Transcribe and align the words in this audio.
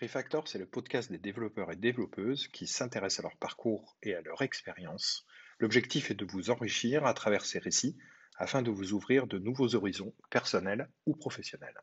Refactor, 0.00 0.46
c'est 0.46 0.58
le 0.58 0.66
podcast 0.66 1.10
des 1.10 1.18
développeurs 1.18 1.72
et 1.72 1.76
développeuses 1.76 2.46
qui 2.46 2.68
s'intéressent 2.68 3.24
à 3.24 3.28
leur 3.28 3.36
parcours 3.36 3.96
et 4.04 4.14
à 4.14 4.20
leur 4.20 4.42
expérience. 4.42 5.26
L'objectif 5.58 6.12
est 6.12 6.14
de 6.14 6.24
vous 6.24 6.50
enrichir 6.50 7.04
à 7.04 7.14
travers 7.14 7.44
ces 7.44 7.58
récits 7.58 7.96
afin 8.36 8.62
de 8.62 8.70
vous 8.70 8.92
ouvrir 8.92 9.26
de 9.26 9.38
nouveaux 9.38 9.74
horizons 9.74 10.14
personnels 10.30 10.88
ou 11.06 11.16
professionnels. 11.16 11.80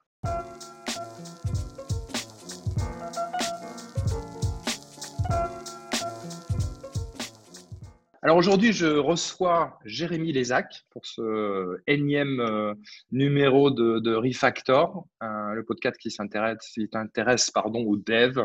Alors 8.25 8.37
aujourd'hui, 8.37 8.73
je 8.73 8.87
reçois 8.87 9.77
Jérémy 9.85 10.31
Lézac 10.31 10.81
pour 10.89 11.05
ce 11.05 11.77
énième 11.85 12.39
euh, 12.39 12.73
numéro 13.11 13.69
de, 13.69 14.15
Refactor, 14.15 15.05
euh, 15.21 15.53
le 15.53 15.63
podcast 15.63 15.95
qui 15.99 16.09
s'intéresse, 16.09 17.51
pardon, 17.51 17.83
aux 17.83 17.97
devs, 17.97 18.43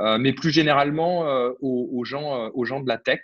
euh, 0.00 0.18
mais 0.18 0.34
plus 0.34 0.50
généralement 0.50 1.24
aux, 1.62 2.04
gens, 2.04 2.50
aux 2.50 2.66
gens 2.66 2.80
de 2.80 2.88
la 2.88 2.98
tech. 2.98 3.22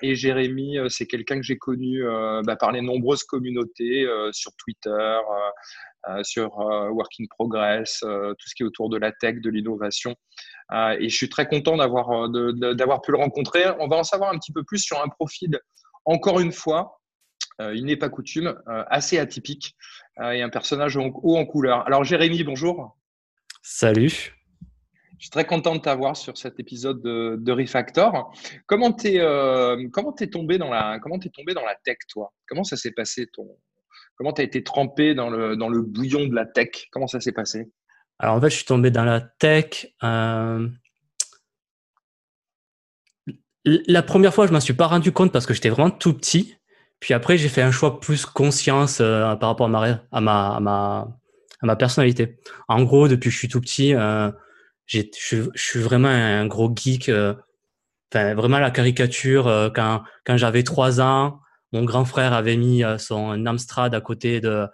et 0.00 0.14
Jérémy, 0.14 0.78
c'est 0.88 1.06
quelqu'un 1.06 1.36
que 1.36 1.42
j'ai 1.42 1.58
connu 1.58 2.02
bah, 2.46 2.56
par 2.56 2.72
les 2.72 2.80
nombreuses 2.80 3.24
communautés 3.24 4.06
sur 4.32 4.52
Twitter, 4.56 5.18
sur 6.22 6.56
Work 6.56 7.12
in 7.20 7.24
Progress, 7.30 8.00
tout 8.00 8.48
ce 8.48 8.54
qui 8.54 8.62
est 8.62 8.66
autour 8.66 8.88
de 8.88 8.96
la 8.96 9.12
tech, 9.12 9.36
de 9.40 9.50
l'innovation. 9.50 10.16
Euh, 10.72 10.96
et 10.98 11.08
je 11.08 11.16
suis 11.16 11.28
très 11.28 11.46
content 11.46 11.76
d'avoir 11.76 12.10
euh, 12.10 12.74
d'avoir 12.74 13.02
pu 13.02 13.12
le 13.12 13.18
rencontrer. 13.18 13.64
On 13.78 13.88
va 13.88 13.96
en 13.96 14.04
savoir 14.04 14.32
un 14.32 14.38
petit 14.38 14.52
peu 14.52 14.62
plus 14.64 14.78
sur 14.78 15.02
un 15.02 15.08
profil, 15.08 15.60
encore 16.04 16.40
une 16.40 16.52
fois, 16.52 17.00
euh, 17.60 17.74
il 17.74 17.84
n'est 17.84 17.96
pas 17.96 18.08
coutume, 18.08 18.54
assez 18.66 19.18
atypique 19.18 19.76
et 20.20 20.42
un 20.42 20.48
personnage 20.48 20.96
haut 20.96 21.36
en 21.36 21.44
couleur. 21.46 21.86
Alors 21.86 22.04
Jérémy, 22.04 22.42
bonjour. 22.44 22.96
Salut. 23.62 24.34
Je 25.18 25.26
suis 25.26 25.30
très 25.30 25.44
content 25.44 25.76
de 25.76 25.80
t'avoir 25.80 26.16
sur 26.16 26.36
cet 26.36 26.58
épisode 26.58 27.00
de, 27.02 27.36
de 27.38 27.52
Refactor. 27.52 28.34
Comment 28.66 28.92
t'es 28.92 29.18
comment 29.92 30.14
es 30.18 30.26
tombé 30.28 30.58
dans 30.58 30.70
la 30.70 30.98
comment 31.00 31.18
es 31.20 31.28
tombé 31.28 31.54
dans 31.54 31.64
la 31.64 31.76
tech 31.84 31.98
toi? 32.08 32.32
Comment 32.48 32.64
ça 32.64 32.76
s'est 32.76 32.92
passé 32.92 33.26
ton 33.32 33.46
comment 34.16 34.32
t'as 34.32 34.42
été 34.42 34.62
trempé 34.62 35.14
dans 35.14 35.30
le 35.30 35.82
bouillon 35.82 36.26
de 36.26 36.34
la 36.34 36.46
tech? 36.46 36.88
Comment 36.90 37.06
ça 37.06 37.20
s'est 37.20 37.32
passé? 37.32 37.70
Alors 38.22 38.36
en 38.36 38.40
fait, 38.40 38.50
je 38.50 38.56
suis 38.56 38.64
tombé 38.64 38.92
dans 38.92 39.04
la 39.04 39.20
tech. 39.20 39.88
Euh, 40.04 40.68
la 43.64 44.02
première 44.02 44.32
fois, 44.32 44.46
je 44.46 44.52
ne 44.52 44.54
m'en 44.54 44.60
suis 44.60 44.74
pas 44.74 44.86
rendu 44.86 45.10
compte 45.10 45.32
parce 45.32 45.44
que 45.44 45.54
j'étais 45.54 45.70
vraiment 45.70 45.90
tout 45.90 46.14
petit. 46.14 46.56
Puis 47.00 47.14
après, 47.14 47.36
j'ai 47.36 47.48
fait 47.48 47.62
un 47.62 47.72
choix 47.72 47.98
plus 47.98 48.24
conscience 48.24 49.00
euh, 49.00 49.34
par 49.34 49.48
rapport 49.48 49.66
à 49.66 50.20
ma, 50.20 51.76
personnalité. 51.76 52.38
En 52.68 52.84
gros, 52.84 53.08
depuis 53.08 53.28
que 53.28 53.34
je 53.34 53.38
suis 53.38 53.48
tout 53.48 53.60
petit, 53.60 53.92
euh, 53.92 54.30
je, 54.86 55.02
suis 55.56 55.80
vraiment 55.80 56.08
un 56.08 56.46
gros 56.46 56.72
geek. 56.74 57.10
Enfin, 58.12 58.34
vraiment 58.34 58.60
la 58.60 58.70
caricature. 58.70 59.72
quand 59.74 60.04
quand 60.24 60.36
j'avais 60.36 60.62
trois 60.62 61.00
ans, 61.00 61.40
mon 61.72 61.84
grand 61.84 62.04
frère 62.04 62.32
avait 62.32 62.56
mis 62.56 62.82
son 62.98 63.46
Amstrad 63.46 63.94
à 63.94 64.00
côté 64.00 64.40
de, 64.40 64.66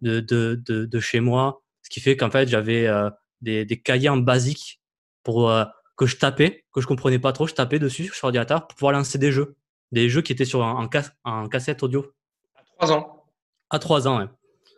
de, 0.00 0.20
de, 0.20 0.54
de 0.84 1.00
chez 1.00 1.20
moi. 1.20 1.62
Ce 1.82 1.90
qui 1.90 2.00
fait 2.00 2.16
qu'en 2.16 2.30
fait, 2.30 2.48
j'avais 2.48 2.88
euh, 2.88 3.10
des, 3.40 3.80
cahiers 3.80 4.08
en 4.08 4.16
basique 4.16 4.80
pour, 5.22 5.50
euh, 5.50 5.64
que 5.96 6.06
je 6.06 6.16
tapais, 6.16 6.64
que 6.72 6.80
je 6.80 6.86
comprenais 6.88 7.20
pas 7.20 7.32
trop. 7.32 7.46
Je 7.46 7.54
tapais 7.54 7.78
dessus 7.78 8.10
sur 8.12 8.26
l'ordinateur 8.26 8.66
pour 8.66 8.76
pouvoir 8.76 8.92
lancer 8.92 9.18
des 9.18 9.30
jeux. 9.30 9.54
Des 9.92 10.08
jeux 10.08 10.20
qui 10.20 10.32
étaient 10.32 10.44
sur 10.44 10.64
un, 10.64 10.88
en, 11.24 11.48
cassette 11.48 11.82
audio. 11.84 12.12
À 12.56 12.62
trois 12.64 12.92
ans 12.92 13.24
À 13.70 13.78
trois 13.78 14.08
ans, 14.08 14.18
ouais. 14.18 14.26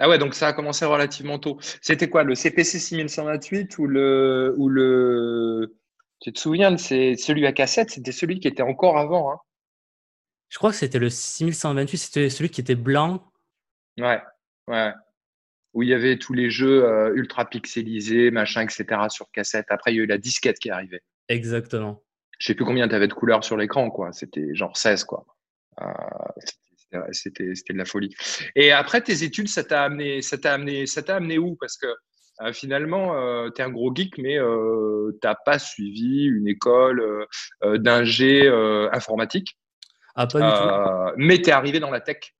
Ah 0.00 0.08
ouais, 0.08 0.18
donc 0.18 0.34
ça 0.34 0.48
a 0.48 0.52
commencé 0.52 0.84
relativement 0.84 1.38
tôt. 1.38 1.58
C'était 1.80 2.10
quoi, 2.10 2.24
le 2.24 2.34
CPC 2.34 2.78
6128 2.78 3.78
ou 3.78 3.86
le, 3.86 4.54
ou 4.58 4.68
le... 4.68 5.74
Tu 6.20 6.32
te 6.32 6.38
souviens, 6.38 6.76
c'est 6.76 7.16
celui 7.16 7.46
à 7.46 7.52
cassette, 7.52 7.90
c'était 7.90 8.12
celui 8.12 8.38
qui 8.38 8.48
était 8.48 8.62
encore 8.62 8.98
avant. 8.98 9.32
Hein 9.32 9.38
je 10.48 10.58
crois 10.58 10.70
que 10.70 10.77
c'était 10.77 10.98
le 10.98 11.10
6128, 11.10 11.98
c'était 11.98 12.30
celui 12.30 12.50
qui 12.50 12.60
était 12.60 12.74
blanc. 12.74 13.30
Ouais, 13.98 14.23
ouais 14.67 14.92
où 15.74 15.83
il 15.83 15.89
y 15.89 15.95
avait 15.95 16.18
tous 16.18 16.33
les 16.33 16.50
jeux 16.50 16.84
euh, 16.84 17.14
ultra 17.14 17.48
pixelisés, 17.48 18.30
machin, 18.30 18.62
etc. 18.62 19.02
sur 19.11 19.30
cassette. 19.30 19.67
Après, 19.68 19.92
il 19.92 19.96
y 19.96 20.00
a 20.00 20.02
eu 20.02 20.06
la 20.06 20.18
disquette 20.18 20.58
qui 20.58 20.68
est 20.68 20.73
arrivée. 20.73 21.02
Exactement. 21.28 22.02
Je 22.39 22.46
sais 22.46 22.55
plus 22.55 22.64
combien 22.64 22.89
tu 22.89 22.95
avais 22.95 23.08
de 23.08 23.12
couleurs 23.12 23.45
sur 23.45 23.56
l'écran, 23.56 23.90
quoi. 23.90 24.12
C'était 24.12 24.55
genre 24.55 24.77
16, 24.77 25.05
quoi. 25.05 25.24
Euh, 25.80 27.02
c'était 27.12 27.44
de 27.44 27.78
la 27.78 27.84
folie. 27.84 28.14
Et 28.56 28.73
après 28.73 29.02
tes 29.02 29.23
études, 29.23 29.48
ça 29.48 29.62
t'a 29.62 29.84
amené, 29.84 30.23
ça 30.23 30.39
t'a 30.39 30.55
amené, 30.55 30.86
ça 30.86 31.02
t'a 31.02 31.17
amené 31.17 31.39
où? 31.39 31.56
Parce 31.56 31.77
que 31.77 31.86
euh, 32.40 32.52
finalement, 32.52 33.12
tu 33.50 33.61
es 33.61 33.64
un 33.64 33.70
gros 33.70 33.94
geek, 33.94 34.17
mais 34.18 34.36
tu 34.39 35.18
n'as 35.23 35.34
pas 35.34 35.58
suivi 35.58 36.24
une 36.24 36.48
école 36.48 37.27
d'ingé 37.62 38.48
informatique. 38.92 39.58
Ah, 40.20 40.27
pas 40.27 40.40
du 40.40 41.12
tout. 41.12 41.14
Mais 41.17 41.40
tu 41.40 41.51
es 41.51 41.52
arrivé 41.52 41.79
dans 41.79 41.92
la 41.92 42.01
tech. 42.01 42.34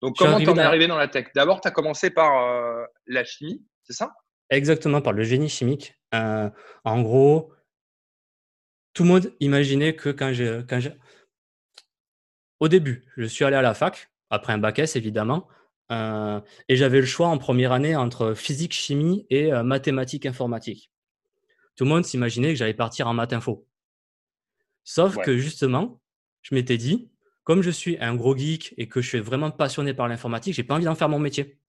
Donc, 0.00 0.16
comment 0.16 0.38
t'en 0.40 0.56
es 0.56 0.60
arrivé 0.60 0.86
dans 0.86 0.96
la 0.96 1.08
tech? 1.08 1.26
D'abord, 1.34 1.60
tu 1.60 1.66
as 1.66 1.72
commencé 1.72 2.10
par 2.10 2.40
euh, 2.40 2.84
la 3.08 3.24
chimie, 3.24 3.66
c'est 3.82 3.94
ça? 3.94 4.14
Exactement, 4.48 5.02
par 5.02 5.12
le 5.12 5.24
génie 5.24 5.48
chimique. 5.48 5.94
Euh, 6.14 6.48
en 6.84 7.02
gros, 7.02 7.52
tout 8.94 9.02
le 9.02 9.08
monde 9.08 9.34
imaginait 9.40 9.96
que 9.96 10.10
quand 10.10 10.32
j'ai. 10.32 10.60
Quand 10.68 10.78
Au 12.60 12.68
début, 12.68 13.04
je 13.16 13.24
suis 13.24 13.44
allé 13.44 13.56
à 13.56 13.62
la 13.62 13.74
fac, 13.74 14.12
après 14.30 14.52
un 14.52 14.58
bac 14.58 14.78
S 14.78 14.94
évidemment, 14.94 15.48
euh, 15.90 16.40
et 16.68 16.76
j'avais 16.76 17.00
le 17.00 17.06
choix 17.06 17.26
en 17.26 17.38
première 17.38 17.72
année 17.72 17.96
entre 17.96 18.34
physique, 18.34 18.72
chimie 18.72 19.26
et 19.30 19.50
mathématiques, 19.50 20.26
informatique. 20.26 20.92
Tout 21.74 21.82
le 21.82 21.90
monde 21.90 22.04
s'imaginait 22.04 22.50
que 22.50 22.54
j'allais 22.54 22.72
partir 22.72 23.08
en 23.08 23.14
maths 23.14 23.32
info. 23.32 23.66
Sauf 24.84 25.16
que 25.16 25.36
justement, 25.36 26.00
je 26.42 26.54
m'étais 26.54 26.76
dit, 26.76 27.10
comme 27.46 27.62
je 27.62 27.70
suis 27.70 27.96
un 28.00 28.16
gros 28.16 28.36
geek 28.36 28.74
et 28.76 28.88
que 28.88 29.00
je 29.00 29.08
suis 29.08 29.20
vraiment 29.20 29.52
passionné 29.52 29.94
par 29.94 30.08
l'informatique, 30.08 30.52
j'ai 30.52 30.64
pas 30.64 30.74
envie 30.74 30.84
d'en 30.84 30.96
faire 30.96 31.08
mon 31.08 31.20
métier. 31.20 31.60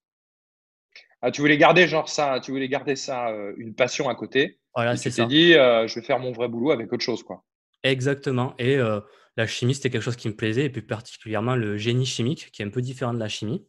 Ah, 1.22 1.30
tu 1.30 1.42
voulais 1.42 1.58
garder 1.60 1.88
genre 1.88 2.10
ça, 2.10 2.40
tu 2.44 2.50
voulais 2.50 2.68
garder 2.68 2.96
ça, 2.96 3.30
euh, 3.30 3.54
une 3.58 3.76
passion 3.76 4.10
à 4.10 4.16
côté. 4.16 4.60
Voilà, 4.74 4.98
c'est 4.98 5.12
ça. 5.12 5.24
Tu 5.24 5.30
t'es 5.30 5.36
dit, 5.36 5.54
euh, 5.54 5.88
je 5.88 6.00
vais 6.00 6.06
faire 6.06 6.18
mon 6.18 6.32
vrai 6.32 6.48
boulot 6.48 6.72
avec 6.72 6.92
autre 6.92 7.04
chose, 7.04 7.22
quoi. 7.22 7.44
Exactement. 7.84 8.56
Et 8.58 8.76
euh, 8.78 9.02
la 9.36 9.46
chimie, 9.46 9.76
c'était 9.76 9.92
quelque 9.92 10.02
chose 10.02 10.16
qui 10.16 10.28
me 10.28 10.36
plaisait, 10.36 10.66
et 10.66 10.70
plus 10.72 10.82
particulièrement 10.82 11.56
le 11.56 11.78
génie 11.78 12.08
chimique, 12.08 12.50
qui 12.52 12.64
est 12.64 12.66
un 12.66 12.72
peu 12.72 12.82
différent 12.82 13.14
de 13.14 13.20
la 13.20 13.30
chimie. 13.30 13.64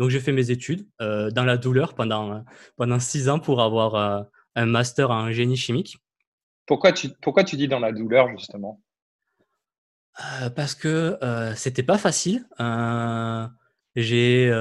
Donc, 0.00 0.10
j'ai 0.10 0.20
fait 0.20 0.32
mes 0.32 0.50
études 0.50 0.86
dans 0.98 1.44
la 1.44 1.56
douleur 1.56 1.94
pendant, 1.94 2.44
pendant 2.76 2.98
six 2.98 3.28
ans 3.28 3.38
pour 3.38 3.62
avoir 3.62 4.26
un 4.54 4.66
master 4.66 5.10
en 5.10 5.32
génie 5.32 5.56
chimique. 5.56 5.96
Pourquoi 6.66 6.92
tu, 6.92 7.08
pourquoi 7.22 7.44
tu 7.44 7.56
dis 7.56 7.66
dans 7.66 7.78
la 7.78 7.92
douleur, 7.92 8.28
justement? 8.36 8.82
Euh, 10.18 10.50
parce 10.50 10.74
que 10.74 11.18
euh, 11.22 11.54
c'était 11.54 11.82
pas 11.82 11.98
facile. 11.98 12.46
Euh, 12.60 13.46
j'ai, 13.94 14.52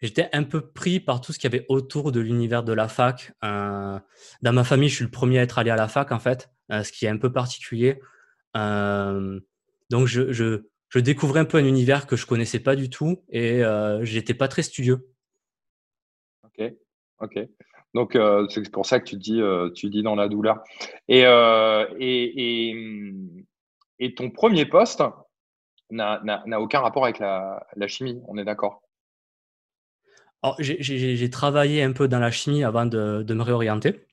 j'étais 0.00 0.28
un 0.32 0.44
peu 0.44 0.60
pris 0.70 1.00
par 1.00 1.20
tout 1.20 1.32
ce 1.32 1.38
qu'il 1.38 1.52
y 1.52 1.54
avait 1.54 1.66
autour 1.68 2.12
de 2.12 2.20
l'univers 2.20 2.62
de 2.62 2.72
la 2.72 2.88
fac. 2.88 3.32
dans 3.42 4.02
ma 4.42 4.64
famille, 4.64 4.88
je 4.88 4.96
suis 4.96 5.04
le 5.04 5.10
premier 5.10 5.38
à 5.38 5.42
être 5.42 5.58
allé 5.58 5.70
à 5.70 5.76
la 5.76 5.88
fac, 5.88 6.12
en 6.12 6.18
fait, 6.18 6.50
ce 6.70 6.92
qui 6.92 7.06
est 7.06 7.08
un 7.08 7.18
peu 7.18 7.32
particulier. 7.32 8.00
donc, 8.54 10.06
je, 10.06 10.62
découvrais 10.94 11.40
un 11.40 11.44
peu 11.44 11.58
un 11.58 11.64
univers 11.64 12.06
que 12.06 12.16
je 12.16 12.26
connaissais 12.26 12.60
pas 12.60 12.76
du 12.76 12.88
tout 12.88 13.24
et 13.30 13.62
j'étais 14.02 14.34
pas 14.34 14.46
très 14.46 14.62
studieux. 14.62 15.08
Ok, 16.44 16.72
ok. 17.18 17.48
Donc, 17.94 18.16
c'est 18.48 18.70
pour 18.70 18.86
ça 18.86 19.00
que 19.00 19.06
tu 19.06 19.16
dis, 19.16 19.42
tu 19.74 19.90
dis 19.90 20.04
dans 20.04 20.14
la 20.14 20.28
douleur. 20.28 20.62
Et, 21.08 21.22
et, 21.22 22.68
et 22.68 22.74
hum, 22.74 23.44
et 24.00 24.14
ton 24.14 24.30
premier 24.30 24.64
poste 24.66 25.02
n'a 25.90 26.60
aucun 26.60 26.80
rapport 26.80 27.04
avec 27.04 27.18
la, 27.18 27.86
chimie, 27.86 28.20
on 28.26 28.38
est 28.38 28.44
d'accord? 28.44 28.82
J'ai 30.58 31.30
travaillé 31.30 31.82
un 31.82 31.92
peu 31.92 32.08
dans 32.08 32.18
la 32.18 32.30
chimie 32.30 32.64
avant 32.64 32.86
de, 32.86 33.22
me 33.28 33.42
réorienter. 33.42 34.06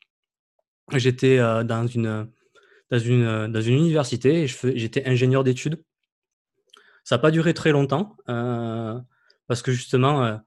J'étais 0.93 1.37
euh, 1.37 1.63
dans, 1.63 1.85
une, 1.85 2.31
dans, 2.91 2.99
une, 2.99 3.47
dans 3.47 3.61
une 3.61 3.75
université 3.75 4.43
et 4.43 4.47
j'étais 4.47 5.05
ingénieur 5.05 5.43
d'études. 5.43 5.83
Ça 7.03 7.15
n'a 7.15 7.19
pas 7.19 7.31
duré 7.31 7.53
très 7.53 7.71
longtemps 7.71 8.15
euh, 8.29 8.97
parce 9.47 9.61
que 9.61 9.73
justement, 9.73 10.23
euh, 10.23 10.37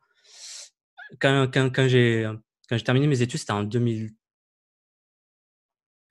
quand, 1.21 1.47
quand, 1.53 1.71
quand 1.75 1.89
j'ai 1.89 2.27
terminé 2.85 3.07
mes 3.07 3.21
études, 3.21 3.41
c'était 3.41 3.53
en 3.53 3.65
2000, 3.65 4.15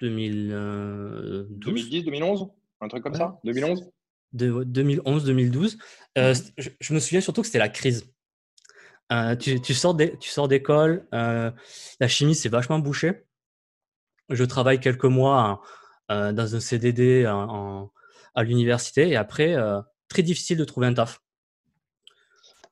2012. 0.01 1.47
2010, 1.49 2.03
2011 2.03 2.49
un 2.81 2.87
truc 2.87 3.03
comme 3.03 3.15
ça 3.15 3.39
2011 3.43 3.89
2011-2012. 4.35 5.77
Euh, 6.17 6.33
mmh 6.33 6.63
je, 6.79 6.93
me 6.93 6.99
souviens 6.99 7.21
surtout 7.21 7.41
que 7.41 7.47
c'était 7.47 7.59
la 7.59 7.69
crise. 7.69 8.11
Euh, 9.11 9.35
tu, 9.35 9.59
tu, 9.59 9.73
sors 9.73 9.95
d'école, 9.95 11.07
euh, 11.13 11.49
la 11.99 12.07
chimie 12.07 12.35
c'est 12.35 12.49
vachement 12.49 12.77
bouché. 12.79 13.25
Je 14.29 14.43
travaille 14.43 14.79
quelques 14.79 15.05
mois 15.05 15.61
dans 16.09 16.55
un 16.55 16.59
CDD 16.59 17.25
à 17.25 18.43
l'université 18.43 19.09
et 19.09 19.15
après, 19.15 19.55
très 20.07 20.21
difficile 20.21 20.57
de 20.57 20.63
trouver 20.63 20.87
un 20.87 20.93
taf. 20.93 21.21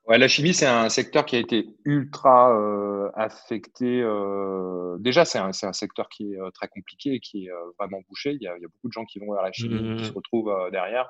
Ouais, 0.07 0.17
la 0.17 0.29
chimie, 0.29 0.53
c'est 0.53 0.65
un 0.65 0.87
secteur 0.87 1.25
qui 1.25 1.35
a 1.35 1.39
été 1.39 1.67
ultra 1.83 2.57
euh, 2.57 3.11
affecté. 3.13 4.01
Euh, 4.01 4.95
déjà, 4.99 5.25
c'est 5.25 5.37
un, 5.37 5.49
un, 5.49 5.73
secteur 5.73 6.07
qui 6.07 6.33
est 6.33 6.39
euh, 6.39 6.49
très 6.51 6.69
compliqué 6.69 7.15
et 7.15 7.19
qui 7.19 7.47
est 7.47 7.51
vraiment 7.77 7.99
bouché. 8.07 8.31
Il 8.31 8.41
y, 8.41 8.47
a, 8.47 8.55
il 8.55 8.61
y, 8.61 8.65
a, 8.65 8.69
beaucoup 8.69 8.87
de 8.87 8.93
gens 8.93 9.03
qui 9.03 9.19
vont 9.19 9.33
vers 9.33 9.43
la 9.43 9.51
chimie, 9.51 9.97
qui 9.97 10.05
se 10.05 10.11
mmh. 10.11 10.15
retrouvent 10.15 10.71
derrière. 10.71 11.07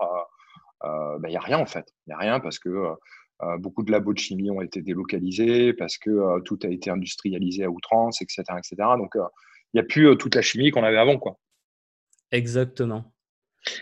Ben, 0.82 1.20
il 1.26 1.30
n'y 1.30 1.38
a 1.38 1.42
rien, 1.42 1.60
en 1.60 1.68
fait. 1.68 1.94
Il 2.08 2.10
n'y 2.10 2.14
a 2.16 2.18
rien 2.18 2.40
parce 2.40 2.58
que 2.58 2.96
beaucoup 3.60 3.84
de 3.84 3.92
labos 3.92 4.14
de 4.14 4.20
chimie 4.20 4.50
ont 4.50 4.62
été 4.62 4.82
délocalisés, 4.82 5.74
parce 5.74 6.00
que 6.00 6.40
tout 6.42 6.58
a 6.64 6.68
été 6.68 6.90
industrialisé 6.90 7.66
à 7.66 7.70
outrance, 7.70 8.24
etc. 8.24 8.44
etc. 8.58 8.76
Donc, 8.98 9.12
il 9.16 9.76
n'y 9.76 9.80
a 9.80 9.84
plus 9.84 10.18
toute 10.18 10.34
la 10.34 10.42
chimie 10.42 10.72
qu'on 10.72 10.84
avait 10.84 10.98
avant. 10.98 11.20
Quoi. 11.20 11.38
Exactement. 12.32 13.14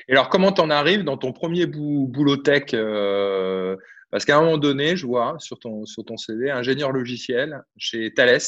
Et 0.10 0.12
alors, 0.12 0.28
comment 0.28 0.52
tu 0.52 0.60
en 0.60 0.70
arrives 0.70 1.04
dans 1.04 1.18
ton 1.18 1.32
premier 1.32 1.68
boulot 1.68 2.38
tech 2.38 2.74
parce 4.16 4.24
qu'à 4.24 4.38
un 4.38 4.42
moment 4.44 4.58
donné, 4.58 4.96
je 4.96 5.06
vois 5.06 5.36
sur 5.40 5.60
ton, 5.60 5.86
sur 5.86 6.06
ton 6.06 6.16
CV, 6.16 6.50
ingénieur 6.50 6.94
logiciel 6.94 7.62
chez 7.76 8.14
Thales, 8.14 8.40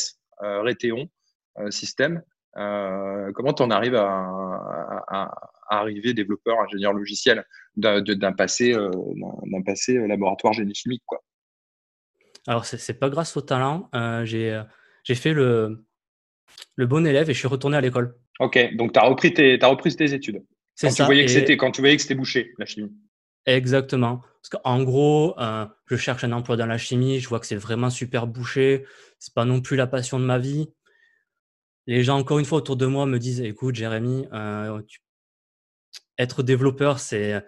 euh, 0.42 0.64
euh, 0.64 1.72
Système. 1.72 2.22
Euh, 2.56 3.34
comment 3.34 3.52
tu 3.52 3.64
en 3.64 3.70
arrives 3.70 3.96
à, 3.96 5.30
arriver 5.70 6.14
développeur, 6.14 6.58
ingénieur 6.62 6.94
logiciel 6.94 7.46
d'un 7.76 8.32
passé, 8.32 8.74
d'un 8.74 9.62
passé 9.62 9.98
laboratoire 10.08 10.54
génie 10.54 10.74
chimique 10.74 11.04
quoi? 11.06 11.22
Alors, 12.48 12.64
ce 12.64 12.78
n'est 12.78 12.98
pas 12.98 13.10
grâce 13.10 13.36
au 13.36 13.42
talent. 13.42 13.90
J'ai 14.24 15.16
fait 15.16 15.34
le, 15.34 15.84
le 16.78 16.88
bon 16.88 17.06
élève 17.06 17.30
et 17.30 17.34
je 17.34 17.40
suis 17.40 17.50
retourné 17.50 17.76
à 17.76 17.82
l'école. 17.82 18.16
Ok, 18.40 18.58
donc 18.78 18.94
tu 18.94 19.00
as, 19.00 19.04
repris 19.04 19.34
tes, 19.34 19.62
as 19.62 19.68
repris 19.68 19.94
tes 19.94 20.14
études. 20.14 20.42
C'est 20.76 20.92
ça. 20.92 21.04
Tu 21.04 21.08
voyais 21.08 21.26
que 21.26 21.54
quand 21.56 21.72
tu 21.72 21.82
voyais 21.82 21.98
que 21.98 22.02
c'était 22.04 22.16
bouché, 22.16 22.54
la 22.58 22.66
chimie. 22.66 22.96
Exactement. 23.48 24.22
Parce 24.42 24.62
qu'en 24.62 24.84
gros, 24.84 25.40
euh, 25.40 25.66
je 25.88 25.96
cherche 25.96 26.24
un 26.26 26.34
emploi 26.34 26.58
dans 26.58 26.66
la 26.66 26.78
chimie, 26.78 27.20
je 27.20 27.30
vois 27.30 27.40
que 27.40 27.48
c'est 27.48 27.56
vraiment 27.56 27.90
super 27.90 28.28
bouché, 28.28 28.86
c'est 29.20 29.34
pas 29.34 29.46
non 29.46 29.62
plus 29.62 29.78
la 29.78 29.88
passion 29.88 30.20
de 30.20 30.26
ma 30.26 30.38
vie. 30.38 30.70
Les 31.88 32.04
gens, 32.04 32.18
encore 32.18 32.40
une 32.40 32.46
fois, 32.46 32.58
autour 32.58 32.76
de 32.76 32.86
moi 32.86 33.06
me 33.06 33.18
disent 33.18 33.40
Écoute, 33.40 33.76
Jérémy, 33.76 34.28
euh, 34.34 34.82
être 36.18 36.44
développeur, 36.44 37.00
c'est, 37.00 37.42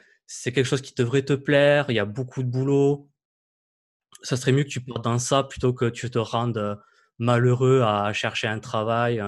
quelque 0.45 0.63
chose 0.63 0.81
qui 0.81 0.93
devrait 0.95 1.23
te 1.23 1.33
plaire, 1.33 1.85
il 1.89 1.95
y 1.95 1.99
a 1.99 2.05
beaucoup 2.05 2.43
de 2.43 2.49
boulot. 2.49 3.09
Ça 4.21 4.37
serait 4.37 4.53
mieux 4.53 4.63
que 4.63 4.69
tu 4.69 4.81
partes 4.81 5.03
dans 5.03 5.19
ça 5.19 5.43
plutôt 5.43 5.73
que 5.73 5.85
tu 5.85 6.09
te 6.09 6.19
rendes 6.19 6.57
euh, 6.57 6.75
malheureux 7.17 7.81
à 7.81 8.13
chercher 8.13 8.47
un 8.47 8.59
travail. 8.59 9.21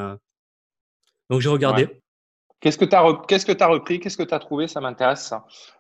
Donc 1.29 1.41
j'ai 1.41 1.49
regardé. 1.49 2.01
Qu'est-ce 2.61 2.77
que 2.77 2.85
tu 2.85 2.95
as, 2.95 3.21
qu'est-ce 3.27 3.45
que 3.45 3.63
as 3.63 3.67
repris 3.67 3.99
Qu'est-ce 3.99 4.17
que 4.17 4.23
tu 4.23 4.33
as 4.35 4.39
trouvé? 4.39 4.67
Ça 4.67 4.81
m'intéresse. 4.81 5.33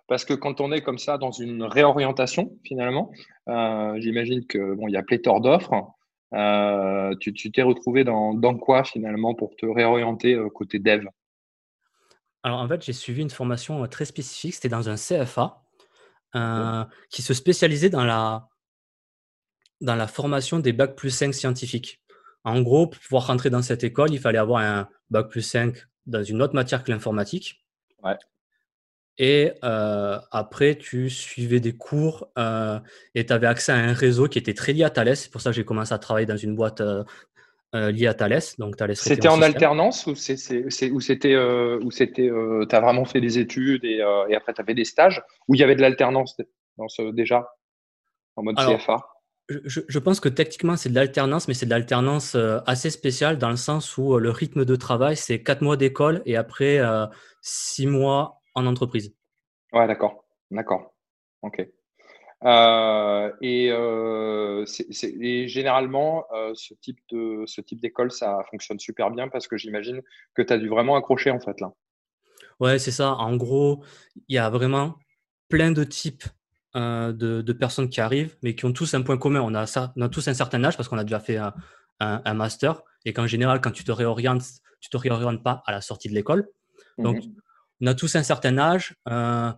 Parce 0.07 0.25
que 0.25 0.33
quand 0.33 0.59
on 0.61 0.71
est 0.71 0.81
comme 0.81 0.97
ça 0.97 1.19
dans 1.19 1.31
une 1.31 1.63
réorientation, 1.63 2.57
finalement, 2.65 3.11
euh, 3.47 3.95
j'imagine 3.99 4.45
que 4.47 4.73
bon, 4.73 4.87
il 4.87 4.93
y 4.93 4.97
a 4.97 5.03
pléthore 5.03 5.41
d'offres. 5.41 5.93
Euh, 6.33 7.15
tu, 7.19 7.33
t'es 7.51 7.61
retrouvé 7.61 8.03
dans, 8.03 8.33
dans, 8.33 8.57
quoi 8.57 8.83
finalement 8.83 9.35
pour 9.35 9.55
te 9.55 9.65
réorienter 9.65 10.33
euh, 10.33 10.49
côté 10.49 10.79
dev? 10.79 11.05
Alors 12.41 12.59
en 12.59 12.67
fait, 12.67 12.83
j'ai 12.83 12.93
suivi 12.93 13.21
une 13.21 13.29
formation 13.29 13.85
très 13.87 14.05
spécifique. 14.05 14.55
C'était 14.55 14.69
dans 14.69 14.89
un 14.89 14.95
CFA 14.95 15.61
qui 17.09 17.21
se 17.21 17.33
spécialisait 17.33 17.89
dans 17.89 18.05
la, 18.05 18.47
dans 19.81 19.95
la 19.95 20.07
formation 20.07 20.57
des 20.57 20.73
bacs 20.73 20.95
plus 20.95 21.11
5 21.11 21.33
scientifiques. 21.33 22.01
En 22.43 22.61
gros, 22.61 22.87
pour 22.87 22.99
pouvoir 23.01 23.27
rentrer 23.27 23.51
dans 23.51 23.61
cette 23.61 23.83
école, 23.83 24.11
il 24.13 24.19
fallait 24.19 24.39
avoir 24.39 24.61
un 24.61 24.89
bac 25.11 25.29
plus 25.29 25.43
5 25.43 25.75
dans 26.05 26.23
une 26.23 26.41
autre 26.41 26.55
matière 26.55 26.83
que 26.83 26.91
l'informatique. 26.91 27.65
Ouais. 28.03 28.17
Et 29.17 29.51
euh, 29.63 30.17
après, 30.31 30.75
tu 30.75 31.09
suivais 31.09 31.59
des 31.59 31.73
cours 31.73 32.29
euh, 32.37 32.79
et 33.13 33.25
tu 33.25 33.33
avais 33.33 33.47
accès 33.47 33.71
à 33.71 33.75
un 33.75 33.93
réseau 33.93 34.27
qui 34.27 34.39
était 34.39 34.53
très 34.53 34.73
lié 34.73 34.83
à 34.83 34.89
Thales. 34.89 35.15
C'est 35.15 35.31
pour 35.31 35.41
ça 35.41 35.51
que 35.51 35.55
j'ai 35.55 35.65
commencé 35.65 35.93
à 35.93 35.99
travailler 35.99 36.25
dans 36.25 36.37
une 36.37 36.55
boîte 36.55 36.81
euh, 36.81 37.03
liée 37.91 38.07
à 38.07 38.13
Thales. 38.13 38.41
Donc 38.57 38.77
Thales 38.77 38.95
c'était 38.95 39.27
en 39.27 39.41
alternance 39.41 40.07
ou 40.07 40.15
c'était 40.15 40.91
ou 40.91 41.01
c'était 41.01 41.35
tu 41.35 42.75
as 42.75 42.79
vraiment 42.79 43.05
fait 43.05 43.21
des 43.21 43.37
études 43.37 43.85
et, 43.85 43.97
et 44.29 44.35
après 44.35 44.53
tu 44.53 44.61
avais 44.61 44.73
des 44.73 44.85
stages 44.85 45.21
ou 45.47 45.55
il 45.55 45.61
y 45.61 45.63
avait 45.63 45.75
de 45.75 45.81
l'alternance 45.81 46.35
dans 46.77 46.87
ce, 46.87 47.11
déjà 47.11 47.47
en 48.35 48.43
mode 48.43 48.57
CFA 48.57 49.10
je, 49.65 49.99
pense 49.99 50.19
que 50.19 50.29
techniquement, 50.29 50.75
c'est 50.75 50.89
de 50.89 50.95
l'alternance, 50.95 51.47
mais 51.47 51.53
c'est 51.53 51.65
de 51.65 51.71
l'alternance 51.71 52.35
euh, 52.35 52.59
assez 52.65 52.89
spéciale 52.89 53.37
dans 53.37 53.49
le 53.49 53.55
sens 53.55 53.97
où 53.97 54.15
euh, 54.15 54.19
le 54.19 54.29
rythme 54.29 54.65
de 54.65 54.75
travail, 54.75 55.15
c'est 55.15 55.41
quatre 55.43 55.61
mois 55.61 55.77
d'école 55.77 56.21
et 56.25 56.35
après 56.35 56.79
euh, 56.79 57.05
six 57.41 57.87
mois 57.87 58.41
en 58.55 58.65
entreprise. 58.65 59.13
Ouais, 59.73 59.87
d'accord. 59.87 60.25
D'accord. 60.49 60.93
OK. 61.43 61.59
et, 63.41 63.69
généralement, 65.47 66.25
ce 66.53 66.73
type 66.75 66.99
de 67.11 67.43
ce 67.45 67.61
type 67.61 67.79
d'école, 67.79 68.11
ça 68.11 68.43
fonctionne 68.49 68.79
super 68.79 69.11
bien 69.11 69.27
parce 69.27 69.47
que 69.47 69.57
j'imagine 69.57 70.01
que 70.35 70.41
tu 70.41 70.51
as 70.51 70.57
dû 70.57 70.67
vraiment 70.67 70.95
accrocher 70.95 71.31
en 71.31 71.39
fait 71.39 71.59
là. 71.61 71.71
Ouais, 72.59 72.79
c'est 72.79 72.91
ça. 72.91 73.13
En 73.13 73.35
gros, 73.37 73.83
il 74.27 74.35
y 74.35 74.37
a 74.37 74.49
vraiment 74.49 74.95
plein 75.49 75.71
de 75.71 75.83
types 75.83 76.25
euh, 76.75 77.11
de, 77.11 77.53
personnes 77.53 77.89
qui 77.89 77.99
arrivent, 77.99 78.37
mais 78.41 78.55
qui 78.55 78.65
ont 78.65 78.71
tous 78.71 78.93
un 78.93 79.01
point 79.01 79.17
commun. 79.17 79.41
On 79.41 79.53
a, 79.53 79.65
ça, 79.65 79.93
on 79.97 80.01
a 80.01 80.09
tous 80.09 80.27
un 80.27 80.33
certain 80.33 80.63
âge 80.63 80.77
parce 80.77 80.87
qu'on 80.87 80.97
a 80.97 81.03
déjà 81.03 81.19
fait 81.19 81.37
un, 81.99 82.33
master 82.33 82.81
et 83.05 83.13
qu'en 83.13 83.27
général, 83.27 83.61
quand 83.61 83.71
tu 83.71 83.83
te 83.83 83.91
réorientes, 83.91 84.43
tu 84.79 84.89
te 84.89 84.97
réorientes 84.97 85.43
pas 85.43 85.63
à 85.65 85.71
la 85.71 85.81
sortie 85.81 86.09
de 86.09 86.13
l'école. 86.13 86.47
Donc, 86.97 87.17
mhm. 87.17 87.35
on 87.81 87.87
a 87.87 87.93
tous 87.93 88.15
un 88.15 88.23
certain 88.23 88.57
âge. 88.57 88.95
Euh, 89.09 89.51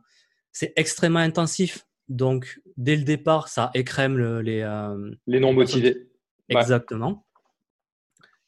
c'est 0.51 0.73
extrêmement 0.75 1.19
intensif. 1.19 1.85
Donc, 2.09 2.59
dès 2.77 2.95
le 2.95 3.03
départ, 3.03 3.47
ça 3.47 3.71
écrème 3.73 4.39
les, 4.39 4.61
euh, 4.61 5.11
les 5.27 5.39
non 5.39 5.53
motivés. 5.53 6.09
Exactement. 6.49 7.25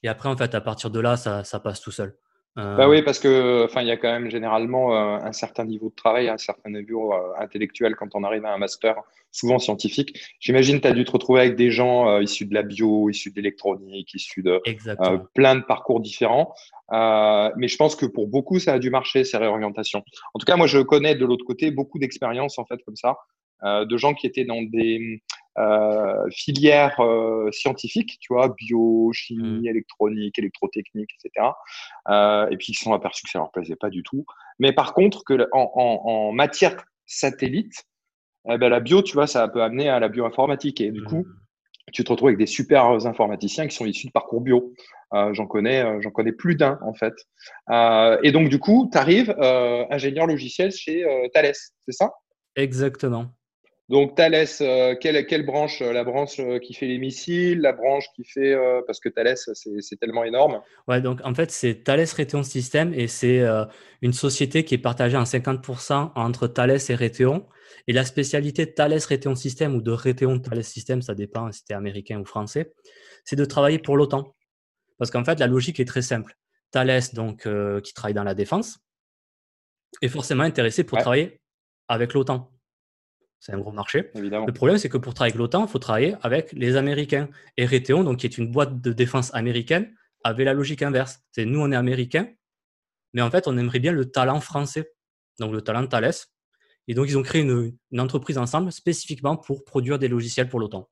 Et 0.04 0.08
après, 0.08 0.30
en 0.30 0.38
fait, 0.38 0.54
à 0.54 0.62
partir 0.62 0.90
de 0.90 1.00
là, 1.00 1.18
ça, 1.18 1.44
ça 1.44 1.60
passe 1.60 1.82
tout 1.82 1.92
seul. 1.92 2.16
Euh, 2.58 2.78
bah 2.78 2.88
oui, 2.88 3.02
parce 3.02 3.20
que 3.20 3.66
enfin, 3.66 3.82
il 3.82 3.88
y 3.88 3.92
a 3.92 3.98
quand 3.98 4.12
même 4.12 4.30
généralement 4.30 4.96
euh, 4.96 5.18
un 5.18 5.34
certain 5.34 5.66
niveau 5.66 5.90
de 5.90 5.96
travail, 5.96 6.30
un 6.30 6.38
certain 6.38 6.70
niveau 6.70 7.14
euh, 7.14 7.34
intellectuel 7.38 7.96
quand 7.96 8.16
on 8.16 8.24
arrive 8.24 8.46
à 8.46 8.54
un 8.54 8.58
master, 8.58 8.96
souvent 9.32 9.60
scientifique. 9.60 10.18
J'imagine 10.40 10.78
que 10.78 10.84
tu 10.84 10.88
as 10.88 10.94
dû 10.94 11.04
te 11.04 11.12
retrouver 11.12 11.42
avec 11.42 11.56
des 11.58 11.70
gens 11.70 12.20
issus 12.22 12.46
de 12.46 12.54
la 12.54 12.64
bio, 12.64 13.10
issus 13.10 13.32
de 13.32 13.36
l'électronique, 13.36 14.14
issus 14.14 14.42
de 14.42 14.62
plein 15.34 15.56
de 15.56 15.64
parcours 15.64 16.00
différents. 16.00 16.56
mais 16.92 17.68
je 17.68 17.76
pense 17.76 17.98
que 17.98 18.06
pour 18.06 18.28
beaucoup, 18.28 18.60
ça 18.60 18.74
a 18.74 18.80
dû 18.80 18.90
marcher, 18.90 19.26
ces 19.26 19.36
réorientations. 19.38 20.04
En 20.34 20.40
tout 20.40 20.46
cas, 20.46 20.56
moi, 20.56 20.68
je 20.68 20.80
connais 20.80 21.16
de 21.16 21.26
l'autre 21.26 21.44
côté 21.44 21.72
beaucoup 21.72 22.00
d'expériences 22.00 22.58
en 22.58 22.66
fait 22.66 22.82
comme 22.86 22.96
ça, 22.96 23.18
de 23.64 23.98
gens 23.98 24.14
qui 24.14 24.28
étaient 24.28 24.46
dans 24.46 24.62
des 24.62 25.22
euh, 25.58 26.30
filières 26.32 27.00
euh, 27.00 27.50
scientifiques, 27.52 28.18
tu 28.20 28.34
vois, 28.34 28.50
bio, 28.50 29.12
chimie, 29.14 29.62
mmh. 29.62 29.68
électronique, 29.68 30.38
électrotechnique, 30.38 31.10
etc. 31.24 31.48
Euh, 32.10 32.48
et 32.50 32.58
puis 32.58 32.68
ils 32.70 32.76
se 32.76 32.84
sont 32.84 32.94
aperçus 32.94 33.24
que 33.24 33.32
ça 33.32 33.40
leur 33.40 33.52
plaisait 33.52 33.78
pas 33.78 33.90
du 33.90 34.04
tout. 34.04 34.26
Mais 34.60 34.74
par 34.74 34.94
contre, 34.94 35.24
que 35.24 35.48
en, 35.54 35.72
en, 35.74 36.32
matière 36.34 36.76
satellite, 37.06 37.86
eh 38.50 38.58
ben, 38.58 38.70
la 38.70 38.82
bio, 38.82 39.02
tu 39.02 39.14
vois, 39.14 39.28
ça 39.28 39.48
peut 39.48 39.64
amener 39.64 39.88
à 39.88 40.00
la 40.00 40.10
bioinformatique. 40.10 40.82
Et 40.82 40.92
du 40.92 41.04
coup, 41.04 41.20
mmh. 41.20 41.92
tu 41.94 42.04
te 42.04 42.12
retrouves 42.12 42.28
avec 42.28 42.40
des 42.40 42.48
super 42.48 42.84
informaticiens 43.06 43.68
qui 43.68 43.76
sont 43.76 43.86
issus 43.86 44.08
de 44.08 44.12
parcours 44.12 44.42
bio. 44.42 44.74
Euh, 45.14 45.34
j'en 45.34 45.48
connais, 45.48 46.02
j'en 46.02 46.12
connais 46.12 46.34
plus 46.34 46.56
d'un 46.56 46.80
en 46.82 46.94
fait. 46.94 47.14
Et 48.24 48.32
donc 48.34 48.50
du 48.50 48.60
coup, 48.60 48.90
tu 48.92 48.98
arrives 48.98 49.34
ingénieur 49.90 50.28
logiciel 50.28 50.72
chez 50.72 51.06
Thales, 51.34 51.54
c'est 51.54 51.94
ça? 51.94 52.12
Exactement. 52.58 53.32
Donc 53.88 54.16
Thales, 54.16 54.48
euh, 54.62 54.96
quelle, 55.00 55.28
quelle, 55.28 55.46
branche 55.46 55.82
La 55.82 56.04
branche 56.04 56.40
euh, 56.40 56.58
qui 56.58 56.74
fait 56.74 56.88
les 56.88 56.98
missiles, 56.98 57.62
la 57.62 57.72
branche 57.72 58.06
qui 58.16 58.24
fait 58.24 58.54
euh, 58.54 58.82
parce 58.88 59.00
que 59.00 59.10
Thales 59.10 59.38
c'est 59.38 60.00
tellement 60.00 60.24
énorme. 60.24 60.62
Ouais, 60.88 61.02
donc 61.02 61.22
en 61.24 61.36
fait 61.36 61.52
c'est 61.52 61.84
Thales 61.84 62.08
Raytheon 62.16 62.42
System 62.42 62.94
et 62.96 63.08
c'est 63.08 63.44
une 64.02 64.14
société 64.14 64.64
qui 64.66 64.74
est 64.76 64.80
partagée 64.80 65.18
en 65.18 65.24
50% 65.24 66.12
entre 66.16 66.48
Thales 66.48 66.80
et 66.90 66.96
Raytheon. 66.96 67.46
Et 67.88 67.94
la 67.94 68.06
spécialité 68.06 68.66
de 68.66 68.72
Thales 68.72 68.98
Raytheon 69.08 69.36
System 69.36 69.76
ou 69.76 69.82
de 69.82 69.92
Raytheon 69.92 70.40
Thales 70.40 70.64
System, 70.64 71.04
ça 71.04 71.14
dépend 71.14 71.52
si 71.52 71.60
c'était 71.60 71.76
américain 71.76 72.20
ou 72.20 72.26
français, 72.26 72.74
c'est 73.24 73.36
de 73.36 73.46
travailler 73.46 73.78
pour 73.78 73.98
l'OTAN. 73.98 74.34
Parce 74.98 75.12
qu'en 75.12 75.24
fait 75.24 75.40
la 75.40 75.46
logique 75.46 75.80
est 75.80 75.86
très 75.86 76.02
simple. 76.02 76.34
Thales 76.72 77.04
donc 77.14 77.48
qui 77.84 77.94
travaille 77.94 78.16
dans 78.16 78.24
la 78.24 78.34
défense 78.34 78.80
est 80.02 80.08
forcément 80.08 80.44
intéressé 80.44 80.84
pour 80.84 80.98
travailler 80.98 81.40
avec 81.88 82.14
l'OTAN 82.14 82.52
c'est 83.46 83.54
un 83.54 83.60
gros 83.60 83.72
marché. 83.72 84.10
Le 84.16 84.52
problème, 84.52 84.80
c'est 84.80 84.90
que 84.90 84.98
pour 84.98 85.14
travailler 85.14 85.34
avec 85.34 85.40
l'OTAN, 85.40 85.66
il 85.66 85.70
faut 85.70 85.78
travailler 85.78 86.16
avec 86.24 86.52
les 86.54 86.78
Américains. 86.78 87.30
Et 87.58 87.68
donc, 87.68 88.18
qui 88.18 88.26
est 88.26 88.40
une 88.40 88.52
boîte 88.52 88.82
de 88.82 88.92
défense 88.92 89.32
américaine, 89.36 89.94
avait 90.24 90.46
la 90.46 90.54
logique 90.56 90.82
inverse. 90.82 91.20
C'est 91.32 91.46
nous, 91.46 91.60
on 91.60 91.72
est 91.72 91.76
américains, 91.76 92.28
mais 93.14 93.22
en 93.22 93.30
fait, 93.30 93.48
on 93.48 93.56
aimerait 93.56 93.78
bien 93.78 93.92
le 93.92 94.10
talent 94.10 94.40
français, 94.40 94.92
donc 95.40 95.54
le 95.54 95.62
talent 95.62 95.86
Thales. 95.86 96.16
Et 96.88 96.96
donc, 96.96 97.06
ils 97.08 97.20
ont 97.20 97.22
créé 97.22 97.44
une, 97.44 97.78
entreprise 98.00 98.40
ensemble 98.40 98.72
spécifiquement 98.72 99.38
pour 99.38 99.64
produire 99.64 100.00
des 100.00 100.08
logiciels 100.08 100.50
pour 100.50 100.60
l'OTAN. 100.60 100.90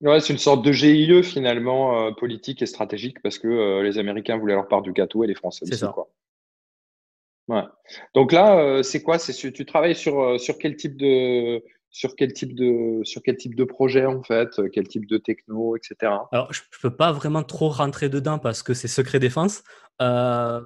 Ouais, 0.00 0.18
c'est 0.20 0.32
une 0.32 0.38
sorte 0.38 0.64
de 0.64 0.72
GIE 0.72 1.22
finalement 1.22 2.06
euh, 2.06 2.12
politique 2.12 2.62
et 2.62 2.66
stratégique 2.66 3.20
parce 3.20 3.38
que 3.38 3.48
euh, 3.48 3.82
les 3.82 3.98
Américains 3.98 4.38
voulaient 4.38 4.54
leur 4.54 4.68
part 4.68 4.80
du 4.80 4.92
gâteau 4.92 5.24
et 5.24 5.26
les 5.26 5.34
Français 5.34 5.66
aussi. 5.70 5.84
Quoi. 5.92 6.08
Ouais. 7.48 7.62
Donc 8.14 8.32
là, 8.32 8.58
euh, 8.58 8.82
c'est 8.82 9.02
quoi? 9.02 9.18
C'est 9.18 9.32
tu 9.52 9.66
travailles 9.66 9.96
sur, 9.96 10.20
euh, 10.20 10.38
sur 10.38 10.58
quel 10.58 10.76
type 10.76 10.96
de 10.96 11.62
sur 11.90 12.16
quel 12.16 12.32
type 12.32 12.54
de 12.54 13.04
sur 13.04 13.22
quel 13.22 13.36
type 13.36 13.54
de 13.54 13.64
projet 13.64 14.06
en 14.06 14.22
fait, 14.22 14.48
quel 14.72 14.88
type 14.88 15.06
de 15.06 15.18
techno, 15.18 15.76
etc. 15.76 16.12
Alors, 16.32 16.52
je, 16.52 16.62
ne 16.62 16.80
peux 16.80 16.96
pas 16.96 17.12
vraiment 17.12 17.42
trop 17.42 17.68
rentrer 17.68 18.08
dedans 18.08 18.38
parce 18.38 18.62
que 18.62 18.72
c'est 18.72 18.88
secret 18.88 19.18
défense. 19.18 19.62
Euh, 20.00 20.60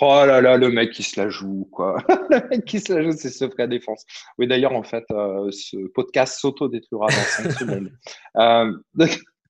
oh 0.00 0.24
là 0.26 0.40
là, 0.40 0.56
le 0.56 0.70
mec 0.70 0.92
qui 0.92 1.02
se 1.02 1.20
la 1.20 1.28
joue, 1.28 1.68
quoi. 1.72 1.96
le 2.30 2.48
mec 2.48 2.64
qui 2.64 2.80
se 2.80 2.92
la 2.92 3.02
joue, 3.02 3.12
c'est 3.12 3.30
secret 3.30 3.68
défense. 3.68 4.04
Oui, 4.38 4.46
d'ailleurs, 4.46 4.72
en 4.72 4.82
fait, 4.82 5.04
euh, 5.10 5.50
ce 5.50 5.76
podcast 5.88 6.38
s'auto-détruira 6.40 7.06
dans 7.06 7.12
5 7.12 7.52
secondes. 7.58 7.92
Euh, 8.36 8.72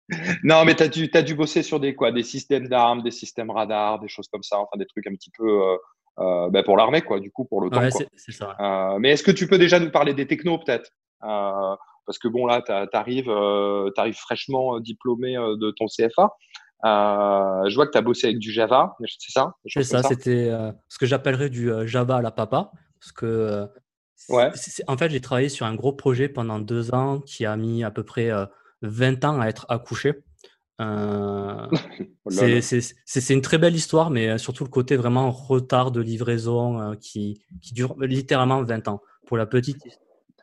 non, 0.45 0.65
mais 0.65 0.75
tu 0.75 0.83
as 0.83 0.89
dû, 0.89 1.11
as 1.13 1.23
dû 1.23 1.35
bosser 1.35 1.63
sur 1.63 1.81
des, 1.81 1.95
quoi, 1.95 2.13
des 2.13 2.23
systèmes 2.23 2.69
d'armes, 2.69 3.03
des 3.03 3.11
systèmes 3.11 3.51
radars, 3.51 4.01
des 4.01 4.09
choses 4.09 4.29
comme 4.29 4.43
ça, 4.43 4.59
enfin 4.59 4.79
des 4.79 4.87
trucs 4.87 5.07
un 5.07 5.15
petit 5.15 5.31
peu 5.37 5.63
euh, 5.63 5.77
ben 6.19 6.63
pour 6.65 6.77
l'armée, 6.77 7.03
quoi, 7.03 7.21
du 7.21 7.31
coup, 7.31 7.45
pour 7.45 7.61
le 7.61 7.71
temps. 7.71 7.83
Euh, 7.83 8.99
mais 8.99 9.11
est-ce 9.11 9.23
que 9.23 9.31
tu 9.31 9.47
peux 9.47 9.59
déjà 9.59 9.79
nous 9.79 9.91
parler 9.91 10.15
des 10.15 10.27
technos, 10.27 10.59
peut-être? 10.59 10.91
Euh, 11.25 11.77
Parce 12.07 12.19
que 12.19 12.29
bon, 12.29 12.47
là, 12.47 12.63
tu 12.63 12.97
arrives, 12.97 13.31
arrives 13.31 14.17
fraîchement 14.17 14.81
diplômé 14.81 15.35
de 15.35 15.71
ton 15.73 15.87
CFA. 15.87 16.31
je 16.85 17.75
vois 17.75 17.87
que 17.87 17.93
tu 17.93 17.99
as 17.99 18.03
bossé 18.03 18.29
avec 18.29 18.39
du 18.39 18.53
Java, 18.53 18.97
c'est 19.01 19.33
ça? 19.33 19.55
C'est 19.67 19.83
ça, 19.83 20.03
c'était 20.03 20.51
ce 20.89 20.99
que 20.99 21.07
j'appellerais 21.07 21.51
du 21.51 21.71
Java 21.87 22.17
à 22.17 22.23
la 22.23 22.31
papa. 22.31 22.71
Parce 22.99 23.13
que, 23.13 23.69
ouais. 24.31 24.51
en 24.89 24.97
fait, 24.97 25.11
j'ai 25.11 25.21
travaillé 25.21 25.49
sur 25.49 25.67
un 25.67 25.75
gros 25.75 25.93
projet 25.93 26.29
pendant 26.29 26.59
deux 26.59 26.95
ans 26.95 27.21
qui 27.21 27.45
a 27.45 27.57
mis 27.57 27.85
à 27.85 27.91
peu 27.91 28.05
près 28.05 28.31
20 28.83 29.25
ans 29.25 29.41
à 29.41 29.47
être 29.47 29.67
accouché. 29.69 30.15
Euh, 30.81 31.67
oh 32.25 32.31
c'est 32.31 33.35
une 33.35 33.41
très 33.41 33.59
belle 33.59 33.75
histoire, 33.75 34.11
mais 34.11 34.29
euh, 34.29 34.39
surtout 34.39 34.65
le 34.65 34.71
côté 34.71 34.97
vraiment 34.97 35.31
retard 35.31 35.91
de 35.91 36.01
livraison 36.01 36.81
euh, 36.81 36.95
qui, 37.01 37.41
qui, 37.63 37.73
dure 37.73 37.97
littéralement 38.01 38.63
20 38.63 38.89
ans. 38.89 39.03
Pour 39.27 39.37
la 39.37 39.47
petite 39.47 39.83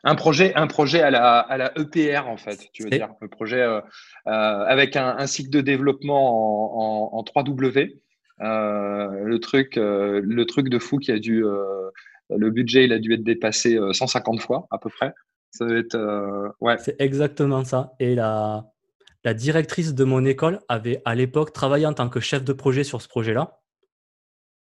un 0.06 0.16
projet, 0.16 0.54
un 0.54 0.66
projet 0.66 1.00
à 1.00 1.10
la, 1.10 1.38
à 1.38 1.56
la 1.56 1.72
EPR, 1.78 2.28
en 2.28 2.36
fait, 2.36 2.68
tu 2.74 2.82
veux 2.82 2.90
dire, 2.90 3.08
un 3.22 3.26
projet 3.26 3.62
euh, 3.62 3.80
avec 4.26 4.96
un, 4.96 5.16
un, 5.16 5.26
cycle 5.26 5.48
de 5.48 5.62
développement 5.62 7.08
en, 7.10 7.16
en, 7.16 7.18
en 7.18 7.22
3W. 7.22 7.94
le, 8.38 9.36
truc, 9.38 9.76
le 9.76 10.44
truc 10.44 10.68
de 10.68 10.78
fou 10.78 10.98
qui 10.98 11.10
a 11.10 11.18
dû. 11.18 11.42
le 11.42 12.50
budget, 12.50 12.84
il 12.84 12.92
a 12.92 12.98
dû 12.98 13.14
être 13.14 13.24
dépassé 13.24 13.78
150 13.92 14.42
fois, 14.42 14.66
à 14.70 14.76
peu 14.76 14.90
près. 14.90 15.14
Ça 15.50 15.64
va 15.64 15.74
être. 15.76 16.52
ouais. 16.60 16.76
C'est 16.80 17.00
exactement 17.00 17.64
ça. 17.64 17.92
Et 17.98 18.14
la, 18.14 18.66
la 19.24 19.34
directrice 19.34 19.94
de 19.94 20.04
mon 20.04 20.24
école 20.24 20.60
avait 20.68 21.00
à 21.04 21.14
l'époque 21.14 21.52
travaillé 21.52 21.86
en 21.86 21.94
tant 21.94 22.08
que 22.08 22.20
chef 22.20 22.44
de 22.44 22.52
projet 22.52 22.84
sur 22.84 23.00
ce 23.00 23.08
projet-là. 23.08 23.60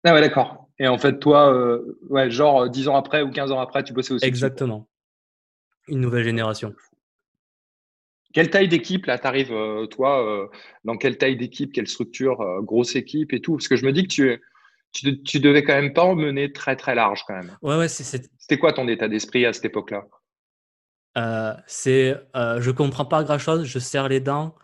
Ah 0.04 0.12
ouais, 0.12 0.20
d'accord. 0.20 0.68
Et 0.78 0.88
en 0.88 0.98
fait, 0.98 1.18
toi, 1.18 1.54
euh, 1.54 1.98
ouais, 2.08 2.30
genre 2.30 2.68
10 2.68 2.88
ans 2.88 2.96
après 2.96 3.22
ou 3.22 3.30
15 3.30 3.52
ans 3.52 3.60
après, 3.60 3.84
tu 3.84 3.92
bossais 3.92 4.14
aussi. 4.14 4.26
Exactement. 4.26 4.88
Une 5.88 6.00
nouvelle 6.00 6.24
génération. 6.24 6.74
Quelle 8.32 8.50
taille 8.50 8.68
d'équipe, 8.68 9.06
là, 9.06 9.18
tu 9.18 9.26
arrives, 9.26 9.52
euh, 9.52 9.86
toi, 9.86 10.24
euh, 10.24 10.46
dans 10.84 10.96
quelle 10.96 11.18
taille 11.18 11.36
d'équipe, 11.36 11.72
quelle 11.72 11.88
structure, 11.88 12.38
grosse 12.62 12.96
équipe 12.96 13.32
et 13.32 13.40
tout? 13.40 13.56
Parce 13.56 13.68
que 13.68 13.76
je 13.76 13.84
me 13.84 13.92
dis 13.92 14.04
que 14.04 14.08
tu, 14.08 14.42
tu, 14.92 15.22
tu 15.22 15.40
devais 15.40 15.62
quand 15.62 15.74
même 15.74 15.92
pas 15.92 16.04
en 16.04 16.14
mener 16.14 16.52
très, 16.52 16.76
très 16.76 16.94
large 16.94 17.24
quand 17.26 17.34
même. 17.34 17.56
Ouais, 17.62 17.76
ouais, 17.76 17.88
C'était 17.88 18.58
quoi 18.58 18.72
ton 18.72 18.88
état 18.88 19.08
d'esprit 19.08 19.44
à 19.46 19.52
cette 19.52 19.66
époque-là? 19.66 20.06
Euh, 21.18 21.54
c'est 21.66 22.16
euh, 22.36 22.60
je 22.60 22.70
comprends 22.70 23.04
pas 23.04 23.24
grand 23.24 23.38
chose, 23.38 23.64
je 23.64 23.78
serre 23.78 24.08
les 24.08 24.20
dents. 24.20 24.54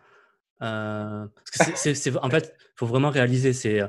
Euh, 0.62 1.26
c'est, 1.74 2.16
en 2.16 2.30
fait, 2.30 2.54
il 2.58 2.72
faut 2.76 2.86
vraiment 2.86 3.10
réaliser, 3.10 3.52
c'est 3.52 3.80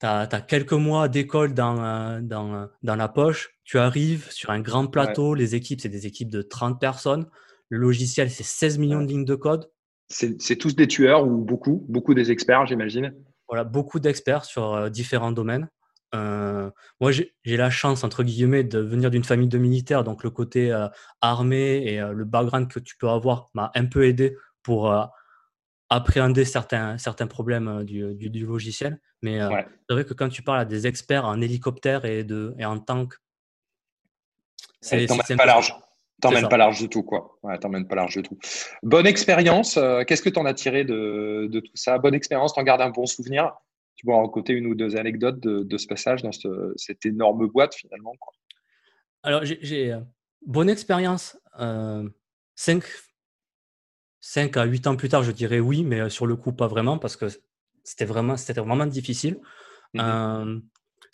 tu 0.00 0.06
as, 0.06 0.26
quelques 0.48 0.72
mois 0.72 1.08
d'école 1.08 1.54
dans, 1.54 2.20
dans, 2.20 2.68
dans, 2.82 2.96
la 2.96 3.08
poche, 3.08 3.56
tu 3.62 3.78
arrives 3.78 4.28
sur 4.30 4.50
un 4.50 4.60
grand 4.60 4.86
plateau, 4.86 5.34
les 5.34 5.54
équipes, 5.54 5.80
c'est 5.80 5.88
des 5.88 6.06
équipes 6.06 6.30
de 6.30 6.42
30 6.42 6.80
personnes, 6.80 7.26
le 7.68 7.78
logiciel, 7.78 8.30
c'est 8.30 8.42
16 8.42 8.78
millions 8.78 9.00
de 9.00 9.06
lignes 9.06 9.24
de 9.24 9.36
code. 9.36 9.70
C'est, 10.08 10.56
tous 10.56 10.74
des 10.74 10.88
tueurs 10.88 11.24
ou 11.24 11.38
beaucoup, 11.38 11.86
beaucoup 11.88 12.14
des 12.14 12.32
experts, 12.32 12.66
j'imagine. 12.66 13.14
Voilà, 13.48 13.62
beaucoup 13.62 14.00
d'experts 14.00 14.44
sur 14.44 14.90
différents 14.90 15.32
domaines. 15.32 15.68
Euh, 16.14 16.70
moi, 17.00 17.10
j'ai 17.12 17.32
la 17.44 17.70
chance, 17.70 18.04
entre 18.04 18.22
guillemets, 18.22 18.64
de 18.64 18.78
venir 18.78 19.10
d'une 19.10 19.24
famille 19.24 19.48
de 19.48 19.58
militaires, 19.58 20.04
donc 20.04 20.22
le 20.24 20.30
côté 20.30 20.70
euh, 20.70 20.88
armé 21.20 21.82
et 21.86 22.00
euh, 22.00 22.12
le 22.12 22.24
background 22.24 22.68
que 22.68 22.80
tu 22.80 22.96
peux 22.96 23.08
avoir 23.08 23.48
m'a 23.54 23.70
un 23.74 23.86
peu 23.86 24.06
aidé 24.06 24.36
pour 24.62 24.94
appréhender 25.90 26.44
certains, 26.44 26.96
certains 26.98 27.26
problèmes 27.26 27.82
du, 27.84 28.14
du, 28.14 28.46
logiciel. 28.46 29.00
Mais 29.22 29.40
c'est 29.40 29.94
vrai 29.94 30.04
que 30.04 30.14
quand 30.14 30.28
tu 30.28 30.42
parles 30.42 30.60
à 30.60 30.64
des 30.64 30.86
experts 30.86 31.24
en 31.24 31.40
hélicoptère 31.40 32.04
et, 32.04 32.22
de, 32.22 32.54
et 32.58 32.64
en 32.64 32.78
tank, 32.78 33.14
c'est 34.80 35.06
pas 35.36 35.46
large. 35.46 35.74
T'emmènes 36.20 36.48
pas 36.48 36.56
large 36.56 36.78
du 36.78 36.88
tout, 36.88 37.02
quoi. 37.02 37.36
Ouais, 37.42 37.58
t'emmènes 37.58 37.88
pas 37.88 37.96
large 37.96 38.14
du 38.14 38.22
tout. 38.22 38.38
Bonne 38.84 39.08
expérience. 39.08 39.76
Qu'est-ce 40.06 40.22
que 40.22 40.28
tu 40.28 40.38
en 40.38 40.46
as 40.46 40.54
tiré 40.54 40.84
de, 40.84 41.48
de 41.50 41.58
tout 41.58 41.72
ça? 41.74 41.98
Bonne 41.98 42.14
expérience, 42.14 42.54
t'en 42.54 42.62
gardes 42.62 42.82
un 42.82 42.90
bon 42.90 43.06
souvenir? 43.06 43.52
Tu 43.94 44.06
vois, 44.06 44.28
côté 44.28 44.52
une 44.52 44.66
ou 44.66 44.74
deux 44.74 44.96
anecdotes 44.96 45.40
de, 45.40 45.78
ce 45.78 45.86
passage 45.86 46.22
dans 46.22 46.30
cette 46.76 47.06
énorme 47.06 47.46
boîte 47.46 47.74
finalement. 47.74 48.14
Quoi. 48.18 48.32
Alors, 49.22 49.44
j'ai 49.44 49.92
euh, 49.92 50.00
bonne 50.46 50.68
expérience. 50.68 51.38
5, 52.54 52.84
euh, 54.36 54.50
à 54.54 54.64
8 54.64 54.86
ans 54.86 54.96
plus 54.96 55.08
tard, 55.08 55.22
je 55.22 55.32
dirais 55.32 55.60
oui, 55.60 55.84
mais 55.84 56.00
euh, 56.00 56.08
sur 56.08 56.26
le 56.26 56.36
coup, 56.36 56.52
pas 56.52 56.66
vraiment, 56.66 56.98
parce 56.98 57.16
que 57.16 57.26
c'était 57.84 58.04
vraiment, 58.04 58.36
c'était 58.36 58.60
vraiment 58.60 58.86
difficile. 58.86 59.40
Mmh 59.94 60.60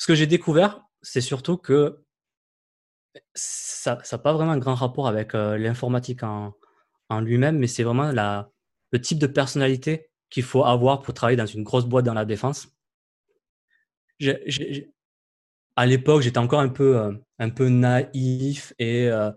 ce 0.01 0.07
que 0.07 0.15
j'ai 0.15 0.29
découvert, 0.29 0.81
c'est 1.03 1.21
surtout 1.21 1.57
que 1.57 2.05
ça 3.35 3.99
n'a 4.13 4.19
pas 4.19 4.33
vraiment 4.33 4.53
un 4.53 4.59
grand 4.59 4.77
rapport 4.77 5.09
avec 5.09 5.33
l'informatique 5.33 6.23
en, 6.23 6.55
en 7.09 7.21
lui-même, 7.21 7.59
mais 7.59 7.67
c'est 7.67 7.83
vraiment 7.83 8.13
la, 8.13 8.49
le 8.93 9.01
type 9.01 9.19
de 9.19 9.27
personnalité 9.27 10.09
qu'il 10.31 10.43
faut 10.43 10.65
avoir 10.65 11.03
pour 11.03 11.15
travailler 11.15 11.37
dans 11.37 11.47
une 11.47 11.63
grosse 11.63 11.87
boîte 11.87 12.05
dans 12.05 12.15
la 12.15 12.25
défense. 12.25 12.69
à 15.77 15.87
l'époque, 15.87 16.23
j'étais 16.23 16.39
encore 16.39 16.61
un 16.61 16.69
peu, 16.69 16.99
euh, 16.99 17.13
un 17.39 17.51
peu 17.51 17.69
naïf 17.69 18.75
et 18.79 19.09
euh, 19.09 19.31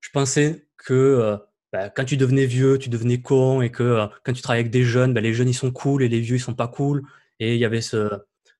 je 0.00 0.10
pensais 0.10 0.68
que 0.76 0.94
euh, 0.94 1.36
bah, 1.72 1.90
quand 1.90 2.04
tu 2.04 2.16
devenais 2.16 2.46
vieux, 2.46 2.78
tu 2.78 2.88
devenais 2.88 3.20
con 3.20 3.62
et 3.62 3.70
que 3.70 4.06
quand 4.24 4.32
tu 4.32 4.42
travailles 4.42 4.60
avec 4.60 4.72
des 4.72 4.84
jeunes, 4.84 5.12
bah, 5.12 5.20
les 5.20 5.34
jeunes 5.34 5.48
ils 5.48 5.54
sont 5.54 5.72
cool 5.72 6.02
et 6.02 6.08
les 6.08 6.20
vieux 6.20 6.36
ils 6.36 6.40
sont 6.40 6.54
pas 6.54 6.68
cool. 6.68 7.02
Et 7.40 7.54
il 7.54 7.60
y 7.60 7.64
avait 7.64 7.80
ce, 7.80 8.10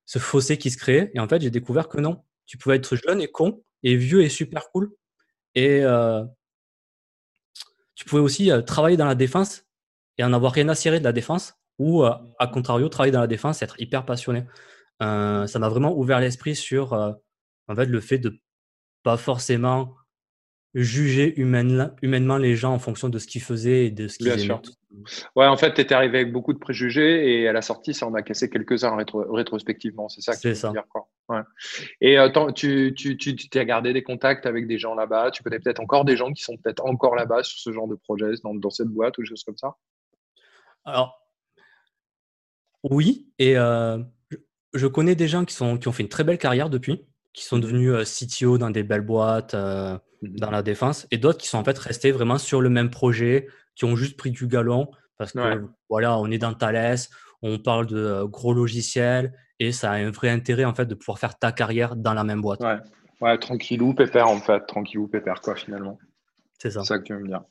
ce 0.04 0.18
fossé 0.18 0.58
qui 0.58 0.70
se 0.70 0.78
créait. 0.78 1.10
Et 1.14 1.20
en 1.20 1.28
fait, 1.28 1.40
j'ai 1.40 1.50
découvert 1.50 1.88
que 1.88 2.00
non, 2.00 2.22
tu 2.46 2.58
pouvais 2.58 2.76
être 2.76 2.96
jeune 2.96 3.20
et 3.20 3.28
con 3.28 3.62
et 3.82 3.96
vieux 3.96 4.22
et 4.22 4.28
super 4.28 4.70
cool. 4.70 4.92
Et 5.54 5.82
tu 7.94 8.04
pouvais 8.04 8.22
aussi 8.22 8.50
travailler 8.66 8.96
dans 8.96 9.06
la 9.06 9.16
défense 9.16 9.64
et 10.18 10.24
en 10.24 10.32
avoir 10.32 10.52
rien 10.52 10.68
à 10.68 10.74
cirer 10.74 11.00
de 11.00 11.04
la 11.04 11.12
défense 11.12 11.57
ou 11.78 12.04
euh, 12.04 12.12
à 12.38 12.46
contrario, 12.46 12.88
travailler 12.88 13.12
dans 13.12 13.20
la 13.20 13.26
défense, 13.26 13.62
être 13.62 13.80
hyper 13.80 14.04
passionné. 14.04 14.44
Euh, 15.02 15.46
ça 15.46 15.58
m'a 15.58 15.68
vraiment 15.68 15.96
ouvert 15.96 16.20
l'esprit 16.20 16.56
sur 16.56 16.92
euh, 16.92 17.12
en 17.68 17.76
fait, 17.76 17.86
le 17.86 18.00
fait 18.00 18.18
de 18.18 18.38
pas 19.02 19.16
forcément 19.16 19.94
juger 20.74 21.34
humainement 21.40 22.36
les 22.36 22.54
gens 22.54 22.74
en 22.74 22.78
fonction 22.78 23.08
de 23.08 23.18
ce 23.18 23.26
qu'ils 23.26 23.40
faisaient 23.40 23.86
et 23.86 23.90
de 23.90 24.06
ce 24.06 24.18
qu'ils 24.18 24.28
aimaient. 24.28 24.60
Ouais, 25.34 25.46
en 25.46 25.56
fait, 25.56 25.72
tu 25.74 25.80
étais 25.80 25.94
arrivé 25.94 26.20
avec 26.20 26.32
beaucoup 26.32 26.52
de 26.52 26.58
préjugés 26.58 27.40
et 27.40 27.48
à 27.48 27.52
la 27.52 27.62
sortie, 27.62 27.94
ça 27.94 28.06
en 28.06 28.14
a 28.14 28.22
cassé 28.22 28.50
quelques-uns 28.50 28.96
rétrospectivement. 29.30 30.08
C'est 30.08 30.20
ça 30.20 30.34
que 30.34 30.40
tu 30.40 30.48
veux 30.48 30.72
dire. 30.72 30.84
Quoi. 30.88 31.08
Ouais. 31.28 31.40
Et 32.00 32.16
tu, 32.54 32.94
tu, 32.94 33.16
tu, 33.16 33.34
tu 33.34 33.58
as 33.58 33.64
gardé 33.64 33.92
des 33.92 34.02
contacts 34.02 34.46
avec 34.46 34.66
des 34.66 34.78
gens 34.78 34.94
là-bas? 34.94 35.30
Tu 35.30 35.42
connais 35.42 35.58
peut-être 35.58 35.80
encore 35.80 36.04
des 36.04 36.16
gens 36.16 36.32
qui 36.32 36.42
sont 36.42 36.56
peut-être 36.56 36.84
encore 36.84 37.16
là-bas 37.16 37.42
sur 37.42 37.58
ce 37.58 37.72
genre 37.72 37.88
de 37.88 37.96
projet, 37.96 38.32
dans, 38.44 38.54
dans 38.54 38.70
cette 38.70 38.88
boîte 38.88 39.16
ou 39.18 39.22
des 39.22 39.28
choses 39.28 39.44
comme 39.44 39.56
ça? 39.56 39.74
Alors, 40.84 41.18
oui, 42.84 43.28
et 43.38 43.54
je 44.74 44.86
connais 44.86 45.14
des 45.14 45.28
gens 45.28 45.44
qui, 45.44 45.54
sont, 45.54 45.78
qui 45.78 45.88
ont 45.88 45.92
fait 45.92 46.02
une 46.02 46.08
très 46.08 46.24
belle 46.24 46.38
carrière 46.38 46.70
depuis, 46.70 47.06
qui 47.32 47.44
sont 47.44 47.58
mmh 47.58 47.60
devenus 47.60 47.94
CTO 48.04 48.58
dans 48.58 48.70
des 48.70 48.82
belles 48.82 49.02
boîtes, 49.02 49.54
mmh 49.54 50.00
dans 50.22 50.50
la 50.50 50.62
défense, 50.62 51.06
et 51.12 51.16
d'autres 51.18 51.38
qui 51.38 51.46
sont 51.46 51.58
en 51.58 51.64
fait 51.64 51.78
restés 51.78 52.10
vraiment 52.10 52.38
sur 52.38 52.60
le 52.60 52.68
même 52.68 52.90
projet, 52.90 53.46
qui 53.76 53.84
ont 53.84 53.94
juste 53.94 54.16
pris 54.16 54.32
du 54.32 54.48
galon, 54.48 54.90
parce 55.16 55.32
que 55.32 55.64
voilà, 55.88 56.18
on 56.18 56.28
est 56.30 56.38
dans 56.38 56.54
Thales, 56.54 56.98
on 57.40 57.58
parle 57.58 57.86
de 57.86 58.24
gros 58.24 58.52
logiciels, 58.52 59.32
et 59.60 59.70
ça 59.70 59.92
a 59.92 59.94
un 59.94 60.10
vrai 60.10 60.28
intérêt 60.30 60.64
en 60.64 60.74
fait 60.74 60.86
de 60.86 60.94
pouvoir 60.94 61.18
faire 61.18 61.38
ta 61.38 61.52
carrière 61.52 61.94
dans 61.94 62.14
la 62.14 62.24
même 62.24 62.40
boîte. 62.40 62.60
Ouais, 62.60 62.78
ouais 63.20 63.38
tranquillou, 63.38 63.94
pépère 63.94 64.28
en 64.28 64.40
fait, 64.40 64.66
tranquillou, 64.66 65.06
pépère 65.06 65.40
quoi 65.40 65.54
finalement. 65.54 65.98
C'est 66.58 66.70
ça. 66.70 66.80
C'est 66.80 66.88
ça 66.88 66.98
que 66.98 67.04
tu 67.04 67.14
veux 67.14 67.20
me 67.20 67.28
dire. 67.28 67.44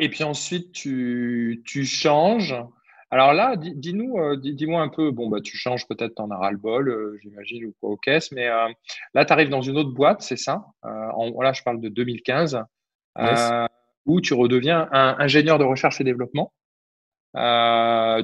et 0.00 0.08
puis 0.08 0.24
ensuite, 0.24 0.72
tu, 0.72 1.62
tu 1.64 1.84
changes. 1.84 2.56
Alors 3.12 3.34
là, 3.34 3.56
dis-nous, 3.56 4.16
euh, 4.16 4.38
dis-moi 4.38 4.80
un 4.80 4.88
peu, 4.88 5.10
bon, 5.10 5.28
bah, 5.28 5.42
tu 5.44 5.54
changes 5.58 5.86
peut-être, 5.86 6.14
ton 6.14 6.30
as 6.30 6.50
le 6.50 6.56
bol 6.56 6.88
euh, 6.88 7.18
j'imagine, 7.20 7.66
ou 7.66 7.74
quoi 7.78 7.90
au 7.90 7.96
caisse, 7.98 8.32
mais 8.32 8.48
euh, 8.48 8.68
là, 9.12 9.26
tu 9.26 9.32
arrives 9.34 9.50
dans 9.50 9.60
une 9.60 9.76
autre 9.76 9.92
boîte, 9.92 10.22
c'est 10.22 10.38
ça 10.38 10.64
Là, 10.82 11.52
je 11.52 11.62
parle 11.62 11.78
de 11.82 11.90
2015, 11.90 12.64
où 14.06 14.20
tu 14.22 14.32
redeviens 14.32 14.88
un 14.92 15.16
ingénieur 15.18 15.58
de 15.58 15.64
recherche 15.64 16.00
et 16.00 16.04
développement. 16.04 16.54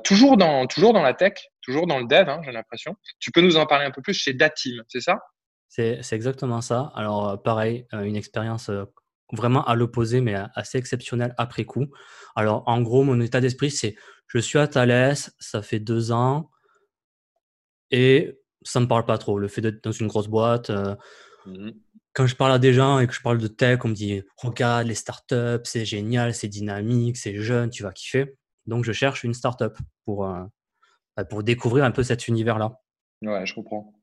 toujours, 0.04 0.38
dans, 0.38 0.66
toujours 0.66 0.94
dans 0.94 1.02
la 1.02 1.12
tech, 1.12 1.34
toujours 1.60 1.86
dans 1.86 1.98
le 1.98 2.06
dev, 2.06 2.26
hein, 2.26 2.40
j'ai 2.42 2.52
l'impression. 2.52 2.96
Tu 3.20 3.30
peux 3.30 3.42
nous 3.42 3.58
en 3.58 3.66
parler 3.66 3.84
un 3.84 3.90
peu 3.90 4.00
plus 4.00 4.14
chez 4.14 4.32
Datim, 4.32 4.82
c'est 4.88 5.02
ça? 5.02 5.18
C'est, 5.68 6.00
exactement 6.12 6.62
ça. 6.62 6.92
Alors, 6.94 7.42
pareil, 7.42 7.86
une 7.92 8.16
expérience 8.16 8.70
vraiment 9.32 9.62
à 9.66 9.74
l'opposé, 9.74 10.22
mais 10.22 10.34
assez 10.54 10.78
exceptionnel 10.78 11.34
après 11.36 11.66
coup. 11.66 11.88
Alors, 12.34 12.62
en 12.66 12.80
gros, 12.80 13.04
mon 13.04 13.20
état 13.20 13.42
d'esprit, 13.42 13.70
c'est 13.70 13.94
je 14.28 14.38
suis 14.38 14.58
à 14.58 14.68
Thales, 14.68 15.16
ça 15.38 15.62
fait 15.62 15.80
deux 15.80 16.12
ans, 16.12 16.50
et 17.90 18.38
ça 18.62 18.80
me 18.80 18.86
parle 18.86 19.04
pas 19.04 19.18
trop. 19.18 19.38
Le 19.38 19.48
fait 19.48 19.60
d'être 19.60 19.82
dans 19.82 19.92
une 19.92 20.06
grosse 20.06 20.28
boîte, 20.28 20.70
euh, 20.70 20.94
mmh 21.46 21.70
quand 22.18 22.26
je 22.26 22.34
parle 22.34 22.50
à 22.50 22.58
des 22.58 22.72
gens 22.72 22.98
et 22.98 23.06
que 23.06 23.12
je 23.12 23.22
parle 23.22 23.38
de 23.38 23.46
tech, 23.46 23.78
on 23.84 23.88
me 23.88 23.94
dit 23.94 24.24
regarde 24.36 24.88
les 24.88 24.96
startups, 24.96 25.62
c'est 25.62 25.84
génial, 25.84 26.34
c'est 26.34 26.48
dynamique, 26.48 27.16
c'est 27.16 27.40
jeune, 27.40 27.70
tu 27.70 27.84
vas 27.84 27.92
kiffer. 27.92 28.34
Donc, 28.66 28.84
je 28.84 28.90
cherche 28.90 29.22
une 29.22 29.34
startup 29.34 29.78
pour, 30.04 30.26
euh, 30.26 30.42
bah, 31.16 31.24
pour 31.24 31.44
découvrir 31.44 31.84
un 31.84 31.92
peu 31.92 32.02
cet 32.02 32.26
univers-là. 32.26 32.80
Ouais, 33.22 33.46
je 33.46 33.54
comprends. 33.54 33.94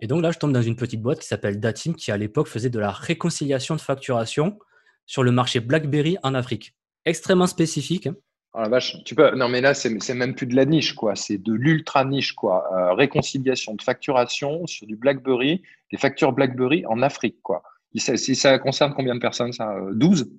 Et 0.00 0.08
donc 0.08 0.20
là, 0.20 0.32
je 0.32 0.38
tombe 0.38 0.52
dans 0.52 0.62
une 0.62 0.74
petite 0.74 1.00
boîte 1.00 1.20
qui 1.20 1.28
s'appelle 1.28 1.60
Datim, 1.60 1.94
qui 1.94 2.10
à 2.10 2.16
l'époque 2.16 2.48
faisait 2.48 2.70
de 2.70 2.78
la 2.80 2.90
réconciliation 2.90 3.76
de 3.76 3.80
facturation 3.80 4.58
sur 5.06 5.22
le 5.22 5.30
marché 5.30 5.60
BlackBerry 5.60 6.16
en 6.24 6.34
Afrique. 6.34 6.74
Extrêmement 7.04 7.46
spécifique. 7.46 8.08
Hein. 8.08 8.16
Oh 8.52 8.60
la 8.60 8.68
vache, 8.68 8.96
tu 9.04 9.14
peux. 9.14 9.34
Non, 9.36 9.48
mais 9.48 9.60
là, 9.60 9.74
c'est 9.74 10.14
même 10.14 10.34
plus 10.34 10.46
de 10.46 10.56
la 10.56 10.64
niche, 10.64 10.94
quoi. 10.94 11.14
C'est 11.14 11.38
de 11.38 11.52
l'ultra 11.52 12.04
niche, 12.04 12.32
quoi. 12.32 12.66
Euh, 12.72 12.94
réconciliation 12.94 13.74
de 13.74 13.82
facturation 13.82 14.66
sur 14.66 14.86
du 14.86 14.96
BlackBerry, 14.96 15.62
des 15.92 15.98
factures 15.98 16.32
BlackBerry 16.32 16.84
en 16.86 17.00
Afrique, 17.02 17.40
quoi. 17.42 17.62
Si 17.94 18.36
ça 18.36 18.58
concerne 18.58 18.92
combien 18.94 19.14
de 19.14 19.20
personnes, 19.20 19.52
ça 19.52 19.74
12 19.92 20.30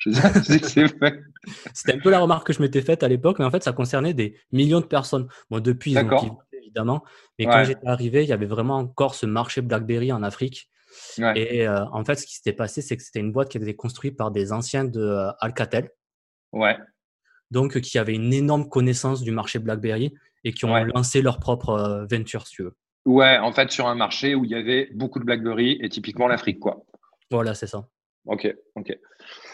C'était 1.74 1.92
un 1.92 1.98
peu 1.98 2.10
la 2.10 2.20
remarque 2.20 2.46
que 2.46 2.52
je 2.54 2.62
m'étais 2.62 2.80
faite 2.80 3.02
à 3.02 3.08
l'époque, 3.08 3.38
mais 3.38 3.44
en 3.44 3.50
fait, 3.50 3.62
ça 3.62 3.72
concernait 3.72 4.14
des 4.14 4.34
millions 4.50 4.80
de 4.80 4.86
personnes. 4.86 5.28
Bon, 5.50 5.60
depuis, 5.60 5.92
ils 5.92 5.98
ont 5.98 6.38
évidemment. 6.52 7.04
Mais 7.38 7.44
quand 7.46 7.64
j'étais 7.64 7.86
arrivé, 7.86 8.22
il 8.22 8.28
y 8.28 8.32
avait 8.32 8.46
vraiment 8.46 8.76
encore 8.76 9.14
ce 9.14 9.26
marché 9.26 9.60
BlackBerry 9.60 10.12
en 10.12 10.22
Afrique. 10.22 10.70
Et 11.34 11.68
euh, 11.68 11.84
en 11.92 12.04
fait, 12.04 12.16
ce 12.16 12.26
qui 12.26 12.34
s'était 12.34 12.52
passé, 12.52 12.82
c'est 12.82 12.96
que 12.96 13.02
c'était 13.02 13.20
une 13.20 13.32
boîte 13.32 13.48
qui 13.48 13.58
avait 13.58 13.66
été 13.66 13.76
construite 13.76 14.16
par 14.16 14.30
des 14.30 14.52
anciens 14.52 14.84
de 14.84 15.00
euh, 15.00 15.30
Alcatel. 15.40 15.90
Ouais. 16.52 16.76
Donc, 17.50 17.80
qui 17.80 17.98
avaient 17.98 18.14
une 18.14 18.32
énorme 18.32 18.68
connaissance 18.68 19.22
du 19.22 19.32
marché 19.32 19.58
BlackBerry 19.58 20.14
et 20.44 20.52
qui 20.52 20.64
ont 20.64 20.74
lancé 20.94 21.22
leur 21.22 21.38
propre 21.38 21.70
euh, 21.70 22.06
venture, 22.06 22.46
si 22.46 22.56
tu 22.56 22.62
veux. 22.62 22.76
Ouais, 23.06 23.38
en 23.38 23.52
fait, 23.52 23.70
sur 23.70 23.86
un 23.86 23.94
marché 23.94 24.34
où 24.34 24.44
il 24.44 24.50
y 24.50 24.54
avait 24.54 24.88
beaucoup 24.94 25.18
de 25.18 25.24
BlackBerry 25.24 25.78
et 25.80 25.88
typiquement 25.88 26.28
l'Afrique, 26.28 26.60
quoi. 26.60 26.84
Voilà, 27.30 27.54
c'est 27.54 27.66
ça. 27.66 27.88
Ok, 28.26 28.54
ok. 28.76 28.92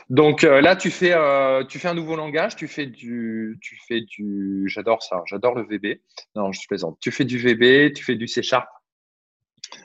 Donc 0.09 0.45
euh, 0.45 0.61
là, 0.61 0.77
tu 0.77 0.91
fais, 0.91 1.13
euh, 1.13 1.65
tu 1.65 1.79
fais 1.79 1.89
un 1.89 1.95
nouveau 1.95 2.17
langage, 2.17 2.57
tu 2.57 2.69
fais 2.69 2.87
du, 2.87 3.59
tu 3.61 3.79
fais 3.87 4.01
du, 4.01 4.65
j'adore 4.69 5.03
ça, 5.03 5.23
j'adore 5.27 5.55
le 5.55 5.67
VB. 5.67 6.01
Non, 6.35 6.53
je 6.53 6.61
plaisante. 6.67 6.99
Tu 7.01 7.11
fais 7.11 7.25
du 7.25 7.39
VB, 7.39 7.93
tu 7.93 8.05
fais 8.05 8.15
du 8.15 8.29
C 8.29 8.43
Sharp. 8.43 8.69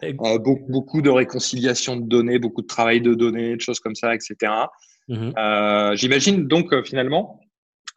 Euh, 0.03 0.13
beaucoup, 0.13 0.65
beaucoup, 0.69 1.01
de 1.01 1.09
réconciliation 1.09 1.95
de 1.95 2.07
données, 2.07 2.37
beaucoup 2.37 2.61
de 2.61 2.67
travail 2.67 3.01
de 3.01 3.13
données, 3.13 3.55
de 3.55 3.61
choses 3.61 3.79
comme 3.79 3.95
ça, 3.95 4.13
etc. 4.13 4.35
Mhm. 5.07 5.33
J'imagine 5.95 6.47
donc 6.47 6.73
finalement 6.85 7.39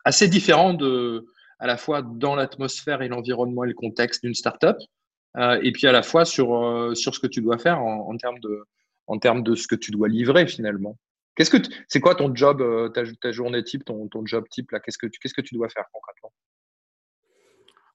assez 0.04 0.28
différent 0.28 0.74
de, 0.74 1.26
à 1.58 1.66
la 1.66 1.76
fois 1.76 2.02
dans 2.02 2.34
l'atmosphère 2.34 3.02
et 3.02 3.08
l'environnement 3.08 3.64
et 3.64 3.68
le 3.68 3.74
contexte 3.74 4.22
d'une 4.22 4.34
startup, 4.34 4.76
et 5.62 5.72
puis 5.72 5.86
à 5.88 5.92
la 5.92 6.02
fois 6.02 6.24
sur, 6.24 6.92
sur 6.94 7.12
ce 7.14 7.18
que 7.18 7.26
tu 7.26 7.40
dois 7.40 7.58
faire 7.58 7.80
en, 7.80 8.16
termes 8.16 8.38
de, 8.38 8.64
en 9.06 9.18
termes 9.18 9.42
de 9.42 9.54
ce 9.54 9.66
que 9.66 9.74
tu 9.74 9.90
dois 9.90 10.08
livrer 10.08 10.46
finalement. 10.46 10.96
Qu'est-ce 11.34 11.50
que 11.50 11.56
c'est 11.88 12.00
quoi 12.00 12.14
ton 12.14 12.34
job, 12.34 12.60
euh, 12.60 12.88
ta, 12.88 13.32
journée 13.32 13.64
type, 13.64 13.84
ton, 13.84 14.08
ton 14.08 14.24
job 14.24 14.44
type 14.50 14.70
là? 14.70 14.80
Qu'est-ce 14.80 14.98
que 14.98 15.06
tu 15.06 15.18
qu'est-ce 15.18 15.34
que 15.34 15.40
tu 15.40 15.54
dois 15.54 15.68
faire 15.68 15.84
concrètement? 15.92 16.32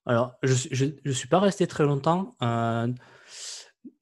Alors, 0.06 0.34
je 0.42 0.86
ne 1.04 1.12
suis 1.12 1.28
pas 1.28 1.40
resté 1.40 1.66
très 1.66 1.84
longtemps, 1.84 2.36
euh, 2.42 2.88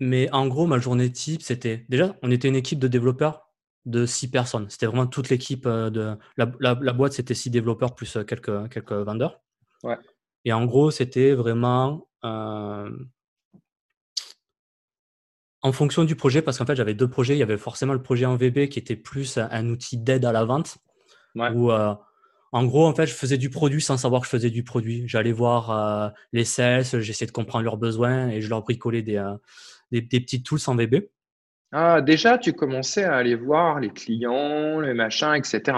mais 0.00 0.30
en 0.32 0.46
gros, 0.46 0.66
ma 0.66 0.78
journée 0.78 1.10
type, 1.10 1.42
c'était 1.42 1.84
déjà, 1.88 2.16
on 2.22 2.30
était 2.30 2.48
une 2.48 2.56
équipe 2.56 2.78
de 2.78 2.88
développeurs 2.88 3.47
de 3.88 4.07
six 4.07 4.30
personnes. 4.30 4.68
C'était 4.71 4.87
vraiment 4.87 5.07
toute 5.07 5.28
l'équipe 5.30 5.66
euh, 5.66 5.90
de 5.90 6.16
la, 6.37 6.50
la, 6.61 6.92
boîte, 6.92 7.12
c'était 7.12 7.35
six 7.35 7.50
développeurs 7.50 7.95
plus 7.95 8.18
quelques 8.26 8.71
quelques 8.71 8.92
vendeurs. 8.92 9.40
Ouais. 9.83 9.97
Et 10.45 10.52
en 10.52 10.64
gros, 10.66 10.90
c'était 10.90 11.33
vraiment 11.33 12.09
en 15.62 15.73
fonction 15.73 16.04
du 16.04 16.14
projet, 16.14 16.42
parce 16.42 16.59
qu'en 16.59 16.66
fait, 16.66 16.76
j'avais 16.76 16.95
deux 16.95 17.09
projets. 17.09 17.35
Il 17.35 17.38
y 17.38 17.42
avait 17.42 17.59
forcément 17.59 17.92
le 17.92 18.02
projet 18.02 18.27
en 18.27 18.37
VB 18.37 18.68
qui 18.68 18.79
était 18.79 18.96
plus 18.96 19.38
un 19.38 19.68
outil 19.68 19.98
d'aide 19.98 20.24
à 20.24 20.33
la 20.33 20.44
vente. 20.44 20.79
Où, 21.35 21.70
euh, 21.70 21.94
en 22.53 22.64
gros, 22.64 22.87
en 22.87 22.94
fait, 22.94 23.07
je 23.07 23.14
faisais 23.14 23.38
du 23.38 23.51
produit 23.51 23.83
sans 23.83 23.96
savoir 23.96 24.22
que 24.22 24.27
je 24.27 24.31
faisais 24.31 24.51
du 24.51 24.64
produit. 24.64 25.05
J'allais 25.07 25.33
voir 25.33 25.70
euh, 25.70 26.09
les 26.33 26.44
sales, 26.44 26.85
j'essayais 26.85 27.27
de 27.27 27.33
comprendre 27.33 27.64
leurs 27.64 27.77
besoins 27.77 28.29
et 28.29 28.40
je 28.40 28.48
leur 28.48 28.62
bricolais 28.62 29.03
des, 29.03 29.16
euh, 29.16 29.35
des, 29.92 30.01
des, 30.01 30.20
petits 30.20 30.42
tools 30.42 30.61
en 30.66 30.77
VB. 30.77 31.09
Ah, 31.72 32.00
déjà, 32.00 32.38
tu 32.38 32.52
commençais 32.52 33.04
à 33.04 33.16
aller 33.16 33.35
voir 33.35 33.81
les 33.81 33.90
clients, 33.90 34.81
les 34.81 34.94
machins, 34.94 35.35
etc. 35.35 35.76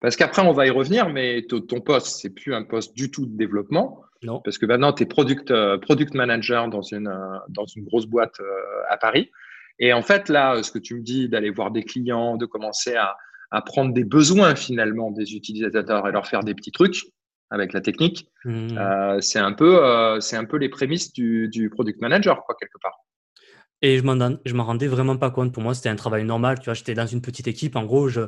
Parce 0.00 0.16
qu'après, 0.16 0.42
on 0.42 0.52
va 0.52 0.66
y 0.66 0.70
revenir, 0.70 1.08
mais 1.08 1.46
ton 1.46 1.80
poste, 1.80 2.20
c'est 2.20 2.30
plus 2.30 2.54
un 2.54 2.64
poste 2.64 2.96
du 2.96 3.10
tout 3.10 3.26
de 3.26 3.36
développement. 3.36 4.02
Non. 4.22 4.40
Parce 4.40 4.58
que 4.58 4.66
maintenant, 4.66 4.92
tu 4.92 5.04
es 5.04 5.06
product, 5.06 5.50
euh, 5.50 5.78
product 5.78 6.14
manager 6.14 6.68
dans 6.68 6.82
une, 6.82 7.08
euh, 7.08 7.38
dans 7.48 7.66
une 7.66 7.84
grosse 7.84 8.06
boîte 8.06 8.40
euh, 8.40 8.44
à 8.88 8.96
Paris. 8.96 9.30
Et 9.78 9.92
en 9.92 10.02
fait, 10.02 10.28
là, 10.28 10.62
ce 10.62 10.70
que 10.70 10.78
tu 10.78 10.94
me 10.94 11.02
dis 11.02 11.28
d'aller 11.28 11.50
voir 11.50 11.70
des 11.70 11.82
clients, 11.82 12.36
de 12.36 12.46
commencer 12.46 12.94
à, 12.94 13.16
à 13.52 13.60
prendre 13.62 13.92
des 13.92 14.04
besoins 14.04 14.56
finalement 14.56 15.10
des 15.10 15.34
utilisateurs 15.34 16.08
et 16.08 16.12
leur 16.12 16.26
faire 16.26 16.42
des 16.42 16.54
petits 16.54 16.72
trucs 16.72 17.04
avec 17.50 17.74
la 17.74 17.82
technique, 17.82 18.28
mmh. 18.46 18.78
euh, 18.78 19.20
c'est 19.20 19.38
un, 19.38 19.52
peu, 19.52 19.84
euh, 19.84 20.18
un 20.32 20.44
peu 20.46 20.56
les 20.56 20.70
prémices 20.70 21.12
du, 21.12 21.48
du, 21.48 21.68
product 21.68 22.00
manager, 22.00 22.42
quoi, 22.44 22.56
quelque 22.58 22.78
part. 22.80 23.01
Et 23.82 23.98
je 23.98 24.04
m'en, 24.04 24.36
je 24.44 24.54
m'en 24.54 24.64
rendais 24.64 24.86
vraiment 24.86 25.16
pas 25.16 25.30
compte. 25.30 25.52
Pour 25.52 25.62
moi, 25.62 25.74
c'était 25.74 25.88
un 25.88 25.96
travail 25.96 26.24
normal. 26.24 26.58
Tu 26.60 26.66
vois, 26.66 26.74
j'étais 26.74 26.94
dans 26.94 27.06
une 27.06 27.20
petite 27.20 27.48
équipe. 27.48 27.76
En 27.76 27.84
gros, 27.84 28.08
je, 28.08 28.22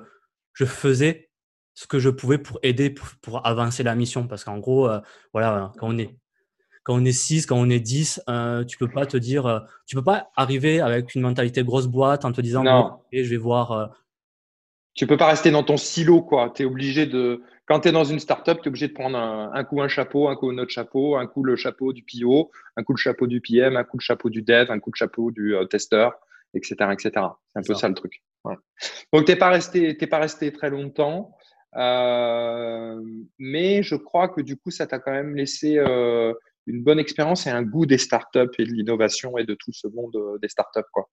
je 0.53 0.65
faisais 0.65 1.31
ce 1.75 1.87
que 1.87 1.99
je 1.99 2.11
pouvais 2.11 2.39
pour 2.39 2.59
aider 2.63 2.91
pour, 2.91 3.47
avancer 3.47 3.83
la 3.83 3.95
mission. 3.95 4.27
Parce 4.27 4.45
qu'en 4.45 4.59
gros, 4.59 4.89
euh, 4.89 5.01
voilà, 5.33 5.73
quand 5.79 5.89
on 5.89 5.99
est 5.99 6.17
quand 6.83 6.95
on 6.97 7.05
est 7.05 7.13
6, 7.13 7.47
quand 7.47 7.57
on 7.57 7.71
est 7.71 7.81
10, 7.81 8.21
euh, 8.29 8.63
tu 8.65 8.77
peux 8.77 8.91
pas 8.91 9.07
te 9.07 9.17
dire, 9.17 9.47
euh, 9.47 9.59
tu 9.87 9.97
peux 9.97 10.05
pas 10.05 10.31
arriver 10.37 10.81
avec 10.83 11.15
une 11.15 11.23
mentalité 11.23 11.65
grosse 11.65 11.87
boîte 11.87 12.27
en 12.27 12.33
te 12.33 12.43
disant, 12.43 12.63
non. 12.63 13.01
je 13.11 13.23
vais 13.23 13.39
voir. 13.39 13.91
Euh, 14.95 14.97
tu 14.97 15.07
peux 15.07 15.17
pas 15.17 15.27
rester 15.27 15.51
dans 15.51 15.63
ton 15.63 15.77
silo, 15.77 16.23
quoi. 16.23 16.53
Tu 16.55 16.63
es 16.63 16.65
obligé 16.65 17.07
de, 17.07 17.43
quand 17.67 17.81
tu 17.81 17.89
es 17.89 17.93
dans 17.93 18.05
une 18.05 18.21
startup, 18.21 18.59
tu 18.61 18.65
es 18.65 18.69
obligé 18.69 18.89
de 18.89 18.93
prendre 18.93 19.19
un, 19.19 19.65
coup 19.65 19.83
un 19.83 19.89
chapeau, 19.89 20.29
un 20.29 20.37
coup 20.37 20.51
un 20.51 20.59
autre 20.59 20.71
chapeau, 20.71 21.17
un 21.17 21.27
coup 21.27 21.43
le 21.43 21.57
chapeau 21.57 21.93
du 21.93 22.05
PO, 22.05 22.51
un 22.77 22.83
coup 22.83 22.93
le 22.93 22.99
chapeau 22.99 23.27
du 23.27 23.41
PM, 23.41 23.77
un 23.77 23.85
coup 23.85 23.97
le 23.99 24.03
chapeau 24.03 24.31
du 24.31 24.43
dev, 24.43 24.71
un 24.71 24.79
coup 24.79 24.91
le 24.93 24.97
chapeau 24.97 25.31
du 25.31 25.55
testeur, 25.69 26.15
etc., 26.55 26.75
etc. 26.93 27.11
C'est 27.49 27.59
un 27.59 27.63
peu 27.63 27.75
ça, 27.75 27.89
le 27.89 27.95
truc. 27.95 28.23
Donc, 29.13 29.25
t'es 29.25 29.37
pas 29.37 29.49
resté, 29.49 29.97
t'es 29.97 30.07
pas 30.07 30.19
resté 30.19 30.53
très 30.53 30.71
longtemps. 30.71 31.37
Euh, 31.77 33.01
mais 33.39 33.83
je 33.83 33.97
crois 33.97 34.29
que 34.29 34.41
du 34.41 34.57
coup, 34.57 34.71
ça 34.71 34.87
t'a 34.87 34.99
quand 34.99 35.13
même 35.13 35.35
laissé 35.35 35.79
euh, 35.79 36.33
une 36.67 36.83
bonne 36.83 36.99
expérience 36.99 37.47
et 37.47 37.51
un 37.51 37.63
goût 37.63 37.87
des 37.87 37.99
startups 37.99 38.51
et 38.59 38.65
de 38.65 38.71
l'innovation 38.71 39.37
et 39.39 39.45
de 39.45 39.55
tout 39.55 39.73
ce 39.73 39.89
monde 39.89 40.15
euh, 40.17 40.39
des 40.39 40.49
startups. 40.49 40.89
Quoi. 40.93 41.09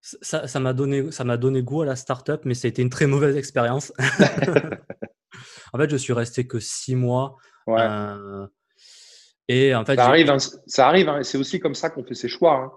Ça 0.00 0.60
m'a 0.60 0.72
donné, 0.72 1.10
ça 1.10 1.24
donné 1.36 1.62
goût 1.62 1.82
à 1.82 1.86
la 1.86 1.96
startup, 1.96 2.40
mais 2.44 2.54
ça 2.54 2.66
a 2.66 2.70
été 2.70 2.82
une 2.82 2.90
très 2.90 3.06
mauvaise 3.06 3.36
expérience. 3.36 3.92
en 5.72 5.78
fait, 5.78 5.90
je 5.90 5.96
suis 5.96 6.12
resté 6.12 6.46
que 6.46 6.58
six 6.58 6.94
mois. 6.94 7.36
Ouais. 7.66 7.86
et 9.48 9.74
en 9.74 9.84
fait, 9.84 9.96
ça 9.96 10.06
arrive, 10.06 10.30
hein, 10.30 10.38
ça 10.66 10.88
arrive. 10.88 11.08
Hein, 11.08 11.22
c'est 11.22 11.38
aussi 11.38 11.60
comme 11.60 11.74
ça 11.74 11.90
qu'on 11.90 12.04
fait 12.04 12.14
ses 12.14 12.28
choix. 12.28 12.56
Hein, 12.56 12.72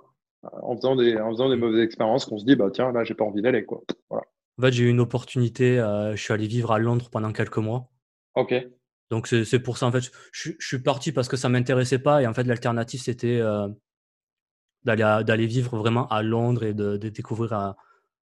en, 0.61 0.75
faisant 0.75 0.95
des, 0.95 1.17
en 1.17 1.31
faisant 1.31 1.49
des 1.49 1.55
mauvaises 1.55 1.83
expériences, 1.83 2.25
qu'on 2.25 2.37
se 2.37 2.45
dit, 2.45 2.55
bah 2.55 2.69
tiens, 2.71 2.91
là, 2.91 3.03
j'ai 3.03 3.13
pas 3.13 3.23
envie 3.23 3.41
d'aller. 3.41 3.65
Quoi. 3.65 3.81
Voilà. 4.09 4.25
En 4.57 4.61
fait, 4.63 4.71
j'ai 4.71 4.83
eu 4.83 4.89
une 4.89 4.99
opportunité, 4.99 5.79
euh, 5.79 6.15
je 6.15 6.21
suis 6.21 6.33
allé 6.33 6.47
vivre 6.47 6.71
à 6.71 6.79
Londres 6.79 7.09
pendant 7.11 7.31
quelques 7.31 7.57
mois. 7.57 7.89
OK. 8.35 8.53
Donc 9.09 9.27
c'est 9.27 9.59
pour 9.59 9.77
ça, 9.77 9.85
en 9.85 9.91
fait, 9.91 10.11
je, 10.31 10.51
suis 10.59 10.79
parti 10.79 11.11
parce 11.11 11.27
que 11.27 11.37
ça 11.37 11.47
m'intéressait 11.47 11.99
pas 11.99 12.21
et 12.23 12.27
en 12.27 12.33
fait, 12.33 12.45
l'alternative, 12.45 12.99
c'était 12.99 13.39
euh, 13.39 13.67
d'aller 14.85 15.45
vivre 15.45 15.77
vraiment 15.77 16.07
à 16.07 16.23
Londres 16.23 16.63
et 16.63 16.73
de, 16.73 16.97
découvrir 16.97 17.53
un, 17.53 17.75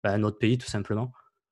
bah, 0.04 0.12
un, 0.12 0.24
autre 0.24 0.39
pays, 0.39 0.58
tout 0.58 0.67
simplement. 0.67 1.12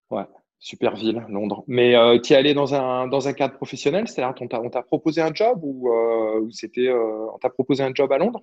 Ouais, 0.10 0.26
super 0.60 0.96
ville, 0.96 1.26
Londres. 1.30 1.64
Mais 1.68 1.96
euh, 1.96 2.20
tu 2.20 2.34
es 2.34 2.36
allé 2.36 2.54
dans 2.54 2.74
un, 2.74 3.08
dans 3.08 3.28
un 3.28 3.34
cadre 3.34 3.56
professionnel, 3.56 4.08
c'est-à-dire 4.08 4.36
on 4.62 4.70
t'a 4.70 4.84
proposé 4.84 5.22
un 5.22 5.34
job 5.34 5.60
ou, 5.64 5.90
ou 5.90 6.52
c'était 6.52 6.92
on 6.92 7.38
t'a 7.38 7.50
proposé 7.50 7.84
un 7.84 7.94
job 7.94 8.12
à 8.12 8.18
Londres? 8.18 8.42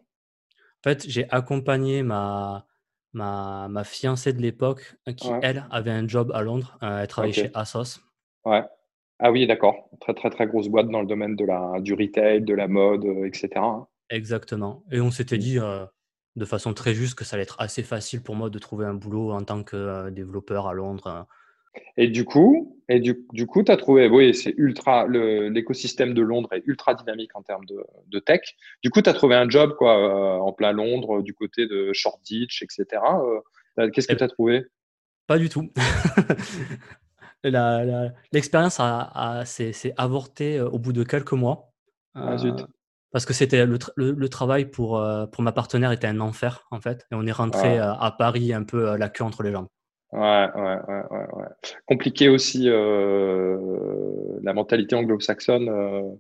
En 0.84 0.90
fait, 0.90 1.08
j'ai 1.08 1.30
accompagné 1.30 2.02
ma, 2.02 2.66
ma, 3.12 3.68
ma 3.68 3.84
fiancée 3.84 4.32
de 4.32 4.40
l'époque, 4.40 4.96
euh, 5.08 5.12
qui, 5.12 5.28
elle, 5.42 5.64
avait 5.70 5.90
un 5.90 6.06
job 6.08 6.32
à 6.34 6.42
Londres. 6.42 6.78
Euh, 6.82 7.02
elle 7.02 7.06
travaillait 7.06 7.34
chez 7.34 7.50
Asos. 7.54 8.00
Ouais. 8.44 8.62
Ah 9.18 9.30
oui, 9.30 9.46
d'accord. 9.46 9.88
Très, 10.00 10.14
très, 10.14 10.30
très 10.30 10.46
grosse 10.46 10.68
boîte 10.68 10.88
dans 10.88 11.00
le 11.00 11.06
domaine 11.06 11.36
de 11.36 11.44
la, 11.44 11.80
du 11.80 11.94
retail, 11.94 12.42
de 12.42 12.54
la 12.54 12.66
mode, 12.66 13.04
euh, 13.04 13.26
etc. 13.26 13.50
Hein. 13.56 13.86
Exactement. 14.10 14.82
Et 14.90 15.00
on 15.00 15.10
s'était 15.10 15.36
mmh. 15.36 15.40
dit 15.40 15.58
de 16.36 16.44
façon 16.44 16.72
très 16.74 16.94
juste 16.94 17.14
que 17.14 17.24
ça 17.24 17.36
allait 17.36 17.42
être 17.42 17.60
assez 17.60 17.82
facile 17.82 18.22
pour 18.22 18.34
moi 18.34 18.50
de 18.50 18.58
trouver 18.58 18.86
un 18.86 18.94
boulot 18.94 19.32
en 19.32 19.42
tant 19.42 19.62
que 19.62 20.10
développeur 20.10 20.66
à 20.66 20.72
Londres. 20.72 21.26
Et 21.96 22.08
du 22.08 22.24
coup, 22.24 22.78
et 22.88 23.00
du, 23.00 23.26
du 23.32 23.46
coup, 23.46 23.62
tu 23.62 23.72
as 23.72 23.76
trouvé, 23.76 24.08
oui, 24.08 24.34
c'est 24.34 24.54
ultra, 24.56 25.06
l'écosystème 25.08 26.14
de 26.14 26.22
Londres 26.22 26.50
est 26.52 26.62
ultra 26.66 26.94
dynamique 26.94 27.34
en 27.34 27.42
termes 27.42 27.64
de, 27.64 27.82
de 28.06 28.18
tech. 28.18 28.40
Du 28.82 28.90
coup, 28.90 29.00
tu 29.02 29.08
as 29.08 29.14
trouvé 29.14 29.34
un 29.34 29.48
job 29.48 29.74
quoi, 29.76 29.96
euh, 29.96 30.38
en 30.38 30.52
plein 30.52 30.72
Londres, 30.72 31.22
du 31.22 31.34
côté 31.34 31.66
de 31.66 31.92
Shoreditch, 31.92 32.62
etc. 32.62 33.02
Euh, 33.78 33.90
Qu'est-ce 33.90 34.08
que 34.08 34.14
tu 34.14 34.24
as 34.24 34.28
trouvé? 34.28 34.66
Pas 35.26 35.38
du 35.38 35.48
tout. 35.48 35.70
L'expérience 38.32 38.80
s'est 39.44 39.94
avortée 39.96 40.60
au 40.60 40.78
bout 40.78 40.92
de 40.92 41.04
quelques 41.04 41.32
mois. 41.32 41.72
Ah, 42.14 42.36
parce 43.12 43.26
que 43.26 43.34
c'était 43.34 43.66
le, 43.66 44.28
travail 44.28 44.64
pour, 44.64 44.98
euh, 44.98 45.26
pour 45.26 45.42
ma 45.42 45.52
partenaire 45.52 45.92
était 45.92 46.06
un 46.06 46.20
enfer, 46.20 46.66
en 46.70 46.80
fait. 46.80 47.06
Et 47.12 47.14
on 47.14 47.26
est 47.26 47.32
rentré 47.32 47.78
euh, 47.78 47.92
à 47.92 48.10
Paris 48.10 48.54
un 48.54 48.64
peu 48.64 48.88
euh, 48.90 48.96
la 48.96 49.10
queue 49.10 49.22
entre 49.22 49.42
les 49.42 49.52
jambes. 49.52 49.68
Ouais, 50.12 50.48
ouais, 50.54 50.78
ouais, 50.88 51.04
ouais. 51.10 51.48
Compliqué 51.86 52.28
aussi, 52.28 52.64
la 52.66 54.52
mentalité 54.52 54.94
anglo-saxonne, 54.94 56.18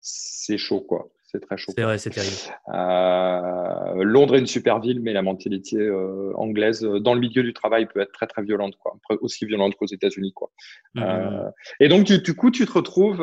c'est 0.00 0.58
chaud, 0.58 0.82
quoi. 0.82 1.08
C'est 1.32 1.40
très 1.40 1.56
chaud. 1.56 1.72
C'est 1.76 1.84
vrai, 1.84 1.96
c'est 1.98 2.10
terrible. 2.10 2.34
Euh, 2.74 4.02
Londres 4.02 4.34
est 4.34 4.40
une 4.40 4.46
super 4.46 4.80
ville, 4.80 5.00
mais 5.00 5.12
la 5.12 5.22
mentalité 5.22 5.76
euh, 5.76 6.32
anglaise 6.34 6.84
euh, 6.84 6.98
dans 6.98 7.14
le 7.14 7.20
milieu 7.20 7.44
du 7.44 7.52
travail 7.52 7.86
peut 7.86 8.00
être 8.00 8.10
très 8.10 8.26
très 8.26 8.42
violente, 8.42 8.74
quoi. 8.78 8.98
Aussi 9.20 9.46
violente 9.46 9.76
qu'aux 9.76 9.86
États-Unis, 9.86 10.32
quoi. 10.32 10.50
Mmh, 10.94 11.00
mmh, 11.00 11.04
mmh. 11.04 11.52
et 11.80 11.88
donc 11.88 12.04
du, 12.04 12.34
coup, 12.34 12.50
tu 12.50 12.66
te 12.66 12.72
retrouves. 12.72 13.18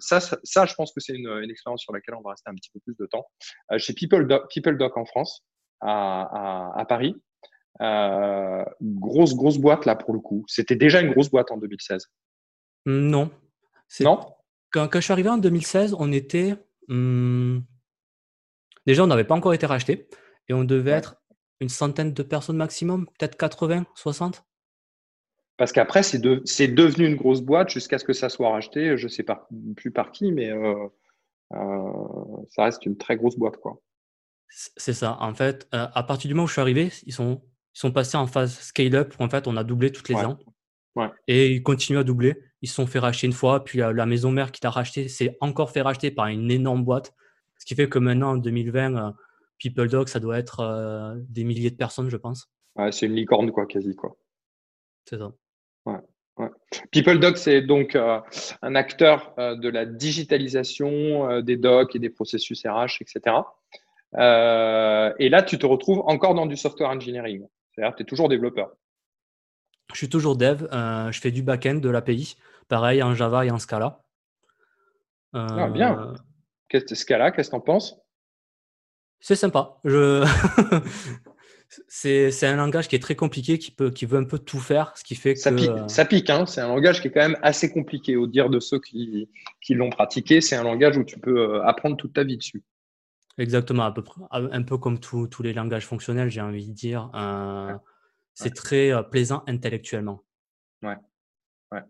Ça, 0.00 0.18
ça, 0.20 0.66
je 0.66 0.74
pense 0.74 0.92
que 0.92 1.00
c'est 1.00 1.14
une, 1.14 1.48
expérience 1.48 1.82
sur 1.82 1.92
laquelle 1.92 2.16
on 2.16 2.20
va 2.20 2.30
rester 2.30 2.50
un 2.50 2.54
petit 2.54 2.70
peu 2.72 2.80
plus 2.80 2.96
de 2.98 3.06
temps. 3.06 3.26
chez 3.76 3.92
People 3.92 4.26
Doc, 4.26 4.50
People 4.52 4.76
Doc 4.76 4.96
en 4.96 5.04
France, 5.04 5.44
à, 5.80 6.72
à, 6.76 6.84
Paris. 6.84 7.14
grosse 8.82 9.36
grosse 9.36 9.58
boîte 9.58 9.86
là 9.86 9.94
pour 9.94 10.14
le 10.14 10.18
coup. 10.18 10.44
C'était 10.48 10.76
déjà 10.76 11.00
une 11.00 11.12
grosse 11.12 11.30
boîte 11.30 11.52
en 11.52 11.58
2016. 11.58 12.08
Non. 12.86 13.30
Non? 14.00 14.18
Quand, 14.72 14.88
quand, 14.88 14.98
je 14.98 15.04
suis 15.04 15.12
arrivé 15.12 15.28
en 15.30 15.38
2016, 15.38 15.94
on 15.98 16.12
était 16.12 16.56
Mmh. 16.88 17.60
Déjà, 18.86 19.04
on 19.04 19.06
n'avait 19.06 19.24
pas 19.24 19.34
encore 19.34 19.54
été 19.54 19.66
racheté 19.66 20.08
et 20.48 20.54
on 20.54 20.64
devait 20.64 20.92
être 20.92 21.16
une 21.60 21.68
centaine 21.68 22.12
de 22.12 22.22
personnes 22.22 22.56
maximum, 22.56 23.06
peut-être 23.18 23.36
80, 23.36 23.86
60. 23.94 24.44
Parce 25.56 25.72
qu'après, 25.72 26.02
c'est 26.02 26.18
devenu 26.20 27.06
une 27.06 27.16
grosse 27.16 27.42
boîte 27.42 27.70
jusqu'à 27.70 27.98
ce 27.98 28.04
que 28.04 28.12
ça 28.12 28.28
soit 28.28 28.50
racheté. 28.50 28.96
Je 28.96 29.04
ne 29.04 29.08
sais 29.08 29.24
pas 29.24 29.48
plus 29.76 29.90
par 29.90 30.12
qui, 30.12 30.30
mais 30.30 30.50
euh, 30.50 30.86
euh, 31.52 32.44
ça 32.50 32.64
reste 32.64 32.86
une 32.86 32.96
très 32.96 33.16
grosse 33.16 33.36
boîte. 33.36 33.56
quoi. 33.56 33.82
C'est 34.48 34.94
ça. 34.94 35.18
En 35.20 35.34
fait, 35.34 35.68
euh, 35.74 35.88
à 35.92 36.02
partir 36.04 36.28
du 36.28 36.34
moment 36.34 36.44
où 36.44 36.46
je 36.46 36.52
suis 36.52 36.60
arrivé, 36.60 36.90
ils 37.06 37.12
sont, 37.12 37.42
ils 37.74 37.80
sont 37.80 37.92
passés 37.92 38.16
en 38.16 38.28
phase 38.28 38.56
scale-up. 38.60 39.14
En 39.18 39.28
fait, 39.28 39.48
on 39.48 39.56
a 39.56 39.64
doublé 39.64 39.90
toutes 39.90 40.08
les 40.08 40.16
ans. 40.16 40.38
Et 41.26 41.52
ils 41.52 41.62
continuent 41.62 41.98
à 41.98 42.04
doubler. 42.04 42.36
Ils 42.62 42.68
se 42.68 42.74
sont 42.74 42.86
fait 42.86 42.98
racheter 42.98 43.26
une 43.26 43.32
fois, 43.32 43.64
puis 43.64 43.78
la, 43.78 44.06
maison 44.06 44.30
mère 44.30 44.50
qui 44.50 44.60
t'a 44.60 44.70
racheté 44.70 45.08
s'est 45.08 45.36
encore 45.40 45.70
fait 45.70 45.82
racheter 45.82 46.10
par 46.10 46.26
une 46.26 46.50
énorme 46.50 46.84
boîte. 46.84 47.14
Ce 47.58 47.66
qui 47.66 47.74
fait 47.74 47.88
que 47.88 47.98
maintenant, 47.98 48.32
en 48.32 48.36
2020, 48.36 48.96
euh, 48.96 49.10
People 49.58 49.88
Dog, 49.88 50.08
ça 50.08 50.20
doit 50.20 50.38
être 50.38 50.60
euh, 50.60 51.14
des 51.28 51.44
milliers 51.44 51.70
de 51.70 51.76
personnes, 51.76 52.08
je 52.08 52.16
pense. 52.16 52.48
Ouais, 52.76 52.92
c'est 52.92 53.06
une 53.06 53.14
licorne, 53.14 53.50
quoi, 53.50 53.66
quasi, 53.66 53.94
quoi. 53.94 54.16
C'est 55.04 55.18
ça. 55.18 55.32
Ouais. 55.86 55.98
Ouais. 56.36 56.50
People 56.92 57.18
Doc, 57.18 57.36
c'est 57.36 57.62
donc 57.62 57.96
euh, 57.96 58.20
un 58.62 58.74
acteur 58.76 59.34
de 59.36 59.68
la 59.68 59.86
digitalisation 59.86 61.40
des 61.42 61.56
docs 61.56 61.96
et 61.96 61.98
des 61.98 62.10
processus 62.10 62.64
RH, 62.64 63.00
etc. 63.00 63.36
et 64.14 65.28
là, 65.28 65.42
tu 65.42 65.58
te 65.58 65.66
retrouves 65.66 66.02
encore 66.06 66.34
dans 66.34 66.46
du 66.46 66.56
software 66.56 66.90
engineering. 66.90 67.44
C'est-à-dire 67.72 67.92
que 67.92 67.98
tu 67.98 68.02
es 68.04 68.06
toujours 68.06 68.28
développeur. 68.28 68.70
Je 69.92 69.98
suis 69.98 70.08
toujours 70.08 70.36
dev. 70.36 70.68
Euh, 70.72 71.10
je 71.10 71.20
fais 71.20 71.30
du 71.30 71.42
back-end 71.42 71.76
de 71.76 71.88
l'API. 71.88 72.36
Pareil 72.68 73.02
en 73.02 73.14
Java 73.14 73.46
et 73.46 73.50
en 73.50 73.58
Scala. 73.58 74.02
ah, 75.32 75.68
bien. 75.68 76.14
Euh, 76.74 76.80
Scala, 76.94 77.30
qu'est-ce 77.30 77.48
que 77.48 77.56
tu 77.56 77.56
en 77.56 77.60
penses? 77.60 77.96
C'est 79.20 79.36
sympa. 79.36 79.78
Je... 79.84 80.24
c'est 81.88 82.46
un 82.46 82.56
langage 82.56 82.88
qui 82.88 82.96
est 82.96 83.00
très 83.00 83.16
compliqué, 83.16 83.58
qui, 83.58 83.70
peut, 83.70 83.90
qui 83.90 84.06
veut 84.06 84.18
un 84.18 84.24
peu 84.24 84.38
tout 84.38 84.60
faire, 84.60 84.96
ce 84.96 85.04
qui 85.04 85.14
fait 85.14 85.34
que... 85.34 85.40
Ça 85.40 85.52
pique, 85.52 85.70
ça 85.88 86.04
pique 86.04 86.30
hein 86.30 86.46
c'est 86.46 86.60
un 86.60 86.68
langage 86.68 87.00
qui 87.00 87.08
est 87.08 87.10
quand 87.10 87.20
même 87.20 87.38
assez 87.42 87.70
compliqué. 87.72 88.16
Au 88.16 88.26
dire 88.26 88.50
de 88.50 88.60
ceux 88.60 88.80
qui, 88.80 89.28
qui 89.60 89.74
l'ont 89.74 89.90
pratiqué, 89.90 90.40
c'est 90.40 90.56
un 90.56 90.62
langage 90.62 90.96
où 90.96 91.04
tu 91.04 91.18
peux 91.18 91.38
euh, 91.38 91.64
apprendre 91.64 91.96
toute 91.96 92.12
ta 92.12 92.24
vie 92.24 92.36
dessus. 92.36 92.62
Exactement, 93.38 93.84
à 93.84 93.92
peu 93.92 94.02
près, 94.02 94.20
un 94.30 94.62
peu 94.62 94.78
comme 94.78 94.98
tous 94.98 95.42
les 95.42 95.52
langages 95.52 95.86
fonctionnels, 95.86 96.28
j'ai 96.28 96.40
envie 96.40 96.66
de 96.66 96.72
dire. 96.72 97.08
C'est 98.38 98.54
très 98.54 98.92
plaisant 99.10 99.42
intellectuellement. 99.46 100.22
Ouais. 100.82 100.96
ouais. 101.72 101.82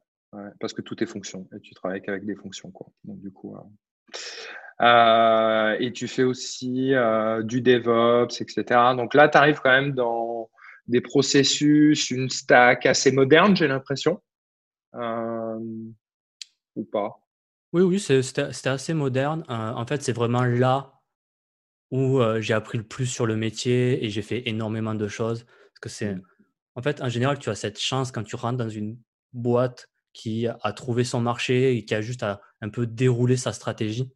Parce 0.60 0.72
que 0.72 0.80
tout 0.82 1.02
est 1.02 1.06
fonction 1.06 1.46
et 1.54 1.60
tu 1.60 1.74
travailles 1.74 2.00
qu'avec 2.00 2.24
des 2.24 2.34
fonctions. 2.34 2.70
Quoi. 2.70 2.88
Donc, 3.04 3.20
du 3.20 3.30
coup. 3.30 3.56
Euh, 4.80 5.76
et 5.78 5.92
tu 5.92 6.08
fais 6.08 6.22
aussi 6.22 6.92
du 7.44 7.60
DevOps, 7.60 8.40
etc. 8.40 8.64
Donc 8.96 9.12
là, 9.14 9.28
tu 9.28 9.36
arrives 9.36 9.60
quand 9.62 9.70
même 9.70 9.92
dans 9.92 10.48
des 10.86 11.02
processus, 11.02 12.10
une 12.10 12.30
stack 12.30 12.86
assez 12.86 13.12
moderne, 13.12 13.54
j'ai 13.54 13.68
l'impression. 13.68 14.22
ou 14.94 16.84
pas? 16.90 17.20
Oui, 17.74 17.82
oui, 17.82 18.00
c'était 18.00 18.68
assez 18.70 18.94
moderne. 18.94 19.44
en 19.48 19.86
fait, 19.86 20.02
c'est 20.02 20.14
vraiment 20.14 20.44
là 20.44 20.94
où 21.90 22.20
j'ai 22.40 22.54
appris 22.54 22.78
le 22.78 22.84
plus 22.84 23.06
sur 23.06 23.26
le 23.26 23.36
métier 23.36 24.02
et 24.04 24.08
j'ai 24.08 24.22
fait 24.22 24.48
énormément 24.48 24.94
de 24.94 25.08
choses. 25.08 25.44
Parce 25.44 25.80
que 25.80 25.88
c'est. 25.88 26.16
En 26.78 26.82
fait, 26.82 27.02
en 27.02 27.08
général, 27.08 27.40
tu 27.40 27.50
as 27.50 27.56
cette 27.56 27.80
chance 27.80 28.12
quand 28.12 28.22
tu 28.22 28.36
rentres 28.36 28.56
dans 28.56 28.68
une 28.68 28.98
boîte 29.32 29.88
qui 30.12 30.46
a 30.46 30.72
trouvé 30.72 31.02
son 31.02 31.20
marché 31.20 31.76
et 31.76 31.84
qui 31.84 31.92
a 31.92 32.00
juste 32.00 32.22
à 32.22 32.40
un 32.60 32.68
peu 32.68 32.86
déroulé 32.86 33.36
sa 33.36 33.52
stratégie 33.52 34.12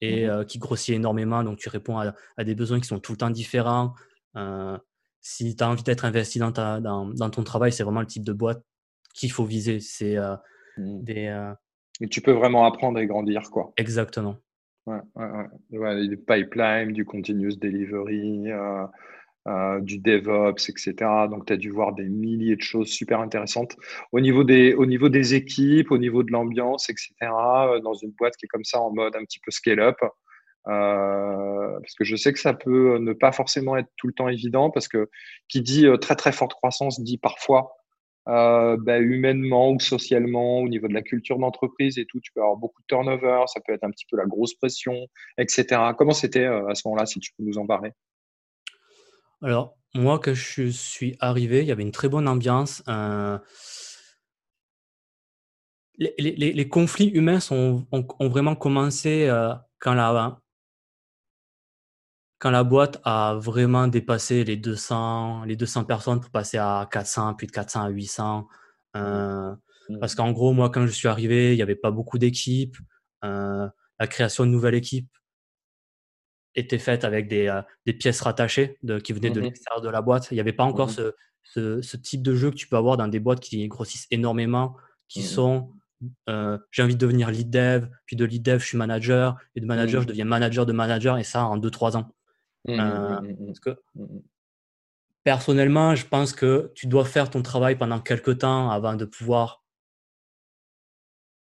et 0.00 0.24
mmh 0.24 0.30
euh, 0.30 0.44
qui 0.44 0.58
grossit 0.58 0.94
énormément. 0.94 1.44
Donc, 1.44 1.58
tu 1.58 1.68
réponds 1.68 1.98
à, 1.98 2.14
des 2.44 2.54
besoins 2.54 2.80
qui 2.80 2.86
sont 2.86 3.00
tout 3.00 3.12
le 3.12 3.18
temps 3.18 3.28
différents. 3.28 3.92
Euh, 4.34 4.78
si 5.20 5.56
tu 5.56 5.62
as 5.62 5.68
envie 5.68 5.82
d'être 5.82 6.06
investi 6.06 6.38
dans, 6.38 6.52
dans, 6.80 7.30
ton 7.30 7.44
travail, 7.44 7.70
c'est 7.70 7.82
vraiment 7.82 8.00
le 8.00 8.06
type 8.06 8.24
de 8.24 8.32
boîte 8.32 8.62
qu'il 9.14 9.30
faut 9.30 9.44
viser. 9.44 9.80
C'est 9.80 10.16
euh, 10.16 10.36
mmh. 10.78 11.02
des. 11.04 11.50
Et 12.00 12.08
tu 12.08 12.22
peux 12.22 12.32
vraiment 12.32 12.64
apprendre 12.64 12.98
et 12.98 13.06
grandir, 13.06 13.50
quoi. 13.50 13.74
Exactement. 13.76 14.36
Ouais, 14.86 15.00
ouais, 15.16 15.78
ouais. 15.78 16.08
du 16.08 16.16
pipeline, 16.16 16.92
du 16.92 17.04
continuous 17.04 17.56
delivery, 17.56 18.48
euh, 19.48 19.80
du 19.80 19.98
DevOps, 19.98 20.68
etc. 20.68 20.94
Donc, 21.30 21.46
tu 21.46 21.52
as 21.52 21.56
dû 21.56 21.70
voir 21.70 21.92
des 21.94 22.08
milliers 22.08 22.56
de 22.56 22.62
choses 22.62 22.88
super 22.88 23.20
intéressantes 23.20 23.76
au 24.10 24.18
niveau 24.18 24.42
des, 24.42 25.34
équipes, 25.34 25.92
au 25.92 25.98
niveau 25.98 26.24
de 26.24 26.32
l'ambiance, 26.32 26.90
etc. 26.90 27.12
Euh, 27.22 27.78
dans 27.78 27.94
une 27.94 28.10
boîte 28.10 28.36
qui 28.36 28.46
est 28.46 28.48
comme 28.48 28.64
ça 28.64 28.80
en 28.80 28.92
mode 28.92 29.14
un 29.14 29.22
petit 29.22 29.38
peu 29.38 29.52
scale-up. 29.52 29.98
Euh, 30.66 31.78
parce 31.80 31.94
que 31.94 32.02
je 32.02 32.16
sais 32.16 32.32
que 32.32 32.40
ça 32.40 32.54
peut 32.54 32.98
ne 32.98 33.12
pas 33.12 33.30
forcément 33.30 33.76
être 33.76 33.88
tout 33.96 34.08
le 34.08 34.14
temps 34.14 34.28
évident, 34.28 34.70
parce 34.70 34.88
que 34.88 35.08
qui 35.48 35.62
dit 35.62 35.86
très 36.00 36.16
très 36.16 36.32
forte 36.32 36.54
croissance 36.54 37.00
dit 37.00 37.18
parfois 37.18 37.70
bah, 38.26 38.98
humainement 38.98 39.70
ou 39.70 39.78
socialement, 39.78 40.58
au 40.58 40.68
niveau 40.68 40.88
de 40.88 40.94
la 40.94 41.02
culture 41.02 41.38
d'entreprise 41.38 41.98
et 41.98 42.06
tout, 42.06 42.18
tu 42.20 42.32
peux 42.32 42.40
avoir 42.40 42.56
beaucoup 42.56 42.82
de 42.82 42.86
turnover, 42.88 43.44
ça 43.46 43.60
peut 43.64 43.72
être 43.74 43.84
un 43.84 43.90
petit 43.90 44.06
peu 44.10 44.16
la 44.16 44.26
grosse 44.26 44.54
pression, 44.54 45.06
etc. 45.38 45.92
Comment 45.96 46.14
c'était 46.14 46.46
à 46.46 46.74
ce 46.74 46.82
moment-là, 46.88 47.06
si 47.06 47.20
tu 47.20 47.30
peux 47.38 47.44
nous 47.44 47.58
en 47.58 47.66
parler? 47.66 47.92
Alors, 49.42 49.76
moi, 49.94 50.18
quand 50.18 50.34
je 50.34 50.68
suis 50.68 51.16
arrivé, 51.20 51.62
il 51.62 51.66
y 51.66 51.72
avait 51.72 51.82
une 51.82 51.92
très 51.92 52.08
bonne 52.08 52.28
ambiance. 52.28 52.82
Euh 52.88 53.38
les 55.98 56.68
conflits 56.68 57.08
humains 57.08 57.38
ont 57.50 57.86
vraiment 58.20 58.54
commencé, 58.54 59.28
euh, 59.28 59.54
quand 59.78 59.94
la 59.94 60.40
quand 62.38 62.50
la 62.50 62.64
boîte 62.64 63.00
a 63.04 63.34
vraiment 63.40 63.88
dépassé 63.88 64.44
les 64.44 64.58
200 64.58 65.44
les 65.44 65.56
200 65.56 65.84
personnes 65.84 66.20
pour 66.20 66.30
passer 66.30 66.58
à 66.58 66.86
400, 66.90 67.34
puis 67.34 67.46
de 67.46 67.52
400 67.52 67.82
à 67.84 67.88
800. 67.88 68.40
Mmh. 68.40 68.98
Euh, 68.98 69.52
mmh. 69.88 69.98
parce 70.00 70.14
qu'en 70.14 70.32
gros, 70.32 70.52
moi, 70.52 70.68
quand 70.68 70.86
je 70.86 70.92
suis 70.92 71.08
arrivé, 71.08 71.54
il 71.54 71.56
n'y 71.56 71.62
avait 71.62 71.76
pas 71.76 71.90
beaucoup 71.90 72.18
d'équipes. 72.18 72.76
la 73.22 74.06
création 74.06 74.44
de 74.44 74.50
nouvelles 74.50 74.74
équipes 74.74 75.08
était 76.56 76.78
faite 76.78 77.04
avec 77.04 77.28
des, 77.28 77.46
euh, 77.46 77.62
des 77.84 77.92
pièces 77.92 78.20
rattachées 78.20 78.78
de, 78.82 78.98
qui 78.98 79.12
venaient 79.12 79.30
de 79.30 79.40
mmh 79.40 79.44
l'extérieur 79.44 79.82
de 79.82 79.88
la 79.88 80.02
boîte. 80.02 80.28
Il 80.30 80.34
n'y 80.34 80.40
avait 80.40 80.52
pas 80.52 80.64
encore 80.64 80.88
mmh 80.88 81.12
ce, 81.44 81.80
ce, 81.82 81.96
type 81.96 82.22
de 82.22 82.34
jeu 82.34 82.50
que 82.50 82.56
tu 82.56 82.66
peux 82.66 82.76
avoir 82.76 82.96
dans 82.96 83.08
des 83.08 83.20
boîtes 83.20 83.40
qui 83.40 83.66
grossissent 83.68 84.08
énormément, 84.10 84.76
qui 85.08 85.20
mmh 85.20 85.24
sont 85.24 85.72
euh, 86.28 86.58
j'ai 86.70 86.82
envie 86.82 86.94
de 86.94 87.00
devenir 87.00 87.30
lead 87.30 87.50
dev, 87.50 87.86
puis 88.04 88.16
de 88.16 88.24
lead 88.24 88.42
dev, 88.42 88.58
je 88.58 88.66
suis 88.66 88.78
manager, 88.78 89.38
et 89.54 89.60
de 89.60 89.66
manager, 89.66 90.02
je 90.02 90.06
deviens 90.06 90.24
manager 90.24 90.66
de 90.66 90.72
manager, 90.72 91.18
et 91.18 91.24
ça 91.24 91.44
en 91.46 91.58
2-3 91.58 91.96
ans. 91.96 92.12
Euh, 92.68 93.20
parce 93.46 93.60
que, 93.60 93.78
personnellement, 95.24 95.94
je 95.94 96.06
pense 96.06 96.32
que 96.32 96.72
tu 96.74 96.86
dois 96.86 97.04
faire 97.04 97.30
ton 97.30 97.42
travail 97.42 97.76
pendant 97.76 98.00
quelques 98.00 98.38
temps 98.38 98.70
avant 98.70 98.94
de 98.94 99.04
pouvoir 99.04 99.64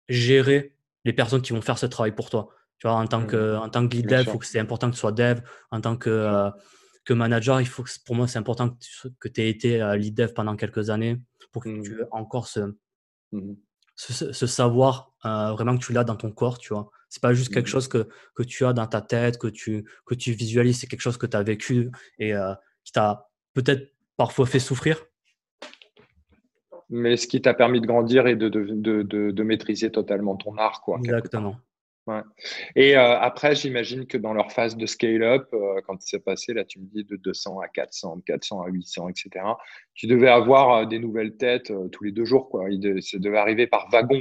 gérer 0.09 0.77
les 1.05 1.13
personnes 1.13 1.43
qui 1.43 1.53
vont 1.53 1.63
faire 1.63 1.79
ce 1.79 1.87
travail 1.87 2.15
pour 2.15 2.31
toi 2.31 2.51
en 2.85 3.07
tant 3.07 3.27
que, 3.27 3.55
mmh. 3.55 3.59
en 3.59 3.69
tant 3.69 3.89
que 3.89 3.97
lead 3.97 4.07
dev, 4.07 4.23
il 4.23 4.31
faut 4.31 4.39
que 4.39 4.47
c'est 4.47 4.59
important 4.59 4.89
que 4.89 4.95
tu 4.95 5.01
sois 5.01 5.13
dev. 5.13 5.41
En 5.71 5.81
tant 5.81 5.97
que, 5.97 6.11
euh, 6.11 6.51
que 7.05 7.13
manager, 7.13 7.61
il 7.61 7.67
faut 7.67 7.83
que, 7.83 7.91
pour 8.05 8.15
moi, 8.15 8.27
c'est 8.29 8.39
important 8.39 8.77
que 9.21 9.29
tu, 9.29 9.41
aies 9.41 9.49
été 9.49 9.81
euh, 9.81 9.97
lead 9.97 10.15
dev 10.15 10.33
pendant 10.33 10.57
quelques 10.57 10.91
années 10.91 11.21
pour 11.53 11.63
que 11.63 11.69
tu 11.83 11.95
mmh. 11.95 12.01
aies 12.01 12.07
encore 12.11 12.49
ce, 12.49 12.75
mmh 13.33 13.55
ce, 13.97 14.47
savoir 14.49 15.13
euh, 15.25 15.53
vraiment 15.53 15.79
que 15.79 15.85
tu 15.85 15.93
l'as 15.93 16.03
dans 16.03 16.17
ton 16.17 16.33
corps, 16.33 16.59
tu 16.59 16.75
vois. 16.75 16.91
C'est 17.09 17.23
pas 17.23 17.33
juste 17.33 17.55
quelque 17.55 17.69
chose 17.69 17.87
que, 17.87 18.09
que 18.35 18.43
tu 18.43 18.67
as 18.67 18.73
dans 18.73 18.89
ta 18.89 19.01
tête, 19.01 19.39
que 19.39 19.47
tu, 19.47 19.89
que 20.05 20.17
tu 20.17 20.33
visualises, 20.33 20.81
c'est 20.81 20.89
quelque 20.89 21.01
chose 21.01 21.17
que 21.17 21.27
tu 21.27 21.37
as 21.37 21.45
vécu 21.45 21.93
et 22.19 22.35
qui 22.83 22.91
t'a 22.93 23.29
peut-être 23.53 23.93
parfois 24.17 24.47
fait 24.47 24.59
souffrir. 24.59 25.07
mais 26.91 27.17
ce 27.17 27.29
qui 27.29 27.41
t'a 27.41 27.55
permis 27.55 27.81
de 27.81 27.87
grandir 27.87 28.27
et 28.27 28.35
de, 28.35 28.49
de, 28.49 28.65
de, 29.03 29.31
de, 29.31 29.43
maîtriser 29.45 29.93
totalement 29.93 30.35
ton 30.35 30.57
art. 30.57 30.81
Quoi, 30.83 30.99
Exactement. 30.99 31.57
Ouais. 32.07 32.21
Et 32.77 32.97
euh, 32.97 33.19
après, 33.19 33.55
j'imagine 33.55 34.07
que 34.07 34.19
dans 34.19 34.35
leur 34.35 34.53
phase 34.53 34.77
de 34.77 34.85
scale-up, 34.85 35.49
euh, 35.55 35.81
quand 35.87 35.97
c'est 36.01 36.19
passé, 36.19 36.53
là, 36.53 36.65
tu 36.65 36.79
me 36.79 36.87
dis 36.87 37.05
de 37.05 37.17
200 37.17 37.61
à 37.61 37.69
400, 37.69 38.17
de 38.17 38.23
400 38.23 38.63
à 38.63 38.69
800, 38.69 39.09
etc., 39.09 39.47
tu 39.95 40.07
devais 40.07 40.29
avoir 40.29 40.75
euh, 40.75 40.85
des 40.87 40.99
nouvelles 40.99 41.37
têtes 41.37 41.73
tous 41.93 42.05
les 42.05 42.13
deux 42.13 42.27
jours. 42.27 42.51
Quoi. 42.51 42.67
Il 42.71 43.03
ça 43.03 43.19
devait 43.19 43.39
arriver 43.39 43.67
par 43.67 43.89
wagon. 43.91 44.21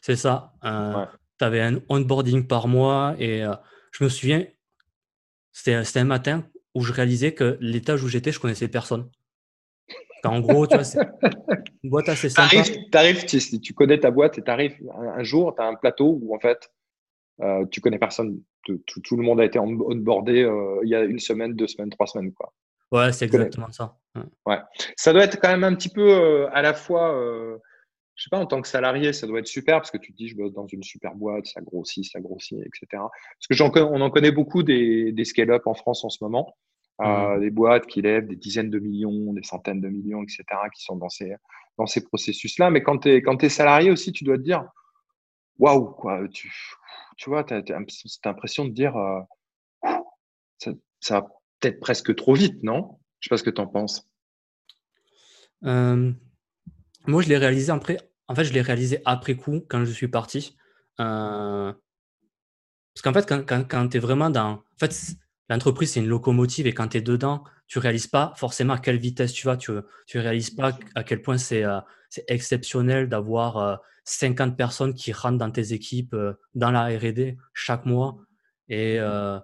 C'est 0.00 0.16
ça. 0.16 0.54
Tu 0.62 1.44
avais 1.44 1.60
un 1.60 1.80
onboarding 1.88 2.46
par 2.46 2.68
mois 2.68 3.14
et 3.18 3.44
je 3.92 4.04
me 4.04 4.08
souviens, 4.08 4.46
c'était 5.52 6.00
un 6.00 6.04
matin 6.04 6.44
où 6.74 6.82
je 6.82 6.92
réalisais 6.92 7.32
que 7.32 7.58
l'étage 7.60 8.02
où 8.02 8.08
j'étais, 8.08 8.32
je 8.32 8.40
connaissais 8.40 8.68
personne. 8.68 9.10
En 10.24 10.40
gros, 10.40 10.66
tu 10.66 10.74
vois, 10.74 10.84
c'est 10.84 10.98
une 11.82 11.90
boîte 11.90 12.08
assez 12.08 12.28
sympa. 12.28 12.48
Tu 12.50 12.98
arrives, 12.98 13.24
tu, 13.24 13.60
tu, 13.60 13.74
connais 13.74 13.98
ta 13.98 14.10
boîte 14.10 14.38
et 14.38 14.42
tu 14.42 14.50
arrives 14.50 14.76
un, 15.16 15.22
jour, 15.22 15.54
tu 15.54 15.62
as 15.62 15.66
un 15.66 15.74
plateau 15.74 16.18
où 16.20 16.34
en 16.34 16.40
fait, 16.40 16.70
euh, 17.40 17.64
tu 17.70 17.80
connais 17.80 17.98
personne. 17.98 18.40
Tout, 18.64 18.80
tout, 19.02 19.16
le 19.16 19.22
monde 19.22 19.40
a 19.40 19.44
été 19.44 19.58
onboardé 19.58 20.42
euh, 20.42 20.80
il 20.82 20.90
y 20.90 20.94
a 20.94 21.02
une 21.02 21.18
semaine, 21.18 21.54
deux 21.54 21.66
semaines, 21.66 21.90
trois 21.90 22.06
semaines. 22.06 22.32
Quoi. 22.32 22.52
Ouais, 22.90 23.12
c'est 23.12 23.26
exactement 23.26 23.70
ça. 23.70 23.98
Ouais. 24.46 24.58
Ça 24.96 25.12
doit 25.12 25.24
être 25.24 25.40
quand 25.40 25.48
même 25.48 25.64
un 25.64 25.74
petit 25.74 25.88
peu 25.88 26.10
euh, 26.10 26.48
à 26.52 26.62
la 26.62 26.74
fois, 26.74 27.14
euh, 27.14 27.58
je 28.14 28.24
sais 28.24 28.30
pas, 28.30 28.38
en 28.38 28.46
tant 28.46 28.60
que 28.60 28.68
salarié, 28.68 29.12
ça 29.12 29.26
doit 29.26 29.40
être 29.40 29.46
super 29.46 29.78
parce 29.78 29.90
que 29.90 29.98
tu 29.98 30.12
te 30.12 30.16
dis, 30.16 30.28
je 30.28 30.36
bosse 30.36 30.52
dans 30.52 30.66
une 30.66 30.82
super 30.82 31.14
boîte, 31.14 31.46
ça 31.46 31.60
grossit, 31.60 32.04
ça 32.04 32.20
grossit, 32.20 32.58
etc. 32.58 32.86
Parce 32.92 33.46
que 33.48 33.82
on 33.82 34.00
en 34.00 34.10
connaît 34.10 34.32
beaucoup 34.32 34.62
des, 34.62 35.12
des 35.12 35.24
scale-up 35.24 35.66
en 35.66 35.74
France 35.74 36.04
en 36.04 36.10
ce 36.10 36.22
moment. 36.22 36.54
Euh, 37.00 37.38
des 37.38 37.50
boîtes 37.50 37.86
qui 37.86 38.02
lèvent 38.02 38.26
des 38.26 38.34
dizaines 38.34 38.70
de 38.70 38.80
millions, 38.80 39.32
des 39.32 39.44
centaines 39.44 39.80
de 39.80 39.88
millions, 39.88 40.24
etc., 40.24 40.44
qui 40.74 40.82
sont 40.82 40.96
dans 40.96 41.08
ces, 41.08 41.32
dans 41.76 41.86
ces 41.86 42.04
processus-là. 42.04 42.70
Mais 42.70 42.82
quand 42.82 42.98
tu 42.98 43.10
es, 43.10 43.22
quand 43.22 43.44
es 43.44 43.48
salarié 43.48 43.92
aussi, 43.92 44.10
tu 44.10 44.24
dois 44.24 44.36
te 44.36 44.42
dire, 44.42 44.64
waouh, 45.58 45.90
quoi, 45.92 46.26
tu, 46.26 46.50
tu 47.18 47.28
vois, 47.28 47.44
tu 47.44 47.52
as, 47.52 47.62
cette 47.88 48.26
impression 48.26 48.64
de 48.64 48.70
dire, 48.70 48.96
euh, 48.96 49.20
ça, 51.00 51.20
va 51.20 51.28
peut-être 51.60 51.80
presque 51.80 52.14
trop 52.14 52.34
vite, 52.34 52.62
non? 52.62 52.98
Je 53.20 53.26
sais 53.28 53.30
pas 53.30 53.36
ce 53.36 53.42
que 53.42 53.50
tu 53.50 53.60
en 53.60 53.66
penses. 53.66 54.08
Euh, 55.64 56.12
moi, 57.06 57.20
je 57.20 57.28
l'ai 57.28 57.36
réalisé 57.36 57.70
après. 57.72 57.98
En 58.28 58.34
fait, 58.34 58.44
je 58.44 58.52
l'ai 58.52 58.62
réalisé 58.62 59.02
après 59.04 59.34
coup, 59.34 59.60
quand 59.68 59.84
je 59.84 59.92
suis 59.92 60.08
parti. 60.08 60.56
parce 60.96 61.74
qu'en 63.02 63.12
fait, 63.12 63.28
quand, 63.28 63.44
quand, 63.44 63.64
quand 63.68 63.88
tu 63.88 63.96
es 63.96 64.00
vraiment 64.00 64.30
dans. 64.30 64.50
En 64.52 64.78
fait, 64.78 64.94
l'entreprise, 65.48 65.92
c'est 65.92 66.00
une 66.00 66.08
locomotive 66.08 66.68
et 66.68 66.72
quand 66.72 66.88
tu 66.88 66.98
es 66.98 67.02
dedans, 67.02 67.42
tu 67.68 67.78
réalises 67.78 68.06
pas 68.06 68.32
forcément 68.36 68.72
à 68.72 68.78
quelle 68.78 68.98
vitesse 68.98 69.32
tu 69.32 69.46
vas. 69.46 69.56
Tu 69.56 69.72
ne 69.72 69.82
réalises 70.14 70.50
pas 70.50 70.76
à 70.94 71.04
quel 71.04 71.22
point 71.22 71.36
c'est 71.36 71.64
euh, 71.64 71.80
exceptionnel 72.26 73.08
d'avoir 73.08 73.80
50 74.04 74.52
euh, 74.52 74.56
personnes 74.56 74.94
qui 74.94 75.12
rentrent 75.12 75.38
dans 75.38 75.50
tes 75.50 75.74
équipes, 75.74 76.14
euh, 76.14 76.32
dans 76.54 76.70
la 76.70 76.86
RD 76.86 77.36
chaque 77.52 77.84
mois. 77.84 78.16
Et 78.70 78.98
en 79.00 79.42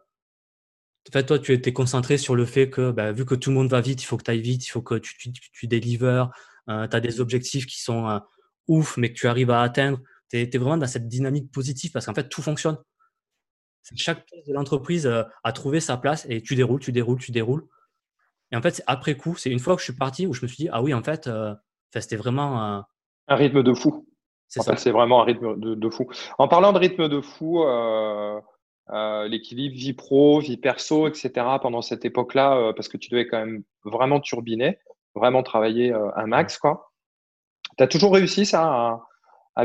fait, 1.13 1.25
toi, 1.25 1.39
tu 1.39 1.53
étais 1.53 1.75
concentré 1.75 2.17
sur 2.17 2.35
le 2.35 2.47
fait 2.47 2.71
que, 2.71 2.91
bah, 2.91 3.13
vu 3.13 3.27
que 3.27 3.35
tout 3.35 3.51
le 3.51 3.57
monde 3.57 3.69
va 3.69 3.83
vite, 3.83 4.03
il 4.03 4.07
faut 4.07 4.17
que 4.17 4.25
tu 4.25 4.31
ailles 4.31 4.41
vite, 4.41 4.67
il 4.67 4.71
faut 4.71 4.83
que 4.83 4.95
tu, 4.95 5.17
tu, 5.19 5.33
tu 5.33 5.67
délivres. 5.67 6.31
tu 6.67 6.73
as 6.73 7.01
des 7.01 7.21
objectifs 7.21 7.67
qui 7.67 7.83
sont 7.83 8.21
ouf, 8.69 8.97
mais 8.97 9.13
que 9.13 9.19
tu 9.19 9.29
arrives 9.29 9.51
à 9.51 9.61
atteindre. 9.61 10.01
Tu 10.31 10.39
es, 10.39 10.59
vraiment 10.59 10.79
dans 10.79 10.87
cette 10.87 11.09
dynamique 11.09 11.53
positive 11.53 11.93
parce 11.93 12.07
qu'en 12.07 12.15
fait, 12.15 12.29
tout 12.29 12.43
fonctionne 12.43 12.79
chaque 13.97 14.25
pièce 14.25 14.47
de 14.47 14.55
l'entreprise 14.55 15.07
a 15.07 15.53
trouvé 15.53 15.79
sa 15.79 15.99
place 15.99 16.27
et 16.31 16.41
tu 16.41 16.55
déroules, 16.55 16.81
tu 16.81 16.91
déroules, 16.91 17.19
tu 17.19 17.33
déroules. 17.33 17.67
Et 18.55 18.57
en 18.57 18.63
fait, 18.63 18.77
c'est 18.77 18.85
après 18.87 19.17
coup, 19.17 19.35
c'est 19.35 19.51
une 19.51 19.59
fois 19.59 19.75
que 19.75 19.81
je 19.81 19.87
suis 19.87 19.99
parti 19.99 20.29
où 20.29 20.33
je 20.33 20.43
me 20.43 20.47
suis 20.47 20.57
dit, 20.59 20.69
ah 20.71 20.81
oui, 20.81 20.95
en 20.95 21.03
fait, 21.03 21.27
euh, 21.27 21.53
c'était 21.91 22.15
vraiment 22.15 22.63
un... 22.63 22.87
rythme 23.29 23.65
de 23.65 23.75
fou. 23.75 24.07
C'est 24.47 24.93
vraiment 24.93 25.23
un 25.23 25.25
rythme 25.25 25.59
de, 25.59 25.91
fou. 25.91 26.09
En 26.39 26.47
parlant 26.47 26.73
de 26.73 26.79
rythme 26.79 27.09
de 27.09 27.21
fou, 27.21 27.65
euh, 27.65 28.41
l'équilibre 29.27 29.75
vie 29.75 29.93
pro, 29.93 30.39
vie 30.39 30.57
perso, 30.57 31.09
etc., 31.09 31.33
pendant 31.61 31.83
cette 31.83 32.05
époque-là, 32.05 32.73
parce 32.77 32.87
que 32.87 32.97
tu 32.97 33.11
devais 33.11 33.27
quand 33.27 33.45
même 33.45 33.65
vraiment 33.83 34.21
turbiner, 34.21 34.79
vraiment 35.17 35.43
travailler 35.43 35.93
un 35.93 36.27
max, 36.29 36.57
quoi. 36.57 36.93
Tu 37.77 37.83
as 37.83 37.89
toujours 37.89 38.15
réussi 38.15 38.47
ça 38.47 38.63
à 38.63 39.09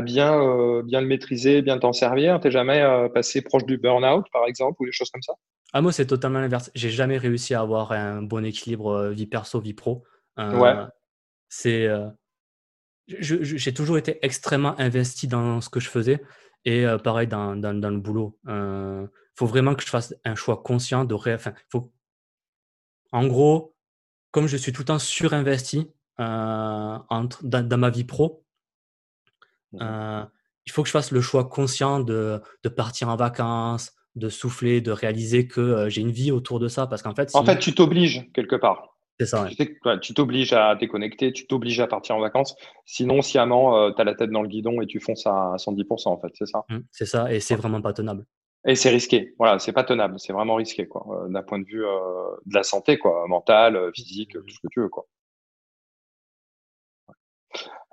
bien, 0.00 0.40
euh, 0.40 0.82
bien 0.82 1.00
le 1.00 1.06
maîtriser, 1.06 1.62
bien 1.62 1.78
t'en 1.78 1.92
servir 1.92 2.38
T'es 2.40 2.50
jamais 2.50 2.80
euh, 2.80 3.08
passé 3.08 3.42
proche 3.42 3.64
du 3.64 3.76
burn-out, 3.76 4.24
par 4.32 4.46
exemple, 4.46 4.80
ou 4.80 4.86
des 4.86 4.92
choses 4.92 5.10
comme 5.10 5.22
ça? 5.22 5.32
Ah, 5.72 5.80
Moi, 5.80 5.92
c'est 5.92 6.06
totalement 6.06 6.40
l'inverse. 6.40 6.70
J'ai 6.74 6.90
jamais 6.90 7.18
réussi 7.18 7.54
à 7.54 7.60
avoir 7.60 7.92
un 7.92 8.22
bon 8.22 8.44
équilibre 8.44 8.92
euh, 8.92 9.10
vie 9.10 9.26
perso, 9.26 9.60
vie 9.60 9.74
pro. 9.74 10.04
ouais. 10.38 10.74
C'est, 11.52 11.88
j'ai 13.08 13.74
toujours 13.74 13.98
été 13.98 14.24
extrêmement 14.24 14.78
investi 14.78 15.26
dans 15.26 15.60
ce 15.60 15.68
que 15.68 15.80
je 15.80 15.88
faisais 15.88 16.22
et 16.64 16.86
pareil 17.02 17.26
dans, 17.26 17.56
dans, 17.56 17.74
dans, 17.74 17.90
le 17.90 17.98
boulot. 17.98 18.38
Il 18.46 19.08
faut 19.34 19.46
vraiment 19.46 19.74
que 19.74 19.82
je 19.82 19.88
fasse 19.88 20.14
un 20.24 20.36
choix 20.36 20.62
conscient 20.62 21.04
de 21.04 21.12
enfin, 21.12 21.52
faut... 21.68 21.92
En 23.10 23.26
gros, 23.26 23.74
comme 24.30 24.46
je 24.46 24.56
suis 24.56 24.70
tout 24.70 24.82
le 24.82 24.86
temps 24.86 25.00
surinvesti 25.00 25.90
entre, 26.18 27.44
dans, 27.44 27.66
dans 27.66 27.78
ma 27.78 27.90
vie 27.90 28.04
pro, 28.04 28.44
euh, 29.80 30.24
il 30.66 30.72
faut 30.72 30.82
que 30.82 30.88
je 30.88 30.92
fasse 30.92 31.10
le 31.10 31.20
choix 31.20 31.48
conscient 31.48 32.00
de, 32.00 32.40
de 32.62 32.68
partir 32.68 33.08
en 33.08 33.16
vacances, 33.16 33.92
de 34.16 34.28
souffler, 34.28 34.80
de 34.80 34.92
réaliser 34.92 35.46
que 35.46 35.60
euh, 35.60 35.88
j'ai 35.88 36.00
une 36.00 36.10
vie 36.10 36.32
autour 36.32 36.60
de 36.60 36.68
ça. 36.68 36.86
Parce 36.86 37.02
qu'en 37.02 37.14
fait, 37.14 37.30
en 37.34 37.44
fait, 37.44 37.58
tu 37.58 37.74
t'obliges 37.74 38.30
quelque 38.32 38.56
part. 38.56 38.96
C'est 39.18 39.26
ça. 39.26 39.48
Tu 40.00 40.14
t'obliges 40.14 40.54
à 40.54 40.74
déconnecter, 40.76 41.32
tu 41.32 41.46
t'obliges 41.46 41.80
à 41.80 41.86
partir 41.86 42.16
en 42.16 42.20
vacances. 42.20 42.56
Sinon, 42.86 43.20
sciemment, 43.20 43.76
euh, 43.76 43.90
tu 43.94 44.00
as 44.00 44.04
la 44.04 44.14
tête 44.14 44.30
dans 44.30 44.40
le 44.40 44.48
guidon 44.48 44.80
et 44.80 44.86
tu 44.86 44.98
fonces 44.98 45.26
à 45.26 45.56
110%, 45.58 46.08
en 46.08 46.18
fait. 46.18 46.30
C'est 46.34 46.46
ça? 46.46 46.64
Mmh, 46.70 46.78
c'est 46.90 47.04
ça. 47.04 47.30
Et 47.32 47.40
c'est 47.40 47.56
vraiment 47.56 47.82
pas 47.82 47.92
tenable. 47.92 48.24
Et 48.66 48.74
c'est 48.76 48.88
risqué. 48.88 49.34
Voilà, 49.38 49.58
c'est 49.58 49.72
pas 49.72 49.84
tenable. 49.84 50.18
C'est 50.18 50.32
vraiment 50.32 50.54
risqué, 50.54 50.86
quoi. 50.86 51.26
D'un 51.28 51.42
point 51.42 51.58
de 51.58 51.66
vue 51.66 51.84
de 52.46 52.54
la 52.54 52.62
santé, 52.62 52.98
quoi. 52.98 53.26
Mentale, 53.26 53.90
physique, 53.94 54.32
tout 54.32 54.48
ce 54.48 54.60
que 54.60 54.68
tu 54.70 54.80
veux, 54.80 54.88
quoi. 54.88 55.06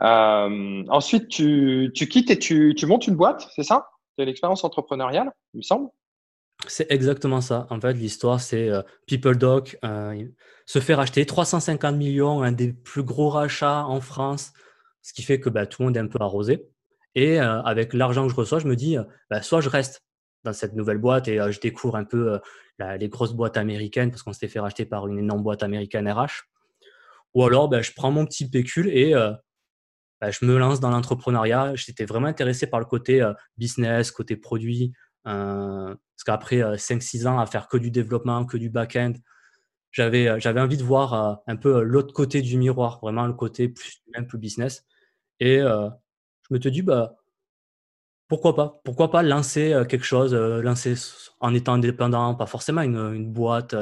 Euh, 0.02 0.84
ensuite, 0.90 1.28
tu, 1.28 1.92
tu, 1.94 2.08
quittes 2.08 2.30
et 2.30 2.38
tu, 2.38 2.76
tu 2.76 2.86
montes 2.86 3.08
une 3.08 3.16
boîte, 3.16 3.50
c'est 3.56 3.64
ça? 3.64 3.90
C'est 4.18 4.26
l'expérience 4.26 4.64
entrepreneuriale, 4.64 5.32
il 5.54 5.58
me 5.58 5.62
semble 5.64 5.90
C'est 6.68 6.92
exactement 6.92 7.42
ça. 7.42 7.68
En 7.70 7.80
fait, 7.80 7.94
l'histoire, 7.94 8.40
c'est 8.40 8.70
euh, 8.70 8.82
PeopleDoc 9.08 9.78
euh, 9.84 10.26
se 10.66 10.80
faire 10.80 11.00
acheter 11.00 11.26
350 11.26 11.96
millions, 11.96 12.42
un 12.42 12.52
des 12.52 12.74
plus 12.74 13.04
gros 13.04 13.30
rachats 13.30 13.86
en 13.86 14.02
France, 14.02 14.54
ce 15.02 15.14
qui 15.14 15.24
fait 15.24 15.40
que 15.40 15.50
bah, 15.50 15.66
tout 15.66 15.82
le 15.82 15.88
monde 15.88 15.98
est 15.98 16.02
un 16.02 16.08
peu 16.08 16.20
arrosé. 16.22 16.68
Et 17.16 17.40
euh, 17.40 17.62
avec 17.64 17.94
l'argent 17.94 18.26
que 18.26 18.32
je 18.32 18.36
reçois, 18.36 18.60
je 18.60 18.68
me 18.68 18.76
dis, 18.76 18.98
bah, 19.30 19.42
soit 19.42 19.62
je 19.62 19.70
reste 19.70 20.04
dans 20.44 20.54
cette 20.54 20.74
nouvelle 20.74 21.00
boîte 21.00 21.28
et 21.28 21.40
je 21.52 21.60
découvre 21.60 21.96
un 21.96 22.06
peu 22.06 22.40
les 22.80 23.10
grosses 23.10 23.34
boîtes 23.34 23.58
américaines 23.58 24.12
parce 24.12 24.22
qu'on 24.22 24.34
s'était 24.34 24.48
fait 24.48 24.60
racheter 24.60 24.86
par 24.86 25.08
une 25.08 25.18
énorme 25.18 25.42
boîte 25.42 25.64
américaine 25.64 26.10
RH. 26.10 26.46
Ou 27.34 27.44
alors, 27.44 27.70
bah, 27.70 27.82
je 27.82 27.92
prends 27.92 28.12
mon 28.12 28.26
petit 28.26 28.48
pécule 28.48 28.88
et 28.88 29.14
bah, 30.20 30.32
je 30.32 30.46
me 30.46 30.58
lance 30.58 30.80
dans 30.80 30.90
l'entrepreneuriat. 30.90 31.76
J'étais 31.76 32.06
vraiment 32.06 32.28
intéressé 32.28 32.68
par 32.68 32.80
le 32.80 32.86
côté 32.86 33.22
euh, 33.22 33.34
business, 33.58 34.12
côté 34.12 34.36
produit. 34.36 34.94
Euh, 35.28 35.94
parce 36.16 36.24
qu'après 36.26 36.62
5-6 36.78 37.26
euh, 37.26 37.30
ans 37.30 37.40
à 37.40 37.46
faire 37.46 37.68
que 37.68 37.78
du 37.78 37.92
développement, 37.92 38.46
que 38.46 38.58
du 38.58 38.70
back-end, 38.70 39.14
j'avais, 39.92 40.40
j'avais 40.40 40.62
envie 40.62 40.78
de 40.78 40.84
voir 40.84 41.42
un 41.48 41.56
peu 41.56 41.82
l'autre 41.82 42.14
côté 42.14 42.42
du 42.42 42.58
miroir, 42.58 43.00
vraiment 43.02 43.26
le 43.26 43.34
côté 43.34 43.70
plus 43.70 44.02
humain, 44.08 44.26
plus 44.26 44.38
business. 44.38 44.86
Et 45.40 45.58
je 45.60 46.54
me 46.54 46.60
suis 46.60 46.72
dit, 46.72 46.82
bah, 46.82 47.16
pourquoi 48.28 48.56
pas? 48.56 48.80
Pourquoi 48.84 49.10
pas 49.10 49.24
lancer 49.24 49.82
quelque 49.90 50.06
chose, 50.06 50.36
lancer 50.36 50.94
en 51.40 51.54
étant 51.54 51.74
indépendant, 51.74 52.36
pas 52.36 52.46
forcément 52.46 52.82
une, 52.82 52.98
une 53.16 53.32
boîte. 53.32 53.76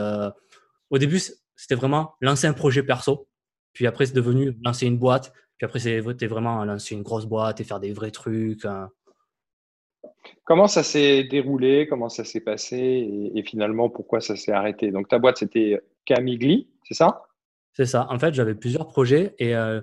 Au 0.90 0.98
début, 0.98 1.20
c'était 1.56 1.76
vraiment 1.76 2.16
lancer 2.22 2.48
un 2.48 2.54
projet 2.54 2.84
perso. 2.84 3.28
Puis 3.74 3.88
après, 3.88 4.06
c'est 4.06 4.14
devenu 4.14 4.58
lancer 4.64 4.86
une 4.86 4.98
boîte 4.98 5.34
puis 5.58 5.66
après, 5.66 5.80
c'est 5.80 6.00
vraiment 6.28 6.66
lancer 6.66 6.96
une 6.96 7.04
grosse 7.04 7.26
boîte 7.26 7.62
et 7.62 7.64
faire 7.64 7.80
des 7.80 7.94
vrais 7.94 8.12
trucs. 8.12 8.66
Hein. 8.66 8.90
Comment 10.44 10.68
ça 10.68 10.84
s'est 10.84 11.24
déroulé? 11.24 11.88
Comment 11.88 12.10
ça 12.10 12.24
s'est 12.24 12.42
passé? 12.42 13.32
Et, 13.34 13.44
finalement, 13.44 13.90
pourquoi 13.90 14.22
ça 14.22 14.36
s'est 14.36 14.52
arrêté? 14.52 14.92
Donc, 14.92 15.08
ta 15.08 15.18
boîte, 15.18 15.38
c'était 15.38 15.82
Camigli, 16.06 16.70
c'est 16.84 16.94
ça? 16.94 17.24
C'est 17.74 17.86
ça. 17.86 18.08
En 18.10 18.20
fait, 18.20 18.34
j'avais 18.34 18.56
plusieurs 18.56 18.88
projets 18.88 19.34
et 19.40 19.56
euh, 19.56 19.82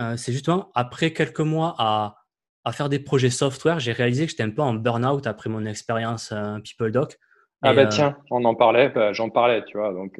euh, 0.00 0.16
c'est 0.16 0.32
justement 0.32 0.70
après 0.74 1.12
quelques 1.12 1.40
mois 1.40 1.74
à, 1.78 2.16
à, 2.64 2.72
faire 2.72 2.88
des 2.88 2.98
projets 2.98 3.30
software, 3.30 3.78
j'ai 3.78 3.92
réalisé 3.92 4.24
que 4.24 4.30
j'étais 4.30 4.42
un 4.42 4.50
peu 4.50 4.62
en 4.62 4.74
burn-out 4.74 5.26
après 5.26 5.50
mon 5.50 5.64
expérience 5.64 6.32
euh, 6.32 6.58
PeopleDoc. 6.58 7.18
Ah 7.62 7.74
bah 7.74 7.86
tiens, 7.86 8.16
on 8.30 8.44
en 8.46 8.54
parlait, 8.54 8.88
bah, 8.88 9.12
j'en 9.12 9.28
parlais, 9.28 9.62
tu 9.66 9.76
vois. 9.76 9.92
Donc, 9.92 10.18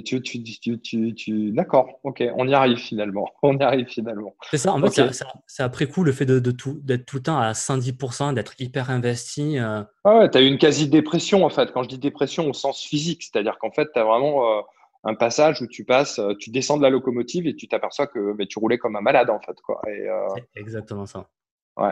tu, 0.00 0.22
tu, 0.22 0.42
tu, 0.42 0.80
tu, 0.80 1.14
tu 1.14 1.52
d'accord, 1.52 2.00
ok, 2.02 2.22
on 2.36 2.48
y 2.48 2.54
arrive 2.54 2.78
finalement. 2.78 3.28
On 3.42 3.56
y 3.58 3.62
arrive 3.62 3.86
finalement. 3.86 4.34
C'est 4.50 4.58
ça, 4.58 4.72
en 4.72 4.80
fait, 4.80 5.12
c'est 5.46 5.62
après 5.62 5.86
coup 5.86 6.04
le 6.04 6.12
fait 6.12 6.24
de, 6.24 6.38
de 6.38 6.50
tout, 6.50 6.80
d'être 6.82 7.04
tout 7.04 7.16
le 7.16 7.22
temps 7.22 7.38
à 7.38 7.52
110%, 7.52 8.34
d'être 8.34 8.54
hyper 8.58 8.90
investi. 8.90 9.58
Euh... 9.58 9.82
Ah 10.04 10.18
ouais, 10.18 10.30
tu 10.30 10.38
as 10.38 10.42
eu 10.42 10.46
une 10.46 10.58
quasi-dépression 10.58 11.44
en 11.44 11.50
fait. 11.50 11.72
Quand 11.72 11.82
je 11.82 11.88
dis 11.88 11.98
dépression 11.98 12.48
au 12.48 12.52
sens 12.52 12.82
physique, 12.82 13.22
c'est-à-dire 13.22 13.58
qu'en 13.58 13.70
fait, 13.70 13.88
tu 13.92 13.98
as 13.98 14.04
vraiment. 14.04 14.58
Euh, 14.58 14.60
un 15.04 15.16
passage 15.16 15.60
où 15.60 15.66
tu 15.66 15.84
passes, 15.84 16.20
tu 16.38 16.50
descends 16.50 16.76
de 16.76 16.82
la 16.82 16.88
locomotive 16.88 17.48
et 17.48 17.56
tu 17.56 17.66
t'aperçois 17.66 18.06
que 18.06 18.40
tu 18.44 18.60
roulais 18.60 18.78
comme 18.78 18.94
un 18.94 19.00
malade 19.00 19.30
en 19.30 19.40
fait. 19.40 19.60
Quoi. 19.60 19.82
C'est 19.84 20.60
exactement 20.60 21.06
ça. 21.06 21.28
Ouais. 21.76 21.90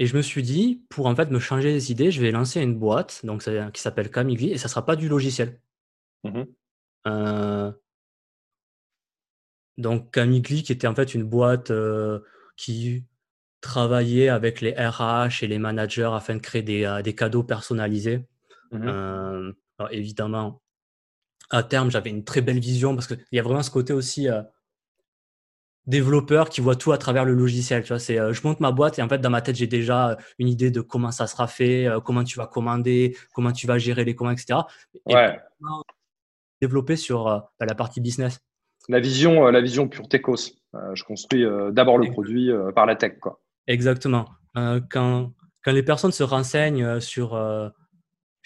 Et 0.00 0.06
je 0.06 0.16
me 0.16 0.22
suis 0.22 0.42
dit, 0.42 0.84
pour 0.88 1.06
en 1.06 1.16
fait 1.16 1.30
me 1.30 1.40
changer 1.40 1.72
les 1.72 1.90
idées, 1.90 2.12
je 2.12 2.20
vais 2.20 2.30
lancer 2.30 2.62
une 2.62 2.76
boîte 2.78 3.20
donc, 3.24 3.42
qui 3.72 3.82
s'appelle 3.82 4.10
Camigli 4.10 4.52
et 4.52 4.56
ça 4.56 4.66
ne 4.66 4.70
sera 4.70 4.86
pas 4.86 4.96
du 4.96 5.08
logiciel. 5.08 5.60
Mmh 6.24 6.42
donc 9.76 10.12
Camigli 10.12 10.62
qui 10.62 10.72
était 10.72 10.86
en 10.86 10.94
fait 10.94 11.14
une 11.14 11.24
boîte 11.24 11.72
qui 12.56 13.04
travaillait 13.60 14.28
avec 14.28 14.60
les 14.60 14.72
RH 14.72 15.42
et 15.42 15.46
les 15.46 15.58
managers 15.58 16.10
afin 16.12 16.34
de 16.36 16.40
créer 16.40 16.62
des, 16.62 17.00
des 17.04 17.14
cadeaux 17.14 17.44
personnalisés. 17.44 18.26
Mmh 18.72 19.52
évidemment, 19.92 20.60
à 21.50 21.62
terme, 21.62 21.88
j'avais 21.90 22.10
une 22.10 22.24
très 22.24 22.40
belle 22.40 22.58
vision 22.58 22.96
parce 22.96 23.06
qu'il 23.06 23.24
y 23.30 23.38
a 23.38 23.42
vraiment 23.42 23.62
ce 23.62 23.70
côté 23.70 23.92
aussi 23.92 24.26
développeur 25.86 26.50
qui 26.50 26.60
voit 26.60 26.76
tout 26.76 26.92
à 26.92 26.98
travers 26.98 27.24
le 27.24 27.34
logiciel. 27.34 27.82
Tu 27.82 27.88
vois, 27.88 27.98
c'est, 27.98 28.16
je 28.16 28.46
monte 28.46 28.60
ma 28.60 28.72
boîte 28.72 28.98
et 28.98 29.02
en 29.02 29.08
fait, 29.08 29.18
dans 29.18 29.30
ma 29.30 29.40
tête, 29.40 29.56
j'ai 29.56 29.66
déjà 29.66 30.18
une 30.38 30.48
idée 30.48 30.70
de 30.70 30.80
comment 30.80 31.10
ça 31.10 31.26
sera 31.26 31.46
fait, 31.46 31.88
comment 32.04 32.24
tu 32.24 32.38
vas 32.38 32.46
commander, 32.46 33.16
comment 33.32 33.52
tu 33.52 33.66
vas 33.66 33.78
gérer 33.78 34.04
les 34.04 34.14
commandes, 34.14 34.38
etc. 34.38 34.60
Ouais. 35.06 35.38
Développer 36.60 36.96
sur 36.96 37.24
bah, 37.24 37.66
la 37.66 37.74
partie 37.74 38.00
business. 38.00 38.40
La 38.88 39.00
vision, 39.00 39.46
la 39.46 39.60
vision 39.60 39.88
pure 39.88 40.08
techos. 40.08 40.36
je 40.94 41.04
construis 41.04 41.44
d'abord 41.72 41.98
le 41.98 42.10
produit 42.10 42.50
par 42.74 42.86
la 42.86 42.96
tech. 42.96 43.18
Quoi. 43.20 43.40
Exactement. 43.66 44.26
quand, 44.54 45.32
quand 45.62 45.72
les 45.72 45.82
personnes 45.82 46.12
se 46.12 46.22
renseignent 46.22 47.00
sur 47.00 47.34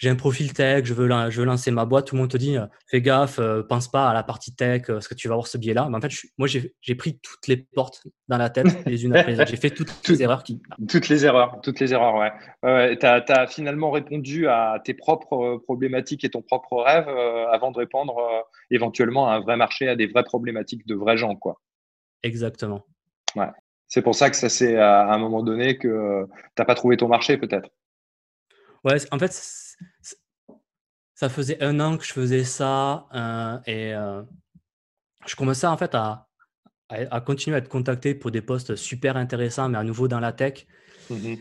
j'ai 0.03 0.09
un 0.09 0.17
profil 0.17 0.51
tech, 0.51 0.83
je 0.83 0.93
veux, 0.93 1.07
je 1.29 1.39
veux 1.39 1.45
lancer 1.45 1.71
ma 1.71 1.85
boîte, 1.85 2.07
tout 2.07 2.15
le 2.15 2.21
monde 2.21 2.29
te 2.29 2.35
dit 2.35 2.57
fais 2.87 3.01
gaffe, 3.01 3.39
pense 3.69 3.89
pas 3.89 4.09
à 4.09 4.13
la 4.13 4.21
partie 4.21 4.53
tech, 4.53 4.87
parce 4.87 5.07
que 5.07 5.13
tu 5.13 5.29
vas 5.29 5.35
avoir 5.35 5.47
ce 5.47 5.57
biais-là. 5.57 5.87
Mais 5.89 5.95
en 5.95 6.01
fait, 6.01 6.11
moi, 6.37 6.45
j'ai 6.49 6.95
pris 6.95 7.19
toutes 7.19 7.47
les 7.47 7.55
portes 7.55 8.03
dans 8.27 8.37
la 8.37 8.49
tête, 8.49 8.67
les 8.85 9.05
unes 9.05 9.15
après 9.15 9.31
les 9.31 9.39
autres. 9.39 9.49
J'ai 9.49 9.55
fait 9.55 9.69
toutes, 9.69 9.89
les 10.09 10.21
erreurs 10.21 10.43
qui. 10.43 10.61
Toutes 10.89 11.07
les 11.07 11.25
erreurs, 11.25 11.61
toutes 11.63 11.79
les 11.79 11.93
erreurs, 11.93 12.15
ouais. 12.15 12.31
ouais, 12.63 12.97
tu 12.97 13.05
as, 13.05 13.47
finalement 13.47 13.91
répondu 13.91 14.49
à 14.49 14.81
tes 14.83 14.93
propres 14.93 15.61
problématiques 15.63 16.25
et 16.25 16.29
ton 16.29 16.41
propre 16.41 16.83
rêve 16.83 17.07
avant 17.49 17.71
de 17.71 17.77
répondre 17.77 18.17
éventuellement 18.71 19.29
à 19.29 19.35
un 19.35 19.39
vrai 19.39 19.55
marché, 19.55 19.87
à 19.87 19.95
des 19.95 20.07
vraies 20.07 20.25
problématiques 20.25 20.85
de 20.85 20.95
vrais 20.95 21.15
gens, 21.15 21.37
quoi. 21.37 21.61
Exactement. 22.23 22.83
Ouais. 23.37 23.47
C'est 23.87 24.01
pour 24.01 24.15
ça 24.15 24.29
que 24.29 24.35
ça 24.35 24.49
c'est 24.49 24.75
à 24.75 25.13
un 25.13 25.17
moment 25.17 25.43
donné 25.43 25.77
que 25.77 26.25
tu 26.25 26.33
n'as 26.59 26.65
pas 26.65 26.75
trouvé 26.75 26.97
ton 26.97 27.07
marché, 27.07 27.37
peut-être. 27.37 27.69
Ouais, 28.83 28.97
en 29.11 29.19
fait, 29.19 29.31
ça 31.15 31.29
faisait 31.29 31.61
un 31.63 31.79
an 31.79 31.97
que 31.97 32.03
je 32.03 32.11
faisais 32.11 32.43
ça 32.43 33.07
euh, 33.13 33.57
et 33.65 33.93
euh, 33.93 34.23
je 35.25 35.35
commençais 35.35 35.67
en 35.67 35.77
fait 35.77 35.95
à, 35.95 36.27
à, 36.89 37.21
continuer 37.21 37.55
à 37.55 37.59
être 37.59 37.69
contacté 37.69 38.13
pour 38.13 38.31
des 38.31 38.41
postes 38.41 38.75
super 38.75 39.15
intéressants, 39.15 39.69
mais 39.69 39.77
à 39.77 39.83
nouveau 39.83 40.07
dans 40.07 40.19
la 40.19 40.33
tech. 40.33 40.65
Mmh 41.09 41.35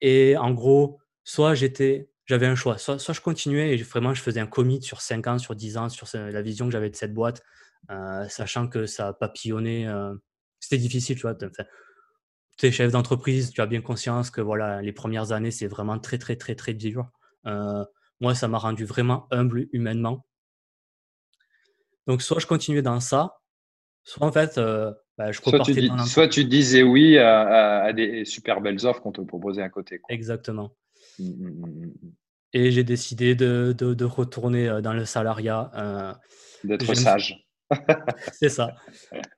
et 0.00 0.36
en 0.36 0.52
gros, 0.52 1.00
soit 1.24 1.56
j'étais, 1.56 2.08
j'avais 2.24 2.46
un 2.46 2.54
choix, 2.54 2.78
soit, 2.78 3.00
soit, 3.00 3.14
je 3.14 3.20
continuais 3.20 3.74
et 3.74 3.82
vraiment 3.82 4.14
je 4.14 4.22
faisais 4.22 4.38
un 4.38 4.46
commit 4.46 4.80
sur 4.80 5.00
5 5.00 5.26
ans, 5.26 5.38
sur 5.38 5.56
10 5.56 5.76
ans, 5.76 5.88
sur 5.88 6.06
la 6.14 6.40
vision 6.40 6.66
que 6.66 6.70
j'avais 6.70 6.88
de 6.88 6.94
cette 6.94 7.12
boîte, 7.12 7.42
euh, 7.90 8.28
sachant 8.28 8.68
que 8.68 8.86
ça 8.86 9.12
papillonnait. 9.12 9.88
C'était 10.60 10.78
difficile, 10.78 11.16
tu 11.16 11.22
vois. 11.22 11.36
Tu 12.58 12.66
es 12.66 12.72
chef 12.72 12.92
d'entreprise, 12.92 13.52
tu 13.52 13.60
as 13.60 13.66
bien 13.66 13.80
conscience 13.80 14.30
que 14.30 14.40
voilà, 14.40 14.82
les 14.82 14.92
premières 14.92 15.32
années, 15.32 15.52
c'est 15.52 15.68
vraiment 15.68 15.98
très, 15.98 16.18
très, 16.18 16.36
très, 16.36 16.56
très 16.56 16.74
dur. 16.74 17.08
Euh, 17.46 17.84
moi, 18.20 18.34
ça 18.34 18.48
m'a 18.48 18.58
rendu 18.58 18.84
vraiment 18.84 19.28
humble 19.30 19.68
humainement. 19.72 20.26
Donc, 22.08 22.20
soit 22.20 22.40
je 22.40 22.46
continuais 22.46 22.82
dans 22.82 22.98
ça, 22.98 23.38
soit 24.02 24.26
en 24.26 24.32
fait, 24.32 24.58
euh, 24.58 24.92
bah, 25.16 25.30
je 25.30 25.40
soit 25.40 25.60
tu, 25.60 25.88
soit 26.06 26.26
tu 26.26 26.44
disais 26.44 26.82
oui 26.82 27.16
à, 27.16 27.92
des 27.92 28.24
super 28.24 28.60
belles 28.60 28.84
offres 28.86 29.02
qu'on 29.02 29.12
te 29.12 29.20
proposait 29.20 29.62
à 29.62 29.68
côté. 29.68 30.00
Exactement. 30.08 30.74
Mmh, 31.20 31.28
mmh, 31.28 31.66
mmh, 31.66 31.92
Et 32.54 32.70
j'ai 32.72 32.82
décidé 32.82 33.36
de, 33.36 33.72
de, 33.72 34.04
retourner 34.04 34.68
euh, 34.68 34.80
dans 34.80 34.94
le 34.94 35.04
salariat. 35.04 36.18
D'être 36.64 36.92
sage. 36.94 37.46
C'est 38.32 38.48
ça. 38.48 38.74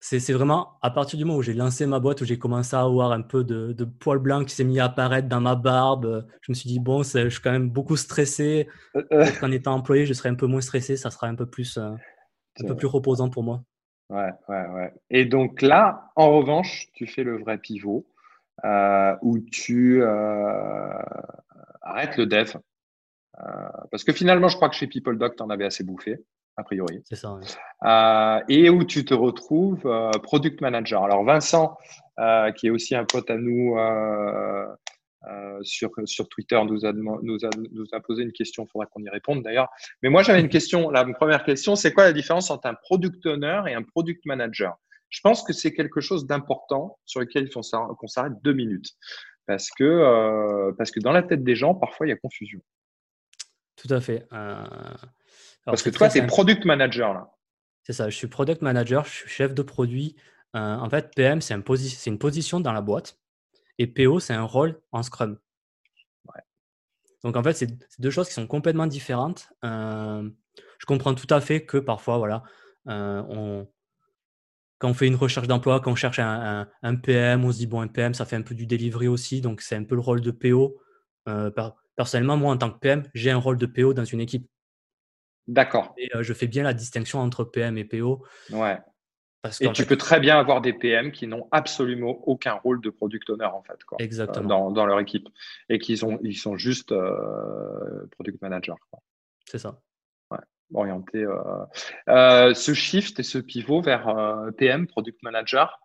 c'est 0.00 0.32
vraiment 0.32 0.78
à 0.82 0.90
partir 0.90 1.18
du 1.18 1.24
moment 1.24 1.38
où 1.38 1.42
j'ai 1.42 1.54
lancé 1.54 1.86
ma 1.86 1.98
boîte, 1.98 2.20
où 2.20 2.24
j'ai 2.24 2.38
commencé 2.38 2.76
à 2.76 2.82
avoir 2.82 3.12
un 3.12 3.22
peu 3.22 3.44
de, 3.44 3.72
de 3.72 3.84
poil 3.84 4.18
blanc 4.18 4.44
qui 4.44 4.54
s'est 4.54 4.64
mis 4.64 4.78
à 4.78 4.84
apparaître 4.84 5.28
dans 5.28 5.40
ma 5.40 5.56
barbe, 5.56 6.26
je 6.42 6.52
me 6.52 6.54
suis 6.54 6.68
dit, 6.68 6.78
bon, 6.78 7.02
je 7.02 7.28
suis 7.28 7.40
quand 7.40 7.50
même 7.50 7.70
beaucoup 7.70 7.96
stressé. 7.96 8.68
Euh, 8.94 9.00
euh. 9.12 9.24
Peut-être 9.24 9.40
qu'en 9.40 9.50
étant 9.50 9.74
employé, 9.74 10.06
je 10.06 10.12
serai 10.12 10.28
un 10.28 10.34
peu 10.34 10.46
moins 10.46 10.60
stressé, 10.60 10.96
ça 10.96 11.10
sera 11.10 11.26
un 11.26 11.34
peu 11.34 11.46
plus, 11.46 11.78
euh, 11.78 11.90
un 12.60 12.66
peu 12.66 12.76
plus 12.76 12.86
reposant 12.86 13.30
pour 13.30 13.42
moi. 13.42 13.62
Ouais, 14.08 14.30
ouais, 14.48 14.66
ouais. 14.68 14.94
Et 15.10 15.24
donc 15.24 15.62
là, 15.62 16.10
en 16.14 16.36
revanche, 16.36 16.86
tu 16.94 17.06
fais 17.06 17.24
le 17.24 17.38
vrai 17.38 17.58
pivot 17.58 18.06
où 19.22 19.38
tu 19.50 20.04
arrêtes 21.82 22.16
le 22.16 22.26
dev. 22.26 22.52
parce 23.90 24.04
que 24.04 24.12
finalement, 24.12 24.48
je 24.48 24.56
crois 24.56 24.68
que 24.68 24.76
chez 24.76 24.86
PeopleDoc, 24.86 25.36
tu 25.36 25.42
en 25.42 25.50
avais 25.50 25.64
assez 25.64 25.82
bouffé 25.82 26.20
a 26.56 26.64
priori. 26.64 27.02
C'est 27.04 27.16
ça. 27.16 27.38
Euh, 27.84 28.40
et 28.48 28.70
où 28.70 28.84
tu 28.84 29.04
te 29.04 29.14
retrouves 29.14 29.86
euh, 29.86 30.10
product 30.22 30.60
manager. 30.60 31.04
Alors 31.04 31.22
Vincent, 31.24 31.76
euh, 32.18 32.50
qui 32.52 32.68
est 32.68 32.70
aussi 32.70 32.94
un 32.94 33.04
pote 33.04 33.30
à 33.30 33.36
nous 33.36 33.76
sur, 35.62 35.90
sur 36.04 36.28
Twitter, 36.28 36.60
nous 36.64 36.86
a, 36.86 36.92
nous, 36.92 37.44
a, 37.44 37.50
nous 37.72 37.86
a 37.92 38.00
posé 38.00 38.22
une 38.22 38.32
question. 38.32 38.64
Il 38.64 38.70
faudra 38.70 38.86
qu'on 38.86 39.02
y 39.02 39.08
réponde 39.08 39.42
d'ailleurs. 39.42 39.68
Mais 40.02 40.08
moi, 40.08 40.22
j'avais 40.22 40.40
une 40.40 40.48
question. 40.48 40.88
La 40.90 41.04
première 41.04 41.44
question, 41.44 41.76
c'est 41.76 41.92
quoi 41.92 42.04
la 42.04 42.12
différence 42.12 42.50
entre 42.50 42.66
un 42.66 42.74
product 42.74 43.24
owner 43.26 43.62
et 43.68 43.74
un 43.74 43.82
product 43.82 44.24
manager? 44.24 44.76
Je 45.08 45.20
pense 45.20 45.42
que 45.42 45.52
c'est 45.52 45.72
quelque 45.72 46.00
chose 46.00 46.26
d'important 46.26 46.98
sur 47.06 47.20
lequel 47.20 47.44
il 47.44 47.52
faut 47.52 47.60
qu'on 47.98 48.08
s'arrête 48.08 48.34
deux 48.42 48.52
minutes. 48.52 48.92
Parce 49.46 49.70
que, 49.70 50.72
parce 50.78 50.90
que 50.90 51.00
dans 51.00 51.12
la 51.12 51.22
tête 51.22 51.44
des 51.44 51.54
gens, 51.54 51.74
parfois, 51.74 52.06
il 52.06 52.10
y 52.10 52.12
a 52.12 52.16
confusion. 52.16 52.60
Tout 53.76 53.92
à 53.92 54.00
fait. 54.00 54.26
Parce 55.66 55.82
que 55.82 55.90
toi, 55.90 56.08
tu 56.08 56.18
es 56.18 56.26
product 56.26 56.64
manager 56.64 57.12
là. 57.12 57.30
C'est 57.82 57.92
ça, 57.92 58.08
je 58.08 58.16
suis 58.16 58.26
product 58.26 58.62
manager, 58.62 59.04
je 59.04 59.10
suis 59.10 59.28
chef 59.28 59.54
de 59.54 59.62
produit. 59.62 60.16
Euh, 60.56 60.76
en 60.76 60.88
fait, 60.88 61.12
PM, 61.14 61.40
c'est 61.40 61.54
une 61.54 62.18
position 62.18 62.60
dans 62.60 62.72
la 62.72 62.80
boîte 62.80 63.18
et 63.78 63.86
PO, 63.86 64.20
c'est 64.20 64.32
un 64.32 64.42
rôle 64.42 64.80
en 64.92 65.02
Scrum. 65.02 65.38
Donc 67.22 67.36
en 67.36 67.42
fait, 67.42 67.54
c'est 67.54 68.00
deux 68.00 68.10
choses 68.10 68.28
qui 68.28 68.34
sont 68.34 68.46
complètement 68.46 68.86
différentes. 68.86 69.48
Euh, 69.64 70.28
je 70.78 70.86
comprends 70.86 71.14
tout 71.14 71.32
à 71.32 71.40
fait 71.40 71.64
que 71.64 71.78
parfois, 71.78 72.18
voilà, 72.18 72.44
euh, 72.88 73.22
on, 73.28 73.68
quand 74.78 74.90
on 74.90 74.94
fait 74.94 75.06
une 75.06 75.16
recherche 75.16 75.48
d'emploi, 75.48 75.80
quand 75.80 75.92
on 75.92 75.96
cherche 75.96 76.20
un, 76.20 76.66
PM, 77.02 77.44
on 77.44 77.52
se 77.52 77.58
dit, 77.58 77.66
bon, 77.66 77.80
un 77.80 77.88
PM, 77.88 78.14
ça 78.14 78.24
fait 78.26 78.36
un 78.36 78.42
peu 78.42 78.54
du 78.54 78.66
delivery 78.66 79.08
aussi, 79.08 79.40
donc 79.40 79.60
c'est 79.60 79.74
un 79.74 79.84
peu 79.84 79.94
le 79.94 80.00
rôle 80.00 80.20
de 80.20 80.30
PO. 80.30 80.76
personnellement, 81.96 82.36
moi, 82.36 82.52
en 82.52 82.56
tant 82.56 82.70
que 82.70 82.78
PM, 82.78 83.02
j'ai 83.14 83.30
un 83.30 83.38
rôle 83.38 83.58
de 83.58 83.66
PO 83.66 83.94
dans 83.94 84.04
une 84.04 84.20
équipe. 84.20 84.48
D'accord. 85.48 85.94
Et 85.96 86.10
je 86.20 86.32
fais 86.32 86.46
bien 86.46 86.64
la 86.64 86.74
distinction 86.74 87.20
entre 87.20 87.44
PM 87.44 87.78
et 87.78 87.84
PO. 87.84 88.24
Ouais. 88.50 88.78
Parce 89.42 89.60
et 89.60 89.70
tu 89.72 89.86
peux 89.86 89.96
très 89.96 90.18
bien 90.18 90.38
avoir 90.38 90.60
des 90.60 90.72
PM 90.72 91.12
qui 91.12 91.28
n'ont 91.28 91.46
absolument 91.52 92.18
aucun 92.26 92.54
rôle 92.54 92.80
de 92.80 92.90
product 92.90 93.30
owner 93.30 93.44
en 93.44 93.62
fait, 93.62 93.82
quoi, 93.84 93.98
Exactement. 94.00 94.72
Dans, 94.72 94.86
leur 94.86 94.98
équipe 94.98 95.28
et 95.68 95.78
qui 95.78 95.96
sont, 95.96 96.18
ils 96.22 96.36
sont 96.36 96.56
juste 96.56 96.92
product 98.12 98.42
manager. 98.42 98.76
C'est 99.44 99.58
ça. 99.58 99.80
Ouais. 100.32 100.38
Orienté. 100.74 101.24
Euh, 102.08 102.54
ce 102.54 102.74
shift 102.74 103.20
et 103.20 103.22
ce 103.22 103.38
pivot 103.38 103.82
vers 103.82 104.12
PM, 104.56 104.88
product 104.88 105.22
manager, 105.22 105.78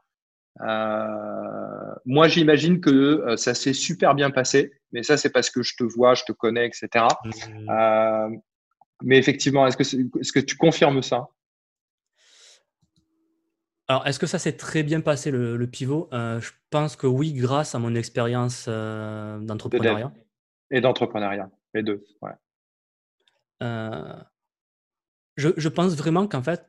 moi, 0.59 2.27
j'imagine 2.27 2.81
que 2.81 3.35
ça 3.37 3.53
s'est 3.53 3.73
super 3.73 4.15
bien 4.15 4.31
passé, 4.31 4.73
mais 4.91 5.03
ça, 5.03 5.17
c'est 5.17 5.29
parce 5.29 5.51
que 5.51 5.61
je 5.61 5.75
te 5.75 5.83
vois, 5.83 6.15
je 6.15 6.23
te 6.23 6.31
connais, 6.31 6.65
etc. 6.65 7.05
Mais 9.03 9.17
effectivement, 9.17 9.65
est-ce 9.67 9.77
que, 9.77 9.83
est, 9.83 10.31
que 10.31 10.39
tu 10.39 10.55
confirmes 10.57 11.01
ça? 11.01 11.29
Alors, 13.87 14.07
est-ce 14.07 14.19
que 14.19 14.27
ça 14.27 14.39
s'est 14.39 14.55
très 14.55 14.83
bien 14.83 15.01
passé 15.01 15.31
le, 15.31 15.67
pivot? 15.67 16.07
Euh, 16.13 16.39
Je 16.39 16.51
pense 16.69 16.95
que 16.95 17.07
oui, 17.07 17.33
grâce 17.33 17.75
à 17.75 17.79
mon 17.79 17.93
expérience 17.95 18.65
euh, 18.67 19.37
d'entrepreneuriat. 19.39 20.13
Et 20.69 20.79
d'entrepreneuriat, 20.79 21.49
les 21.73 21.83
deux, 21.83 22.05
ouais. 22.21 22.31
Euh, 23.61 24.13
je, 25.35 25.69
pense 25.69 25.95
vraiment 25.95 26.27
qu'en 26.27 26.41
fait, 26.41 26.65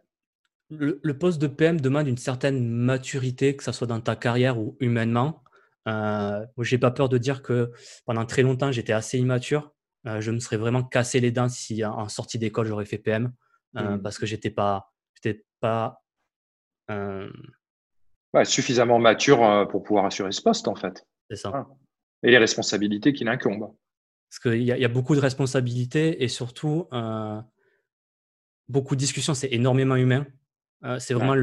le, 0.70 1.18
poste 1.18 1.40
de 1.40 1.46
PM 1.46 1.80
demande 1.80 2.08
une 2.08 2.16
certaine 2.16 2.68
maturité, 2.68 3.56
que 3.56 3.64
ce 3.64 3.72
soit 3.72 3.86
dans 3.86 4.00
ta 4.00 4.16
carrière 4.16 4.58
ou 4.58 4.76
humainement. 4.80 5.42
Euh, 5.88 6.44
j'ai 6.60 6.78
pas 6.78 6.90
peur 6.90 7.08
de 7.08 7.18
dire 7.18 7.42
que 7.42 7.72
pendant 8.06 8.24
très 8.24 8.42
longtemps, 8.42 8.72
j'étais 8.72 8.92
assez 8.92 9.18
immature. 9.18 9.72
Euh, 10.06 10.20
je 10.20 10.30
me 10.30 10.40
serais 10.40 10.56
vraiment 10.56 10.82
cassé 10.82 11.20
les 11.20 11.30
dents 11.30 11.48
si 11.48 11.84
en 11.84 12.08
sortie 12.08 12.38
d'école 12.38 12.66
j'aurais 12.66 12.86
fait 12.86 12.98
PM 12.98 13.32
euh, 13.76 13.96
mmh. 13.96 14.02
parce 14.02 14.18
que 14.18 14.26
j'étais 14.26 14.50
pas, 14.50 14.92
j'étais 15.14 15.44
pas 15.60 16.02
euh, 16.90 17.30
suffisamment 18.44 18.98
mature 18.98 19.68
pour 19.70 19.84
pouvoir 19.84 20.06
assurer 20.06 20.32
ce 20.32 20.42
poste 20.42 20.66
en 20.66 20.74
fait. 20.74 21.06
C'est 21.30 21.36
ça. 21.36 21.66
Et 22.24 22.30
les 22.30 22.38
responsabilités 22.38 23.12
qui 23.12 23.24
l'incombent. 23.24 23.74
Parce 24.28 24.38
qu'il 24.40 24.62
y, 24.62 24.66
y, 24.66 24.84
a 24.84 24.88
beaucoup 24.88 25.14
de 25.14 25.20
responsabilités 25.20 26.22
et 26.22 26.28
surtout 26.28 26.88
beaucoup 28.68 28.94
de 28.94 29.00
discussions, 29.00 29.34
c'est 29.34 29.52
énormément 29.52 29.96
humain. 29.96 30.26
Euh, 30.84 30.98
c'est 30.98 31.14
vraiment 31.14 31.36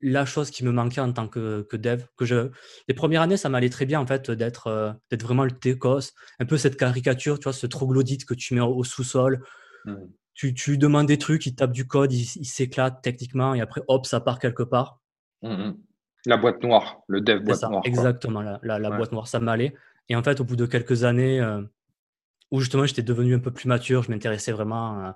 la 0.00 0.24
chose 0.24 0.50
qui 0.50 0.64
me 0.64 0.72
manquait 0.72 1.00
en 1.00 1.12
tant 1.12 1.28
que, 1.28 1.66
dev. 1.76 2.04
Que 2.16 2.24
je... 2.24 2.50
Les 2.88 2.94
premières 2.94 3.22
années, 3.22 3.36
ça 3.36 3.48
m'allait 3.48 3.68
très 3.68 3.84
bien 3.84 4.00
en 4.00 4.06
fait 4.06 4.30
d'être 4.30 4.68
euh, 4.68 4.92
d'être 5.10 5.22
vraiment 5.22 5.44
le 5.44 5.50
TECOS, 5.50 6.12
un 6.38 6.46
peu 6.46 6.56
cette 6.56 6.76
caricature, 6.76 7.38
tu 7.38 7.44
vois, 7.44 7.52
ce 7.52 7.66
troglodyte 7.66 8.24
que 8.24 8.34
tu 8.34 8.54
mets 8.54 8.60
au, 8.60 8.84
sous-sol. 8.84 9.42
Mmh. 9.84 9.94
Tu, 10.34 10.54
tu, 10.54 10.72
lui 10.72 10.78
demandes 10.78 11.06
des 11.06 11.18
trucs, 11.18 11.46
il 11.46 11.54
tape 11.54 11.72
du 11.72 11.86
code, 11.86 12.12
il, 12.12 12.24
s'éclate 12.24 13.00
techniquement 13.02 13.54
et 13.54 13.60
après, 13.60 13.82
hop, 13.88 14.06
ça 14.06 14.20
part 14.20 14.38
quelque 14.38 14.62
part. 14.62 15.00
Mmh, 15.42 15.48
mmh. 15.48 15.76
La 16.26 16.36
boîte 16.36 16.62
noire, 16.62 17.02
le 17.06 17.20
dev 17.20 17.42
boîte 17.42 17.62
noire. 17.62 17.82
Exactement, 17.84 18.42
la, 18.42 18.90
boîte 18.90 19.12
noire, 19.12 19.28
ça 19.28 19.40
m'allait. 19.40 19.74
Et 20.08 20.16
en 20.16 20.22
fait, 20.22 20.40
au 20.40 20.44
bout 20.44 20.56
de 20.56 20.66
quelques 20.66 21.04
années 21.04 21.40
euh, 21.40 21.62
où 22.50 22.60
justement 22.60 22.86
j'étais 22.86 23.02
devenu 23.02 23.34
un 23.34 23.40
peu 23.40 23.50
plus 23.50 23.68
mature, 23.68 24.02
je 24.02 24.10
m'intéressais 24.10 24.52
vraiment 24.52 25.14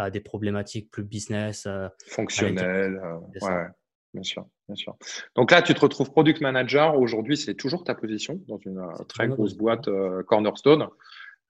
à 0.00 0.10
des 0.10 0.20
problématiques 0.20 0.90
plus 0.90 1.04
business. 1.04 1.66
Euh, 1.66 1.88
Fonctionnelles. 2.06 3.00
Euh, 3.02 3.46
ouais, 3.46 3.66
bien 4.14 4.22
sûr, 4.22 4.46
bien 4.68 4.74
sûr. 4.74 4.96
Donc 5.34 5.50
là, 5.50 5.62
tu 5.62 5.74
te 5.74 5.80
retrouves 5.80 6.10
product 6.10 6.40
manager. 6.40 6.96
Aujourd'hui, 6.98 7.36
c'est 7.36 7.54
toujours 7.54 7.84
ta 7.84 7.94
position 7.94 8.40
dans 8.48 8.58
une 8.58 8.78
euh, 8.78 9.04
très 9.08 9.28
grosse 9.28 9.54
boîte 9.54 9.88
Cornerstone. 10.26 10.88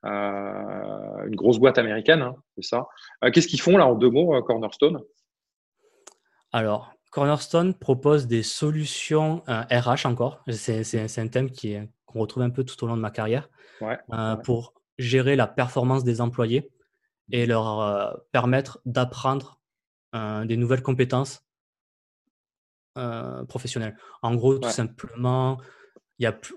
une 0.03 1.37
grosse 1.37 1.59
boîte 1.59 1.79
américaine, 1.79 2.23
hein, 2.23 2.37
c'est 2.57 2.65
ça. 2.65 2.87
Qu'est-ce 3.33 3.49
qu'ils 3.49 3.61
font 3.61 3.77
là 3.77 3.87
en 3.87 3.95
deux 3.95 4.11
mots, 4.11 4.43
Cornerstone? 4.43 5.01
Alors, 6.53 6.93
Cornerstone 7.11 7.75
propose 7.75 8.27
des 8.27 8.43
solutions 8.43 9.43
RH 9.47 10.07
encore. 10.07 10.43
C'est 10.49 11.19
un 11.19 11.29
thème 11.29 11.51
qu'on 12.07 12.21
retrouve 12.21 12.43
un 12.43 12.51
peu 12.51 12.65
tout 12.65 12.83
au 12.85 12.87
long 12.87 12.97
de 12.97 13.03
ma 13.03 13.11
carrière 13.11 13.49
pour 14.45 14.75
gérer 14.99 15.35
la 15.35 15.47
performance 15.47 16.05
des 16.05 16.21
employés 16.21 16.71
et 17.33 17.47
leur 17.47 17.81
euh, 17.81 18.13
permettre 18.33 18.81
d'apprendre 18.85 19.61
euh, 20.15 20.45
des 20.45 20.57
nouvelles 20.57 20.83
compétences 20.83 21.45
euh, 22.99 23.45
professionnelles. 23.45 23.97
En 24.23 24.35
gros, 24.35 24.59
tout 24.59 24.69
simplement, 24.71 25.59
il 26.19 26.25
y 26.25 26.27
a 26.27 26.33
plus. 26.33 26.55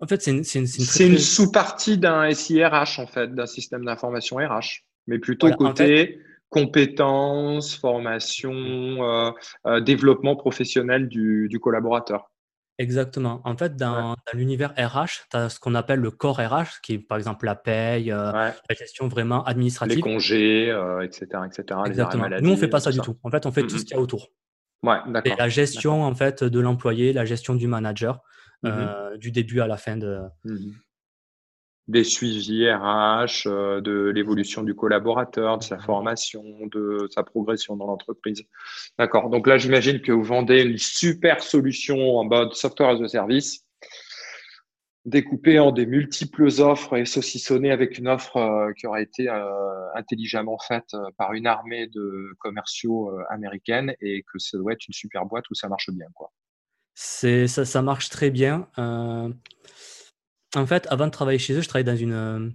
En 0.00 0.06
fait, 0.06 0.20
c'est 0.20 0.32
une, 0.32 0.44
une, 0.54 1.18
sous-partie 1.18 1.96
d'un 1.96 2.30
SIRH, 2.32 2.98
en 2.98 3.06
fait, 3.06 3.34
d'un 3.34 3.46
système 3.46 3.84
d'information 3.84 4.36
RH, 4.36 4.84
mais 5.06 5.18
plutôt 5.18 5.50
côté 5.52 6.20
compétences, 6.48 7.76
formation, 7.76 9.34
développement 9.82 10.34
professionnel 10.34 11.08
du, 11.08 11.46
du 11.48 11.60
collaborateur. 11.60 12.30
Exactement. 12.78 13.40
En 13.44 13.56
fait, 13.56 13.76
dans, 13.76 14.16
l'univers 14.32 14.72
RH, 14.78 15.26
tu 15.30 15.36
as 15.36 15.48
ce 15.48 15.58
qu'on 15.58 15.74
appelle 15.74 15.98
le 15.98 16.12
corps 16.12 16.38
RH, 16.38 16.80
qui 16.82 16.94
est 16.94 16.98
par 16.98 17.18
exemple 17.18 17.44
la 17.44 17.56
paye, 17.56 18.12
euh, 18.12 18.32
la 18.32 18.54
gestion 18.70 19.08
vraiment 19.08 19.44
administrative. 19.44 19.96
Les 19.96 20.02
congés, 20.02 20.68
etc., 21.02 21.26
euh, 21.34 21.44
etc. 21.44 21.80
Exactement. 21.86 22.28
Nous, 22.40 22.50
on 22.50 22.52
ne 22.52 22.56
fait 22.56 22.68
pas 22.68 22.80
ça 22.80 22.92
du 22.92 23.00
tout. 23.00 23.16
En 23.24 23.30
fait, 23.30 23.46
on 23.46 23.52
fait 23.52 23.62
tout 23.62 23.78
ce 23.78 23.84
qu'il 23.84 23.96
y 23.96 23.98
a 23.98 24.00
autour. 24.00 24.28
Ouais, 24.84 24.98
d'accord. 25.08 25.34
La 25.38 25.48
gestion 25.48 26.04
en 26.04 26.14
fait 26.14 26.44
de 26.44 26.60
l'employé, 26.60 27.12
la 27.12 27.24
gestion 27.24 27.56
du 27.56 27.66
manager, 27.66 28.20
mmh 28.62 28.68
euh, 28.68 29.16
du 29.16 29.32
début 29.32 29.60
à 29.60 29.66
la 29.66 29.76
fin 29.76 29.96
de, 29.96 30.20
mmh 30.44 30.70
des 31.88 32.04
suivis 32.04 32.70
RH, 32.70 33.46
euh, 33.46 33.80
de 33.80 34.12
l'évolution 34.14 34.62
du 34.62 34.74
collaborateur, 34.74 35.58
de 35.58 35.64
sa 35.64 35.78
formation, 35.78 36.44
de 36.70 37.08
sa 37.10 37.22
progression 37.22 37.76
dans 37.76 37.86
l'entreprise. 37.86 38.44
D'accord. 38.98 39.30
Donc 39.30 39.46
là, 39.46 39.56
j'imagine 39.56 40.00
que 40.02 40.12
vous 40.12 40.22
vendez 40.22 40.62
une 40.62 40.78
super 40.78 41.42
solution 41.42 42.18
en 42.18 42.24
mode 42.24 42.52
software 42.52 42.90
as 42.90 43.02
a 43.02 43.08
service, 43.08 43.64
découpée 45.06 45.58
en 45.58 45.72
des 45.72 45.86
multiples 45.86 46.48
offres 46.60 46.98
et 46.98 47.06
saucissonnée 47.06 47.70
avec 47.70 47.96
une 47.96 48.08
offre 48.08 48.36
euh, 48.36 48.72
qui 48.74 48.86
aurait 48.86 49.04
été 49.04 49.30
euh, 49.30 49.94
intelligemment 49.94 50.58
faite 50.58 50.94
par 51.16 51.32
une 51.32 51.46
armée 51.46 51.86
de 51.86 52.34
commerciaux 52.38 53.18
américaines 53.30 53.94
et 54.02 54.24
que 54.30 54.38
ça 54.38 54.58
doit 54.58 54.74
être 54.74 54.86
une 54.86 54.94
super 54.94 55.24
boîte 55.24 55.48
où 55.50 55.54
ça 55.54 55.68
marche 55.68 55.88
bien, 55.90 56.06
quoi. 56.14 56.30
C'est 57.00 57.46
ça, 57.46 57.64
ça 57.64 57.80
marche 57.80 58.10
très 58.10 58.28
bien. 58.28 58.68
En 60.54 60.66
fait, 60.66 60.86
avant 60.90 61.06
de 61.06 61.10
travailler 61.10 61.38
chez 61.38 61.54
eux, 61.54 61.60
je 61.60 61.68
travaillais 61.68 61.90
dans 61.90 61.96
une, 61.96 62.12
euh, 62.12 62.50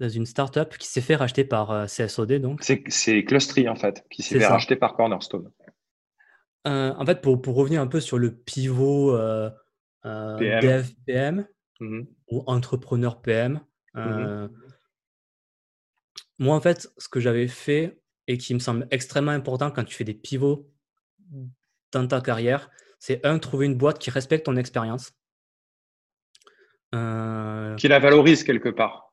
dans 0.00 0.08
une 0.08 0.26
startup 0.26 0.76
qui 0.78 0.88
s'est 0.88 1.00
fait 1.00 1.16
racheter 1.16 1.44
par 1.44 1.70
euh, 1.70 1.86
CSOD. 1.86 2.34
Donc. 2.34 2.62
C'est 2.62 3.24
Clustry, 3.24 3.68
en 3.68 3.76
fait, 3.76 4.04
qui 4.10 4.22
s'est 4.22 4.38
fait 4.38 4.46
racheter 4.46 4.76
par 4.76 4.94
Cornerstone. 4.94 5.50
Euh, 6.66 6.94
en 6.96 7.04
fait, 7.04 7.20
pour, 7.20 7.42
pour, 7.42 7.56
revenir 7.56 7.82
un 7.82 7.86
peu 7.86 8.00
sur 8.00 8.18
le 8.18 8.34
pivot 8.34 9.18
PM. 10.02 10.60
dev 10.60 10.88
PM 11.06 11.46
mmh 11.80 12.02
ou 12.28 12.42
entrepreneur 12.46 13.20
PM, 13.20 13.60
mmh 13.94 14.48
moi, 16.38 16.56
en 16.56 16.60
fait, 16.60 16.88
ce 16.98 17.08
que 17.08 17.20
j'avais 17.20 17.48
fait 17.48 18.00
et 18.26 18.38
qui 18.38 18.54
me 18.54 18.58
semble 18.58 18.88
extrêmement 18.90 19.30
important 19.32 19.70
quand 19.70 19.84
tu 19.84 19.94
fais 19.94 20.04
des 20.04 20.14
pivots 20.14 20.68
dans 21.92 22.06
ta 22.06 22.20
carrière, 22.20 22.70
c'est 22.98 23.24
un, 23.24 23.38
trouver 23.38 23.66
une 23.66 23.76
boîte 23.76 23.98
qui 23.98 24.10
respecte 24.10 24.46
ton 24.46 24.56
expérience. 24.56 25.12
Euh, 26.94 27.74
qui 27.76 27.88
la 27.88 27.98
valorise 27.98 28.44
quelque 28.44 28.68
part. 28.68 29.12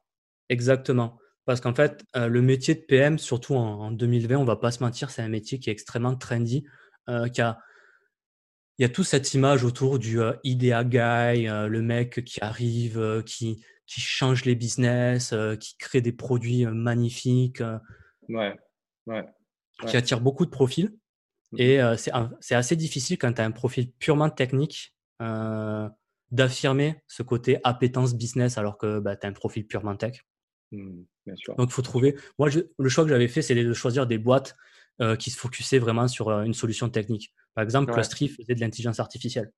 Exactement. 0.50 1.18
Parce 1.46 1.62
qu'en 1.62 1.74
fait, 1.74 2.04
euh, 2.16 2.28
le 2.28 2.42
métier 2.42 2.76
de 2.76 2.82
PM, 2.82 3.18
surtout 3.18 3.56
en, 3.56 3.92
2020, 3.92 4.38
on 4.38 4.46
va 4.46 4.56
pas 4.56 4.72
se 4.72 4.84
mentir, 4.84 5.10
c'est 5.10 5.22
un 5.22 5.30
métier 5.30 5.60
qui 5.60 5.70
est 5.70 5.74
extrêmement 5.74 6.16
trendy, 6.16 6.64
euh, 7.10 7.28
qui 7.28 7.42
a, 7.42 7.58
il 8.78 8.84
y 8.84 8.86
a 8.86 8.90
toute 8.90 9.06
cette 9.06 9.34
image 9.34 9.64
autour 9.64 10.00
du 10.00 10.20
idea 10.44 10.84
guy, 10.84 11.46
le 11.46 11.82
mec 11.82 12.24
qui 12.24 12.40
arrive, 12.42 13.24
qui, 13.26 13.64
qui 13.86 14.02
change 14.02 14.46
les 14.46 14.56
business, 14.56 15.36
qui 15.60 15.78
crée 15.78 16.02
des 16.02 16.12
produits 16.12 16.66
magnifiques, 16.66 17.62
ouais, 18.30 18.56
ouais, 19.06 19.26
qui 19.86 19.98
attire 19.98 20.20
beaucoup 20.22 20.46
de 20.46 20.52
profils. 20.52 20.92
Mmh. 21.52 21.60
Et 21.60 21.80
c'est 22.40 22.56
assez 22.56 22.76
difficile 22.76 23.20
quand 23.20 23.34
tu 23.34 23.42
as 23.42 23.46
un 23.46 23.52
profil 23.52 23.92
purement 23.92 24.32
technique 24.32 24.96
d'affirmer 26.32 27.04
ce 27.08 27.24
côté 27.24 27.60
appétence 27.64 28.16
business 28.16 28.58
alors 28.58 28.78
que 28.78 29.00
bah, 29.00 29.16
tu 29.16 29.26
as 29.26 29.30
un 29.30 29.34
profil 29.34 29.68
purement 29.68 29.96
tech. 29.96 30.26
Mmh, 30.72 31.04
Donc, 31.58 31.70
il 31.70 31.74
faut 31.74 31.82
trouver. 31.82 32.16
Moi, 32.40 32.50
le 32.78 32.90
choix 32.90 33.04
que 33.04 33.10
j'avais 33.10 33.28
fait, 33.28 33.42
c'est 33.42 33.56
de 33.56 33.74
choisir 33.74 34.08
des 34.08 34.18
boîtes 34.18 34.56
euh, 35.02 35.16
qui 35.16 35.30
se 35.30 35.38
focusaient 35.38 35.80
vraiment 35.80 36.08
sur 36.08 36.30
euh, 36.30 36.44
une 36.44 36.54
solution 36.54 36.90
technique. 36.90 37.34
Par 37.54 37.64
exemple, 37.64 37.92
ouais. 37.92 38.04
faisait 38.04 38.56
de 38.56 38.60
l'intelligence 38.60 39.00
artificielle. 39.00 39.52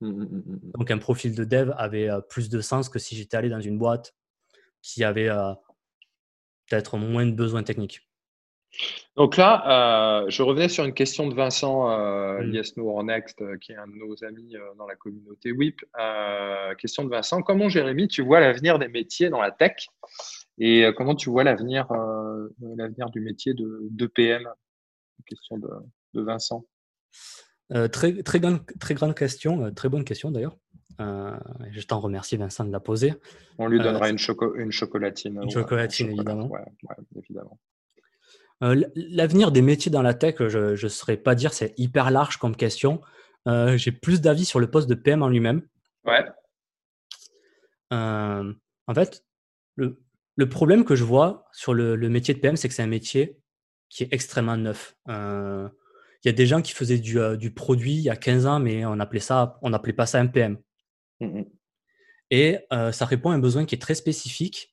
Mmh, 0.00 0.08
mmh, 0.08 0.60
Donc, 0.78 0.90
un 0.90 0.98
profil 0.98 1.34
de 1.34 1.44
dev 1.44 1.72
avait 1.76 2.10
euh, 2.10 2.20
plus 2.20 2.50
de 2.50 2.60
sens 2.60 2.88
que 2.88 2.98
si 2.98 3.16
j'étais 3.16 3.36
allé 3.36 3.48
dans 3.48 3.60
une 3.60 3.78
boîte 3.78 4.14
qui 4.82 5.02
avait 5.02 5.28
peut-être 6.68 6.98
moins 6.98 7.26
de 7.26 7.32
besoins 7.32 7.64
techniques. 7.64 8.07
Donc 9.16 9.36
là, 9.36 10.22
euh, 10.22 10.30
je 10.30 10.42
revenais 10.42 10.68
sur 10.68 10.84
une 10.84 10.94
question 10.94 11.26
de 11.26 11.34
Vincent 11.34 11.90
euh, 11.90 12.40
mm. 12.42 12.54
Yes 12.54 12.76
No 12.76 12.88
or 12.90 13.02
Next, 13.02 13.40
euh, 13.40 13.56
qui 13.56 13.72
est 13.72 13.76
un 13.76 13.86
de 13.86 13.94
nos 13.94 14.24
amis 14.24 14.54
euh, 14.54 14.60
dans 14.76 14.86
la 14.86 14.94
communauté 14.94 15.52
WIP. 15.52 15.80
question 16.78 17.04
de 17.04 17.10
Vincent, 17.10 17.42
comment 17.42 17.68
Jérémy, 17.68 18.08
tu 18.08 18.22
vois 18.22 18.40
l'avenir 18.40 18.78
des 18.78 18.88
métiers 18.88 19.30
dans 19.30 19.40
la 19.40 19.50
tech 19.50 19.88
et 20.58 20.86
comment 20.96 21.14
tu 21.14 21.30
vois 21.30 21.44
l'avenir 21.44 21.86
l'avenir 22.76 23.10
du 23.10 23.20
métier 23.20 23.54
de, 23.54 23.80
de 23.90 24.06
PM 24.06 24.48
Question 25.26 25.58
de, 25.58 25.68
de 26.14 26.22
Vincent. 26.22 26.64
très, 27.92 28.22
très, 28.22 28.40
grande, 28.40 28.60
très 28.78 28.94
grande 28.94 29.14
question, 29.14 29.72
très 29.74 29.88
bonne 29.88 30.04
question 30.04 30.30
d'ailleurs. 30.30 30.56
je 30.98 31.86
t'en 31.86 32.00
remercie 32.00 32.36
Vincent 32.36 32.64
de 32.64 32.72
la 32.72 32.80
poser. 32.80 33.14
On 33.58 33.66
lui 33.66 33.78
donnera 33.78 34.08
une, 34.08 34.18
une, 34.56 34.72
chocolatine. 34.72 35.40
Une 35.42 35.50
chocolatine, 35.50 36.10
évidemment. 36.10 36.50
évidemment. 37.16 37.58
Euh, 38.62 38.84
l'avenir 38.94 39.52
des 39.52 39.62
métiers 39.62 39.90
dans 39.90 40.02
la 40.02 40.14
tech, 40.14 40.36
je 40.38 40.70
ne 40.70 40.88
saurais 40.88 41.16
pas 41.16 41.34
dire, 41.34 41.52
c'est 41.52 41.74
hyper 41.78 42.10
large 42.10 42.38
comme 42.38 42.56
question. 42.56 43.00
Euh, 43.46 43.76
j'ai 43.76 43.92
plus 43.92 44.20
d'avis 44.20 44.44
sur 44.44 44.58
le 44.58 44.70
poste 44.70 44.88
de 44.88 44.94
PM 44.94 45.22
en 45.22 45.28
lui-même. 45.28 45.62
Ouais. 46.04 46.24
Euh, 47.92 48.52
en 48.86 48.94
fait, 48.94 49.24
le, 49.76 49.96
problème 50.48 50.84
que 50.84 50.96
je 50.96 51.04
vois 51.04 51.46
sur 51.52 51.72
le, 51.72 51.96
métier 52.08 52.34
de 52.34 52.40
PM, 52.40 52.56
c'est 52.56 52.68
que 52.68 52.74
c'est 52.74 52.82
un 52.82 52.88
métier 52.88 53.38
qui 53.88 54.02
est 54.02 54.12
extrêmement 54.12 54.56
neuf. 54.56 54.96
Il 55.06 56.26
y 56.26 56.28
a 56.28 56.32
des 56.32 56.46
gens 56.46 56.62
qui 56.62 56.72
faisaient 56.72 56.98
du, 56.98 57.54
produit 57.54 57.94
il 57.94 58.02
y 58.02 58.10
a 58.10 58.16
15 58.16 58.46
ans, 58.46 58.60
mais 58.60 58.84
on 58.84 58.98
appelait 58.98 59.20
ça, 59.20 59.58
on 59.62 59.70
n'appelait 59.70 59.92
pas 59.92 60.06
ça 60.06 60.18
un 60.18 60.26
PM. 60.26 60.58
Mmh 61.20 61.42
Et 62.30 62.58
ça 62.70 63.04
répond 63.04 63.30
à 63.30 63.34
un 63.34 63.38
besoin 63.38 63.64
qui 63.66 63.76
est 63.76 63.80
très 63.80 63.94
spécifique, 63.94 64.72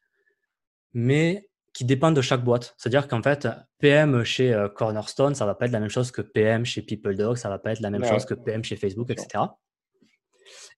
mais 0.94 1.48
qui 1.76 1.84
dépendent 1.84 2.16
de 2.16 2.22
chaque 2.22 2.44
boîte. 2.44 2.74
C'est-à-dire 2.78 3.08
qu'en 3.10 3.22
fait, 3.22 3.50
PM 3.80 4.24
chez 4.24 4.54
euh, 4.54 4.70
Cornerstone, 4.70 5.36
ça 5.36 5.46
va 5.46 5.56
pas 5.56 5.66
être 5.66 5.74
la 5.74 5.82
même 5.82 5.90
chose 5.90 6.10
que 6.10 6.22
PM 6.22 6.66
chez 6.66 6.82
PeopleDog, 6.82 7.36
ça 7.36 7.50
va 7.50 7.60
pas 7.60 7.74
être 7.74 7.82
la 7.82 7.90
même 7.90 8.06
chose 8.06 8.26
que 8.26 8.34
PM 8.34 8.64
chez 8.64 8.78
Facebook, 8.78 9.10
etc. 9.10 9.44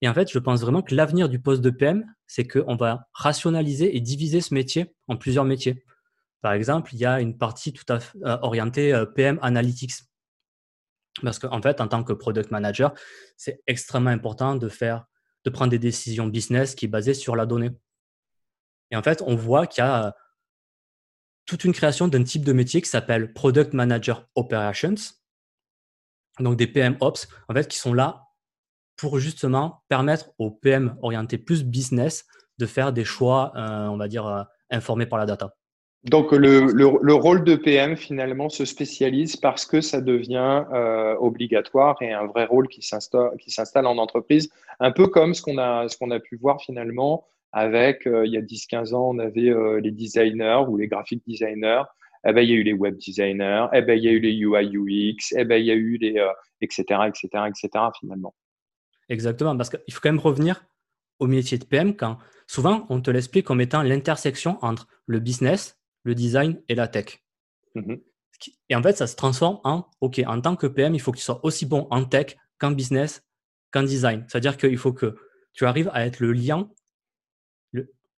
Et 0.01 0.09
en 0.09 0.13
fait, 0.15 0.31
je 0.31 0.39
pense 0.39 0.61
vraiment 0.61 0.81
que 0.81 0.95
l'avenir 0.95 1.29
du 1.29 1.39
poste 1.39 1.61
de 1.61 1.69
PM, 1.69 2.03
c'est 2.25 2.47
qu'on 2.47 2.75
va 2.75 3.07
rationaliser 3.13 3.95
et 3.95 4.01
diviser 4.01 4.41
ce 4.41 4.55
métier 4.55 4.95
en 5.07 5.17
plusieurs 5.17 5.45
métiers. 5.45 5.83
Par 6.41 6.53
exemple, 6.53 6.95
il 6.95 6.99
y 6.99 7.05
a 7.05 7.21
une 7.21 7.37
partie 7.37 7.73
tout 7.73 7.85
à 7.89 7.99
fait 7.99 8.17
euh, 8.25 8.37
orientée 8.41 8.91
euh, 8.91 9.05
PM 9.05 9.37
Analytics. 9.43 9.93
Parce 11.21 11.37
qu'en 11.37 11.61
fait, 11.61 11.79
en 11.79 11.87
tant 11.87 12.03
que 12.03 12.13
product 12.13 12.49
manager, 12.49 12.93
c'est 13.37 13.61
extrêmement 13.67 14.09
important 14.09 14.55
de 14.55 14.67
faire, 14.67 15.05
de 15.45 15.51
prendre 15.51 15.69
des 15.69 15.79
décisions 15.79 16.25
business 16.25 16.73
qui 16.73 16.87
sont 16.87 16.91
basées 16.91 17.13
sur 17.13 17.35
la 17.35 17.45
donnée. 17.45 17.69
Et 18.89 18.95
en 18.95 19.03
fait, 19.03 19.21
on 19.25 19.35
voit 19.35 19.67
qu'il 19.67 19.83
y 19.83 19.87
a 19.87 20.15
toute 21.47 21.63
une 21.63 21.73
création 21.73 22.07
d'un 22.07 22.23
type 22.23 22.45
de 22.45 22.53
métier 22.53 22.81
qui 22.81 22.89
s'appelle 22.89 23.33
Product 23.33 23.73
Manager 23.73 24.27
Operations. 24.35 24.95
Donc 26.39 26.57
des 26.57 26.67
PM 26.67 26.97
Ops, 26.99 27.27
en 27.47 27.53
fait, 27.53 27.67
qui 27.67 27.79
sont 27.79 27.93
là 27.93 28.25
pour 28.97 29.17
justement 29.19 29.83
permettre 29.89 30.31
aux 30.37 30.51
PM 30.51 30.97
orientés 31.01 31.37
plus 31.37 31.63
business 31.63 32.25
de 32.57 32.65
faire 32.65 32.91
des 32.91 33.05
choix, 33.05 33.53
euh, 33.55 33.87
on 33.87 33.97
va 33.97 34.07
dire, 34.07 34.27
euh, 34.27 34.43
informés 34.69 35.05
par 35.05 35.19
la 35.19 35.25
data. 35.25 35.55
Donc 36.03 36.31
le, 36.31 36.71
le, 36.71 37.13
rôle 37.13 37.43
de 37.43 37.55
PM 37.55 37.97
finalement 37.97 38.49
se 38.49 38.65
spécialise 38.65 39.35
parce 39.35 39.65
que 39.65 39.81
ça 39.81 39.99
devient 39.99 40.63
euh, 40.73 41.15
obligatoire 41.19 41.97
et 42.01 42.13
un 42.13 42.27
vrai 42.27 42.45
rôle 42.45 42.67
qui 42.67 42.81
s'installe 42.81 43.85
en 43.85 43.97
entreprise, 43.97 44.49
un 44.79 44.91
peu 44.91 45.07
comme 45.07 45.33
ce 45.33 45.41
qu'on 45.41 45.57
a 45.57 46.19
pu 46.19 46.37
voir 46.37 46.61
finalement 46.61 47.25
avec, 47.57 48.03
il 48.05 48.31
y 48.31 48.37
a 48.37 48.41
10-15 48.41 48.93
ans, 48.93 49.09
on 49.09 49.19
avait 49.19 49.53
les 49.81 49.91
designers 49.91 50.63
ou 50.67 50.77
les 50.77 50.87
graphic 50.87 51.21
designers, 51.27 51.83
eh 52.25 52.33
ben, 52.33 52.41
il 52.41 52.49
y 52.49 52.53
a 52.53 52.55
eu 52.55 52.63
les 52.63 52.73
web 52.73 52.97
designers, 52.97 53.67
eh 53.73 53.81
ben, 53.81 53.97
il 53.97 54.03
y 54.03 54.07
a 54.07 54.11
eu 54.11 54.19
les 54.19 54.33
UI 54.33 54.77
UX, 54.77 55.33
eh 55.37 55.45
ben, 55.45 55.57
il 55.57 55.65
y 55.65 55.71
a 55.71 55.75
eu 55.75 55.97
les, 55.97 56.23
etc., 56.61 56.83
etc., 57.07 57.27
etc., 57.47 57.69
finalement. 57.99 58.33
Exactement, 59.09 59.55
parce 59.55 59.69
qu'il 59.69 59.93
faut 59.93 60.01
quand 60.01 60.11
même 60.11 60.19
revenir 60.19 60.65
au 61.19 61.27
métier 61.27 61.57
de 61.57 61.65
PM 61.65 61.95
quand 61.95 62.17
souvent 62.45 62.85
on 62.89 63.01
te 63.01 63.09
l'explique 63.09 63.45
comme 63.45 63.61
étant 63.61 63.81
l'intersection 63.81 64.57
entre 64.61 64.87
le 65.05 65.19
business, 65.19 65.79
le 66.03 66.15
design 66.15 66.61
et 66.69 66.75
la 66.75 66.87
tech. 66.87 67.23
Mmh 67.75 67.95
et 68.69 68.75
en 68.75 68.83
fait, 68.83 68.95
ça 68.95 69.07
se 69.07 69.15
transforme 69.15 69.59
en 69.63 69.89
OK, 69.99 70.21
en 70.27 70.39
tant 70.41 70.55
que 70.55 70.67
PM, 70.67 70.93
il 70.93 71.01
faut 71.01 71.11
que 71.11 71.17
tu 71.17 71.23
sois 71.23 71.43
aussi 71.43 71.65
bon 71.65 71.87
en 71.89 72.05
tech 72.05 72.37
qu'en 72.59 72.69
business, 72.69 73.23
qu'en 73.71 73.81
design. 73.81 74.25
C'est-à-dire 74.27 74.57
qu'il 74.57 74.77
faut 74.77 74.93
que 74.93 75.15
tu 75.53 75.65
arrives 75.65 75.89
à 75.91 76.05
être 76.05 76.19
le 76.19 76.33
lien, 76.33 76.69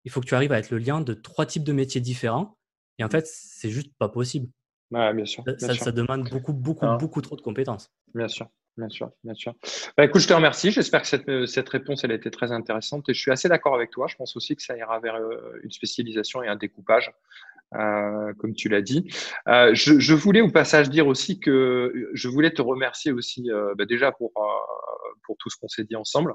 il 0.05 0.11
faut 0.11 0.21
que 0.21 0.27
tu 0.27 0.35
arrives 0.35 0.53
à 0.53 0.59
être 0.59 0.71
le 0.71 0.79
lien 0.79 1.01
de 1.01 1.15
trois 1.15 1.47
types 1.47 1.65
de 1.65 1.73
métiers 1.73 2.01
différents. 2.01 2.57
Et 2.99 3.05
en 3.05 3.09
fait, 3.09 3.27
c'est 3.27 3.71
juste 3.71 3.93
pas 3.99 4.09
possible. 4.09 4.49
bien 4.91 5.25
sûr. 5.25 5.45
ça, 5.59 5.93
demande 5.93 6.29
beaucoup, 6.31 6.53
beaucoup, 6.53 6.87
beaucoup 6.99 7.21
trop 7.21 7.37
de 7.37 7.43
compétences. 7.43 7.91
Bien 8.15 8.29
sûr. 8.29 8.49
Bien 8.79 8.89
sûr, 8.89 9.11
bien 9.25 9.35
sûr. 9.35 9.55
Bah, 9.97 10.05
écoute, 10.05 10.21
je 10.21 10.29
te 10.29 10.33
remercie. 10.33 10.71
J'espère 10.71 11.03
que 11.03 11.09
cette, 11.09 11.29
euh, 11.29 11.47
cette, 11.47 11.69
réponse 11.69 12.05
elle 12.05 12.13
a 12.13 12.15
été 12.15 12.31
très 12.31 12.53
intéressante 12.53 13.09
et 13.09 13.15
je 13.15 13.21
suis 13.21 13.33
assez 13.33 13.49
d'accord 13.49 13.75
avec 13.75 13.91
toi. 13.91 14.07
Je 14.07 14.15
pense 14.15 14.37
aussi 14.37 14.55
que 14.55 14.63
ça 14.63 14.77
ira 14.77 15.01
vers 15.01 15.17
euh, 15.17 15.59
une 15.65 15.73
spécialisation 15.73 16.45
et 16.45 16.49
un 16.49 16.55
découpage, 16.55 17.11
euh, 17.75 18.33
comme 18.39 18.55
tu 18.55 18.69
l'as 18.69 18.81
dit. 18.81 19.07
Euh, 19.47 19.75
je, 19.75 19.99
je, 19.99 20.15
voulais 20.15 20.41
au 20.41 20.51
passage 20.51 20.89
dire 20.89 21.07
aussi 21.07 21.39
que 21.39 22.09
je 22.15 22.29
voulais 22.29 22.51
te 22.51 22.63
remercier 22.63 23.13
aussi 23.13 23.51
euh, 23.51 23.75
bah, 23.77 23.85
déjà 23.85 24.11
pour, 24.11 24.33
pour 25.25 25.37
tout 25.37 25.51
ce 25.51 25.57
qu'on 25.61 25.69
s'est 25.69 25.85
dit 25.85 25.97
ensemble. 25.97 26.35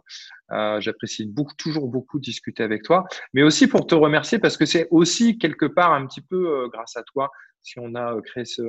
J'apprécie 0.79 1.25
beaucoup, 1.25 1.55
toujours 1.55 1.87
beaucoup 1.87 2.19
discuter 2.19 2.61
avec 2.63 2.83
toi, 2.83 3.05
mais 3.33 3.41
aussi 3.41 3.67
pour 3.67 3.87
te 3.87 3.95
remercier 3.95 4.37
parce 4.37 4.57
que 4.57 4.65
c'est 4.65 4.87
aussi 4.91 5.37
quelque 5.39 5.65
part 5.65 5.93
un 5.93 6.05
petit 6.05 6.21
peu 6.21 6.69
grâce 6.71 6.95
à 6.95 7.03
toi 7.03 7.31
si 7.63 7.79
on 7.79 7.95
a 7.95 8.21
créé 8.21 8.45
ce, 8.45 8.61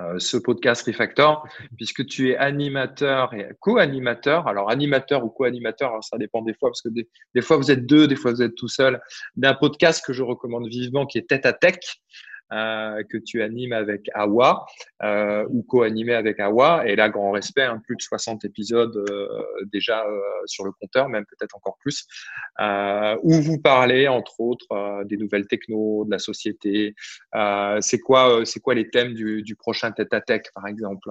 euh, 0.00 0.18
ce 0.18 0.36
podcast 0.36 0.86
Refactor, 0.86 1.48
puisque 1.76 2.04
tu 2.04 2.30
es 2.30 2.36
animateur 2.36 3.32
et 3.32 3.48
co-animateur. 3.60 4.46
Alors, 4.46 4.70
animateur 4.70 5.24
ou 5.24 5.30
co-animateur, 5.30 6.04
ça 6.04 6.18
dépend 6.18 6.42
des 6.42 6.52
fois, 6.52 6.68
parce 6.68 6.82
que 6.82 6.90
des, 6.90 7.08
des, 7.34 7.40
fois 7.40 7.56
vous 7.56 7.70
êtes 7.70 7.86
deux, 7.86 8.06
des 8.06 8.16
fois 8.16 8.32
vous 8.32 8.42
êtes 8.42 8.54
tout 8.54 8.68
seul, 8.68 9.00
d'un 9.36 9.54
podcast 9.54 10.04
que 10.04 10.12
je 10.12 10.22
recommande 10.22 10.68
vivement 10.68 11.06
qui 11.06 11.16
est 11.16 11.28
Tête 11.28 11.46
à 11.46 11.54
Tech. 11.54 11.78
Euh, 12.52 13.02
que 13.10 13.18
tu 13.18 13.42
animes 13.42 13.72
avec 13.72 14.08
Awa 14.14 14.66
euh, 15.02 15.44
ou 15.50 15.64
co-animé 15.64 16.14
avec 16.14 16.38
Awa. 16.38 16.86
Et 16.86 16.94
là, 16.94 17.08
grand 17.08 17.32
respect, 17.32 17.64
hein, 17.64 17.82
plus 17.84 17.96
de 17.96 18.02
60 18.02 18.44
épisodes 18.44 18.96
euh, 19.10 19.28
déjà 19.72 20.04
euh, 20.06 20.20
sur 20.44 20.64
le 20.64 20.70
compteur, 20.70 21.08
même 21.08 21.24
peut-être 21.26 21.56
encore 21.56 21.76
plus, 21.80 22.06
euh, 22.60 23.16
où 23.24 23.32
vous 23.32 23.60
parlez 23.60 24.06
entre 24.06 24.38
autres 24.38 25.04
des 25.06 25.16
nouvelles 25.16 25.48
techno, 25.48 26.04
de 26.04 26.10
la 26.12 26.20
société. 26.20 26.94
c'est 27.80 27.98
quoi, 27.98 28.44
c'est 28.44 28.60
quoi 28.60 28.74
les 28.74 28.90
thèmes 28.90 29.14
du, 29.14 29.42
du 29.42 29.56
prochain 29.56 29.90
Tête 29.90 30.14
à 30.14 30.20
Tech, 30.20 30.42
par 30.54 30.68
exemple? 30.68 31.10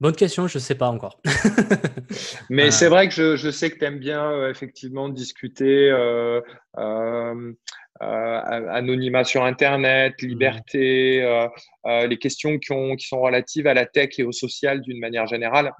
Bonne 0.00 0.14
question, 0.14 0.46
je 0.46 0.58
ne 0.58 0.62
sais 0.62 0.76
pas 0.76 0.88
encore. 0.88 1.20
Mais 2.50 2.70
c'est 2.70 2.88
vrai 2.88 3.08
que 3.08 3.14
je, 3.14 3.36
je 3.36 3.50
sais 3.50 3.70
que 3.70 3.78
tu 3.78 3.84
aimes 3.84 3.98
bien 3.98 4.48
effectivement 4.48 5.08
discuter 5.08 5.90
euh, 5.90 6.40
euh, 6.78 7.52
euh, 8.00 8.68
anonymat 8.70 9.24
sur 9.24 9.42
Internet, 9.42 10.14
mmh. 10.22 10.26
liberté, 10.26 11.22
euh, 11.24 11.48
euh, 11.86 12.06
les 12.06 12.16
questions 12.16 12.58
qui, 12.58 12.70
ont, 12.70 12.94
qui 12.94 13.08
sont 13.08 13.20
relatives 13.20 13.66
à 13.66 13.74
la 13.74 13.86
tech 13.86 14.10
et 14.18 14.22
au 14.22 14.30
social 14.30 14.80
d'une 14.82 15.00
manière 15.00 15.26
générale. 15.26 15.72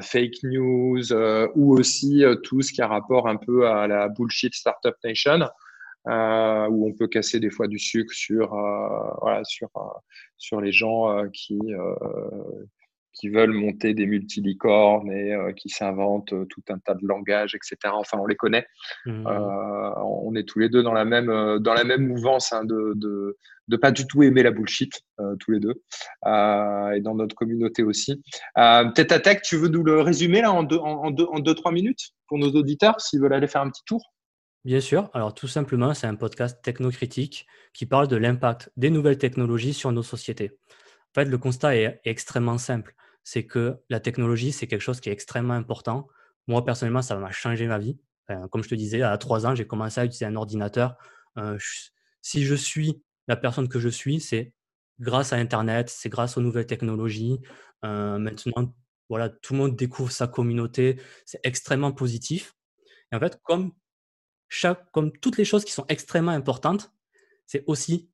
fake 0.00 0.42
news 0.42 1.12
ou 1.54 1.78
aussi 1.78 2.24
tout 2.42 2.62
ce 2.62 2.72
qui 2.72 2.82
a 2.82 2.88
rapport 2.88 3.28
un 3.28 3.36
peu 3.36 3.68
à 3.68 3.86
la 3.86 4.08
bullshit 4.08 4.54
startup 4.54 4.96
nation. 5.04 5.40
Euh, 6.08 6.68
où 6.68 6.88
on 6.88 6.92
peut 6.92 7.08
casser 7.08 7.40
des 7.40 7.50
fois 7.50 7.66
du 7.66 7.80
sucre 7.80 8.14
sur, 8.14 8.54
euh, 8.54 9.10
voilà, 9.22 9.42
sur, 9.44 9.68
sur 10.36 10.60
les 10.60 10.70
gens 10.70 11.28
qui, 11.32 11.58
qui 13.16 13.28
veulent 13.28 13.52
monter 13.52 13.94
des 13.94 14.06
multilicornes 14.06 15.10
et 15.10 15.32
euh, 15.32 15.52
qui 15.52 15.68
s'inventent 15.68 16.32
euh, 16.34 16.44
tout 16.44 16.62
un 16.68 16.78
tas 16.78 16.94
de 16.94 17.06
langages, 17.06 17.54
etc. 17.54 17.76
Enfin, 17.94 18.18
on 18.20 18.26
les 18.26 18.36
connaît. 18.36 18.66
Mmh. 19.06 19.26
Euh, 19.26 19.90
on 20.04 20.34
est 20.34 20.44
tous 20.44 20.58
les 20.58 20.68
deux 20.68 20.82
dans 20.82 20.92
la 20.92 21.04
même, 21.04 21.58
dans 21.60 21.74
la 21.74 21.84
même 21.84 22.06
mouvance 22.06 22.52
hein, 22.52 22.64
de, 22.64 22.92
de, 22.96 23.36
de, 23.68 23.76
pas 23.76 23.90
du 23.90 24.06
tout 24.06 24.22
aimer 24.22 24.42
la 24.42 24.50
bullshit, 24.50 24.92
tous 25.40 25.50
les 25.50 25.60
deux, 25.60 25.82
et 26.26 27.00
dans 27.00 27.14
notre 27.14 27.34
communauté 27.34 27.82
aussi. 27.82 28.22
Tête 28.94 29.12
à 29.12 29.20
tech, 29.20 29.40
tu 29.42 29.56
veux 29.56 29.68
nous 29.68 29.82
le 29.82 30.00
résumer 30.00 30.42
là 30.42 30.52
en 30.52 30.62
deux, 30.62 30.78
en, 30.78 31.10
deux, 31.10 31.26
en 31.30 31.38
deux, 31.38 31.54
trois 31.54 31.72
minutes 31.72 32.10
pour 32.28 32.38
nos 32.38 32.50
auditeurs 32.50 33.00
s'ils 33.00 33.20
veulent 33.20 33.32
aller 33.32 33.48
faire 33.48 33.62
un 33.62 33.70
petit 33.70 33.84
tour? 33.86 34.02
Bien 34.66 34.80
sûr. 34.80 35.08
Alors, 35.14 35.32
tout 35.32 35.48
simplement, 35.48 35.94
c'est 35.94 36.06
un 36.06 36.14
podcast 36.14 36.60
technocritique 36.62 37.46
qui 37.72 37.86
parle 37.86 38.08
de 38.08 38.16
l'impact 38.16 38.70
des 38.76 38.90
nouvelles 38.90 39.16
technologies 39.16 39.72
sur 39.72 39.92
nos 39.92 40.02
sociétés. 40.02 40.58
En 41.10 41.14
fait, 41.14 41.24
le 41.24 41.38
constat 41.38 41.76
est 41.76 42.00
extrêmement 42.04 42.58
simple 42.58 42.94
c'est 43.26 43.44
que 43.44 43.80
la 43.90 43.98
technologie, 43.98 44.52
c'est 44.52 44.68
quelque 44.68 44.82
chose 44.82 45.00
qui 45.00 45.08
est 45.08 45.12
extrêmement 45.12 45.54
important. 45.54 46.06
Moi, 46.46 46.64
personnellement, 46.64 47.02
ça 47.02 47.16
m'a 47.16 47.32
changé 47.32 47.66
ma 47.66 47.78
vie. 47.80 47.98
comme 48.52 48.62
je 48.62 48.68
te 48.68 48.76
disais, 48.76 49.02
à 49.02 49.18
trois 49.18 49.46
ans, 49.46 49.54
j'ai 49.56 49.66
commencé 49.66 50.00
à 50.00 50.04
utiliser 50.04 50.26
un 50.26 50.36
ordinateur. 50.36 50.96
Euh, 51.36 51.58
si 52.22 52.44
je 52.44 52.54
suis 52.54 53.02
la 53.26 53.34
personne 53.36 53.68
que 53.68 53.80
je 53.80 53.88
suis, 53.88 54.20
c'est 54.20 54.52
grâce 55.00 55.32
à 55.32 55.36
Internet, 55.36 55.90
c'est 55.90 56.08
grâce 56.08 56.36
aux 56.36 56.40
nouvelles 56.40 56.66
technologies. 56.66 57.40
Euh, 57.84 58.18
maintenant, 58.18 58.72
voilà, 59.08 59.28
tout 59.28 59.54
le 59.54 59.58
monde 59.58 59.76
découvre 59.76 60.12
sa 60.12 60.28
communauté. 60.28 61.00
C'est 61.24 61.40
extrêmement 61.42 61.92
positif. 61.92 62.54
Et 63.12 63.16
en 63.16 63.20
fait, 63.20 63.40
comme, 63.42 63.72
chaque, 64.48 64.90
comme 64.92 65.12
toutes 65.12 65.36
les 65.36 65.44
choses 65.44 65.64
qui 65.64 65.72
sont 65.72 65.86
extrêmement 65.88 66.32
importantes, 66.32 66.92
c'est 67.46 67.64
aussi 67.66 68.08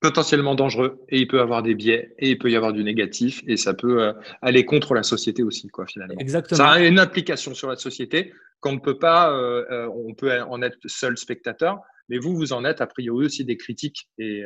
potentiellement 0.00 0.54
dangereux 0.54 1.02
et 1.08 1.20
il 1.20 1.26
peut 1.26 1.40
avoir 1.40 1.62
des 1.62 1.74
biais 1.74 2.14
et 2.18 2.32
il 2.32 2.38
peut 2.38 2.50
y 2.50 2.56
avoir 2.56 2.74
du 2.74 2.84
négatif 2.84 3.42
et 3.46 3.56
ça 3.56 3.72
peut 3.72 4.02
euh, 4.02 4.12
aller 4.42 4.66
contre 4.66 4.92
la 4.92 5.02
société 5.02 5.42
aussi 5.42 5.68
quoi 5.68 5.86
finalement. 5.86 6.18
Exactement. 6.18 6.58
Ça 6.58 6.72
a 6.72 6.80
une 6.80 6.98
application 6.98 7.54
sur 7.54 7.70
la 7.70 7.76
société 7.76 8.34
qu'on 8.60 8.72
ne 8.72 8.80
peut 8.80 8.98
pas, 8.98 9.32
euh, 9.32 9.64
euh, 9.70 9.88
on 9.94 10.12
peut 10.12 10.42
en 10.42 10.60
être 10.60 10.76
seul 10.84 11.16
spectateur, 11.16 11.80
mais 12.10 12.18
vous 12.18 12.36
vous 12.36 12.52
en 12.52 12.66
êtes 12.66 12.82
a 12.82 12.86
priori 12.86 13.24
aussi 13.24 13.46
des 13.46 13.56
critiques 13.56 14.10
et, 14.18 14.42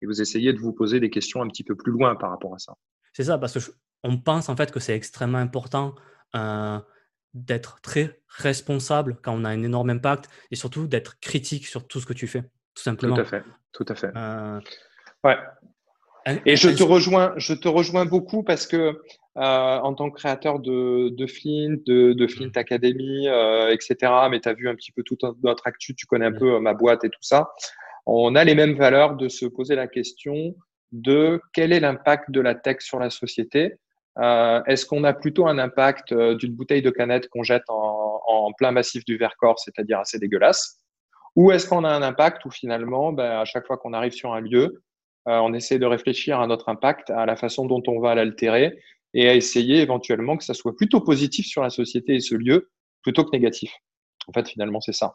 et 0.00 0.06
vous 0.06 0.22
essayez 0.22 0.54
de 0.54 0.58
vous 0.58 0.72
poser 0.72 0.98
des 0.98 1.10
questions 1.10 1.42
un 1.42 1.48
petit 1.48 1.64
peu 1.64 1.76
plus 1.76 1.92
loin 1.92 2.16
par 2.16 2.30
rapport 2.30 2.54
à 2.54 2.58
ça. 2.58 2.74
C'est 3.12 3.24
ça 3.24 3.36
parce 3.36 3.52
que 3.52 3.72
on 4.02 4.16
pense 4.16 4.48
en 4.48 4.56
fait 4.56 4.72
que 4.72 4.80
c'est 4.80 4.96
extrêmement 4.96 5.38
important 5.38 5.94
d'être 7.36 7.80
très 7.82 8.20
responsable 8.28 9.16
quand 9.22 9.32
on 9.34 9.44
a 9.44 9.50
un 9.50 9.62
énorme 9.62 9.90
impact 9.90 10.28
et 10.50 10.56
surtout 10.56 10.86
d'être 10.86 11.18
critique 11.20 11.66
sur 11.66 11.86
tout 11.86 12.00
ce 12.00 12.06
que 12.06 12.12
tu 12.12 12.26
fais. 12.26 12.42
Tout 12.74 12.82
simplement. 12.82 13.16
Tout 13.16 13.22
à 13.22 13.24
fait. 13.24 13.42
Tout 13.72 13.86
à 13.88 13.94
fait. 13.94 14.12
Ouais. 15.24 15.36
Et 16.44 16.56
je 16.56 16.68
te 16.70 16.82
rejoins, 16.82 17.34
je 17.36 17.54
te 17.54 17.68
rejoins 17.68 18.04
beaucoup 18.04 18.42
parce 18.42 18.66
que 18.66 18.76
euh, 18.76 19.78
en 19.78 19.94
tant 19.94 20.10
que 20.10 20.18
créateur 20.18 20.58
de, 20.58 21.10
de 21.10 21.26
Flint, 21.26 21.76
de, 21.86 22.14
de 22.14 22.26
Flint. 22.26 22.50
Academy, 22.56 23.28
euh, 23.28 23.70
etc., 23.70 24.12
mais 24.30 24.40
tu 24.40 24.48
as 24.48 24.54
vu 24.54 24.68
un 24.68 24.74
petit 24.74 24.92
peu 24.92 25.02
tout 25.04 25.18
notre 25.44 25.66
actu, 25.66 25.94
tu 25.94 26.06
connais 26.06 26.26
un 26.26 26.32
peu 26.32 26.54
euh, 26.54 26.60
ma 26.60 26.74
boîte 26.74 27.04
et 27.04 27.10
tout 27.10 27.22
ça, 27.22 27.50
on 28.06 28.34
a 28.34 28.44
les 28.44 28.54
mêmes 28.54 28.74
valeurs 28.74 29.14
de 29.16 29.28
se 29.28 29.46
poser 29.46 29.76
la 29.76 29.86
question 29.86 30.54
de 30.90 31.40
quel 31.52 31.72
est 31.72 31.80
l'impact 31.80 32.30
de 32.30 32.40
la 32.40 32.54
tech 32.54 32.78
sur 32.80 32.98
la 32.98 33.10
société. 33.10 33.74
Euh, 34.18 34.62
Est-ce 34.66 34.86
qu'on 34.86 35.04
a 35.04 35.12
plutôt 35.12 35.46
un 35.46 35.58
impact 35.58 36.12
euh, 36.12 36.34
d'une 36.34 36.54
bouteille 36.54 36.82
de 36.82 36.90
canette 36.90 37.28
qu'on 37.28 37.42
jette 37.42 37.64
en, 37.68 38.52
plein 38.56 38.70
massif 38.70 39.04
du 39.04 39.16
Vercors, 39.18 39.58
c'est-à-dire 39.58 39.98
assez 39.98 40.18
dégueulasse? 40.18 40.80
Ou 41.34 41.50
est-ce 41.50 41.68
qu'on 41.68 41.84
a 41.84 41.90
un 41.90 42.02
impact 42.02 42.44
où 42.46 42.50
finalement, 42.50 43.12
ben, 43.12 43.40
à 43.40 43.44
chaque 43.44 43.66
fois 43.66 43.76
qu'on 43.76 43.92
arrive 43.92 44.12
sur 44.12 44.32
un 44.32 44.40
lieu, 44.40 44.82
euh, 45.28 45.38
on 45.38 45.52
essaie 45.52 45.78
de 45.78 45.84
réfléchir 45.84 46.40
à 46.40 46.46
notre 46.46 46.68
impact, 46.68 47.10
à 47.10 47.26
la 47.26 47.36
façon 47.36 47.66
dont 47.66 47.82
on 47.88 48.00
va 48.00 48.14
l'altérer 48.14 48.78
et 49.12 49.28
à 49.28 49.34
essayer 49.34 49.80
éventuellement 49.82 50.36
que 50.36 50.44
ça 50.44 50.54
soit 50.54 50.76
plutôt 50.76 51.00
positif 51.00 51.46
sur 51.46 51.62
la 51.62 51.70
société 51.70 52.14
et 52.14 52.20
ce 52.20 52.34
lieu 52.34 52.70
plutôt 53.02 53.24
que 53.24 53.30
négatif? 53.32 53.72
En 54.28 54.32
fait, 54.32 54.48
finalement, 54.48 54.80
c'est 54.80 54.92
ça. 54.92 55.14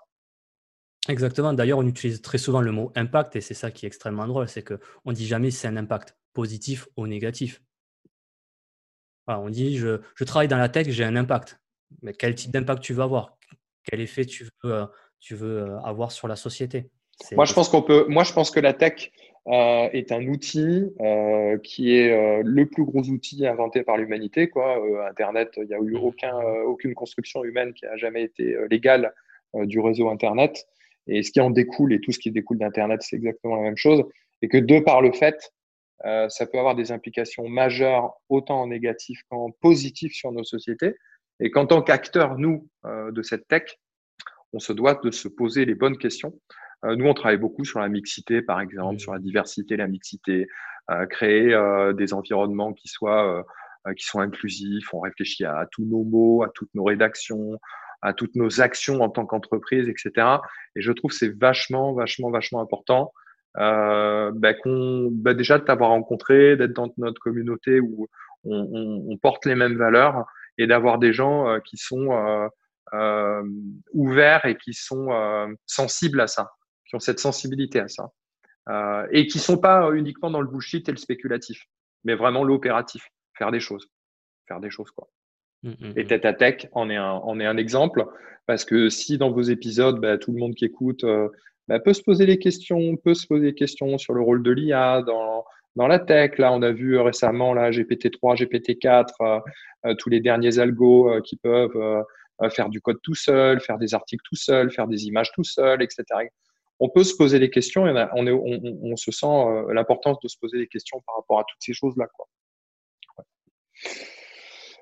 Exactement. 1.10 1.54
D'ailleurs, 1.54 1.80
on 1.80 1.88
utilise 1.88 2.22
très 2.22 2.38
souvent 2.38 2.62
le 2.62 2.72
mot 2.72 2.92
impact 2.96 3.36
et 3.36 3.42
c'est 3.42 3.56
ça 3.56 3.72
qui 3.72 3.86
est 3.86 3.88
extrêmement 3.88 4.28
drôle, 4.28 4.48
c'est 4.48 4.64
qu'on 4.64 4.78
ne 5.08 5.14
dit 5.14 5.26
jamais 5.26 5.50
c'est 5.50 5.68
un 5.68 5.78
impact 5.78 6.16
positif 6.34 6.88
ou 6.98 7.08
négatif. 7.08 7.62
On 9.28 9.50
dit 9.50 9.78
je, 9.78 10.24
travaille 10.26 10.48
dans 10.48 10.58
la 10.58 10.70
tech, 10.70 10.88
j'ai 10.90 11.04
un 11.04 11.16
impact. 11.16 11.60
Mais 12.02 12.14
quel 12.14 12.36
type 12.36 12.52
d'impact 12.52 12.82
tu 12.82 12.94
veux 12.94 13.04
avoir? 13.04 13.38
Quel 13.84 14.00
effet 14.00 14.26
tu 14.26 14.46
veux, 14.64 14.74
euh, 14.74 14.86
tu 15.20 15.36
veux 15.36 15.60
euh, 15.60 15.80
avoir 15.82 16.12
sur 16.12 16.28
la 16.28 16.36
société? 16.36 16.90
Moi, 17.34 17.46
je 17.46 17.54
pense 17.54 17.70
qu'on 17.70 17.82
peut. 17.82 18.06
Moi, 18.08 18.24
je 18.24 18.34
pense 18.34 18.52
que 18.52 18.60
la 18.60 18.74
tech 18.74 19.12
euh, 19.48 19.90
est 19.92 20.12
un 20.12 20.28
outil 20.28 20.94
euh, 21.02 21.58
qui 21.58 21.96
est 21.96 22.12
euh, 22.12 22.44
le 22.46 22.68
plus 22.68 22.84
gros 22.84 23.02
outil 23.02 23.46
inventé 23.48 23.84
par 23.84 23.98
l'humanité. 23.98 24.48
Quoi. 24.50 24.80
Internet, 25.10 25.54
il 25.58 25.66
n'y 25.66 25.74
a 25.74 25.80
eu 25.80 25.94
mmh. 25.94 26.04
aucun, 26.04 26.40
aucune 26.66 26.94
construction 26.94 27.44
humaine 27.44 27.74
qui 27.74 27.86
a 27.86 27.98
jamais 27.98 28.24
été 28.24 28.56
légale 28.70 29.14
du 29.56 29.80
réseau 29.80 30.10
Internet. 30.10 30.68
Et 31.08 31.24
ce 31.24 31.32
qui 31.32 31.42
en 31.42 31.50
découle 31.50 31.94
et 31.94 32.00
tout 32.00 32.12
ce 32.12 32.20
qui 32.20 32.32
découle 32.32 32.60
d'Internet, 32.60 33.02
c'est 33.02 33.16
exactement 33.16 33.56
la 33.56 33.64
même 33.64 33.78
chose. 33.78 34.04
Et 34.44 34.48
que 34.48 34.58
de 34.58 34.80
par 34.80 35.02
le 35.02 35.12
fait, 35.12 35.52
ça 36.04 36.46
peut 36.46 36.58
avoir 36.58 36.76
des 36.76 36.92
implications 36.92 37.48
majeures, 37.48 38.14
autant 38.30 38.62
en 38.62 38.68
négatif 38.68 39.22
qu'en 39.30 39.52
positif 39.52 40.14
sur 40.14 40.32
nos 40.32 40.44
sociétés. 40.44 40.96
Et 41.40 41.52
qu'en 41.52 41.66
tant 41.66 41.82
qu'acteurs, 41.82 42.38
nous, 42.38 42.68
de 42.84 43.22
cette 43.22 43.48
tech, 43.48 43.78
on 44.54 44.60
se 44.60 44.74
doit 44.74 44.96
de 44.96 45.12
se 45.12 45.28
poser 45.28 45.66
les 45.66 45.76
bonnes 45.76 45.98
questions. 45.98 46.34
Euh, 46.86 46.96
nous, 46.96 47.06
on 47.06 47.14
travaille 47.14 47.38
beaucoup 47.38 47.66
sur 47.66 47.80
la 47.80 47.90
mixité, 47.90 48.42
par 48.42 48.60
exemple, 48.60 49.00
sur 49.00 49.14
la 49.14 49.20
diversité, 49.20 49.78
la 49.78 49.88
mixité, 49.88 50.48
euh, 50.90 51.06
créer 51.06 51.54
euh, 51.54 51.94
des 51.94 52.14
environnements 52.14 52.74
qui 52.74 52.88
soient 52.88 53.46
qui 53.98 54.06
sont 54.06 54.20
inclusifs. 54.20 54.94
On 54.94 55.00
réfléchit 55.00 55.44
à, 55.44 55.68
tous 55.72 55.84
nos 55.84 56.04
mots, 56.04 56.44
à 56.44 56.50
toutes 56.50 56.70
nos 56.76 56.84
rédactions, 56.84 57.58
à 58.04 58.14
toutes 58.14 58.36
nos 58.36 58.62
actions 58.62 59.02
en 59.02 59.10
tant 59.10 59.26
qu'entreprise, 59.26 59.90
etc. 59.90 60.38
Et 60.76 60.82
je 60.82 60.92
trouve 60.92 61.12
c'est 61.12 61.36
vachement, 61.36 61.92
vachement, 61.94 62.30
vachement 62.30 62.62
important 62.62 63.12
euh, 63.58 64.32
bah, 64.34 64.54
qu'on, 64.54 65.10
bah, 65.12 65.34
déjà 65.34 65.60
de 65.60 65.64
t'avoir 65.64 65.92
rencontré, 65.92 66.56
d'être 66.56 66.74
dans 66.74 66.92
notre 66.98 67.20
communauté 67.20 67.80
où 67.80 68.08
on, 68.44 68.70
on, 68.72 69.12
on, 69.12 69.18
porte 69.18 69.46
les 69.46 69.56
mêmes 69.56 69.78
valeurs 69.78 70.26
et 70.58 70.68
d'avoir 70.68 71.00
des 71.00 71.14
gens 71.14 71.60
qui 71.62 71.78
sont 71.78 72.50
euh, 72.94 73.42
ouverts 73.94 74.44
et 74.44 74.58
qui 74.58 74.74
sont 74.74 75.12
euh, 75.12 75.48
sensibles 75.66 76.20
à 76.20 76.28
ça, 76.28 76.52
qui 76.86 76.96
ont 76.96 77.00
cette 77.00 77.20
sensibilité 77.20 77.80
à 77.80 77.88
ça. 77.88 78.12
Euh, 78.70 79.08
et 79.12 79.28
qui 79.28 79.40
sont 79.40 79.58
pas 79.58 79.90
uniquement 79.92 80.30
dans 80.30 80.42
le 80.42 80.48
bullshit 80.48 80.88
et 80.90 80.92
le 80.92 80.98
spéculatif, 80.98 81.64
mais 82.04 82.16
vraiment 82.16 82.44
l'opératif, 82.44 83.08
faire 83.38 83.50
des 83.52 83.62
choses, 83.62 83.88
faire 84.48 84.60
des 84.60 84.70
choses 84.70 84.92
quoi. 84.92 85.08
Mmh, 85.64 85.70
mmh, 85.70 85.94
et 85.96 86.04
mmh. 86.04 86.08
tête 86.08 86.26
à 86.26 86.34
tech 86.34 86.68
en 86.74 86.90
est 86.90 86.98
un, 86.98 87.12
en 87.12 87.40
est 87.40 87.46
un 87.46 87.58
exemple 87.58 88.06
parce 88.46 88.66
que 88.66 88.90
si 88.90 89.18
dans 89.18 89.32
vos 89.32 89.42
épisodes, 89.42 90.00
bah, 90.02 90.18
tout 90.18 90.32
le 90.32 90.40
monde 90.40 90.54
qui 90.54 90.66
écoute 90.66 91.06
bah, 91.68 91.80
peut 91.80 91.94
se 91.94 92.02
poser 92.02 92.26
des 92.26 92.38
questions, 92.38 92.98
peut 92.98 93.14
se 93.14 93.28
poser 93.28 93.48
des 93.48 93.56
questions 93.56 93.98
sur 93.98 94.14
le 94.14 94.22
rôle 94.22 94.44
de 94.44 94.52
l'IA 94.52 95.02
dans, 95.02 95.46
dans 95.76 95.88
la 95.88 96.00
tech. 96.00 96.38
Là, 96.38 96.52
on 96.54 96.62
a 96.62 96.72
vu 96.72 96.98
récemment 97.00 97.54
là 97.54 97.72
GPT-3, 97.72 98.38
GPT-4, 98.38 99.42
tous 99.98 100.10
les 100.10 100.20
derniers 100.20 100.60
algos 100.60 101.22
qui 101.22 101.38
peuvent 101.38 102.04
faire 102.50 102.70
du 102.70 102.82
code 102.82 103.00
tout 103.04 103.16
seul, 103.16 103.62
faire 103.62 103.78
des 103.78 103.94
articles 103.94 104.24
tout 104.28 104.36
seul, 104.36 104.72
faire 104.72 104.88
des 104.88 105.06
images 105.06 105.32
tout 105.34 105.44
seul, 105.44 105.82
etc. 105.82 106.04
On 106.80 106.90
peut 106.90 107.04
se 107.04 107.16
poser 107.16 107.40
des 107.40 107.52
questions 107.52 107.88
et 107.88 108.08
on, 108.14 108.96
se 108.96 109.12
sent 109.12 109.28
euh, 109.28 109.72
l'importance 109.74 110.20
de 110.20 110.28
se 110.28 110.38
poser 110.38 110.58
des 110.58 110.68
questions 110.68 111.00
par 111.06 111.16
rapport 111.18 111.40
à 111.40 111.44
toutes 111.44 111.62
ces 111.62 111.74
choses-là. 111.74 112.08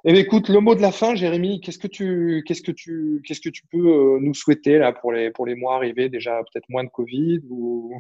Eh 0.06 0.18
écoute, 0.18 0.48
le 0.48 0.60
mot 0.60 0.76
de 0.76 0.82
la 0.82 0.92
fin, 0.92 1.14
Jérémy, 1.16 1.60
qu'est-ce 1.60 1.78
que 1.78 1.88
tu, 1.88 2.44
qu'est-ce 2.48 2.62
que 2.62 2.72
tu, 2.72 3.22
qu'est-ce 3.26 3.42
que 3.42 3.50
tu 3.50 3.64
peux 3.68 3.78
euh, 3.78 4.20
nous 4.22 4.34
souhaiter 4.34 4.78
là 4.78 4.94
pour 4.94 5.12
les, 5.12 5.30
pour 5.30 5.46
les 5.46 5.56
mois 5.56 5.76
arrivés? 5.76 6.08
Déjà, 6.08 6.42
peut-être 6.44 6.70
moins 6.70 6.86
de 6.86 6.90
Covid 6.90 7.42
ou? 7.50 8.00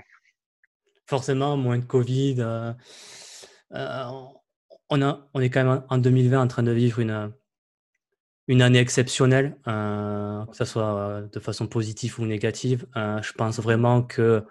Forcément, 1.08 1.58
moins 1.58 1.78
de 1.78 1.84
Covid. 1.84 2.38
Euh, 2.39 2.74
on, 4.89 5.02
a, 5.02 5.28
on 5.34 5.41
est 5.41 5.50
quand 5.50 5.66
même 5.66 5.84
en 5.89 5.97
2020 5.97 6.41
en 6.41 6.47
train 6.47 6.64
de 6.64 6.72
vivre 6.72 7.00
une, 7.00 7.34
une 8.50 8.64
année 8.64 8.80
exceptionnelle, 8.80 9.58
euh, 9.68 10.43
que 10.47 10.58
ce 10.58 10.66
soit 10.66 10.97
euh, 10.97 11.28
de 11.28 11.39
façon 11.39 11.68
positive 11.68 12.20
ou 12.20 12.26
négative. 12.26 12.88
Euh, 12.97 13.22
je 13.22 13.32
pense 13.34 13.60
vraiment 13.60 14.02
que, 14.02 14.43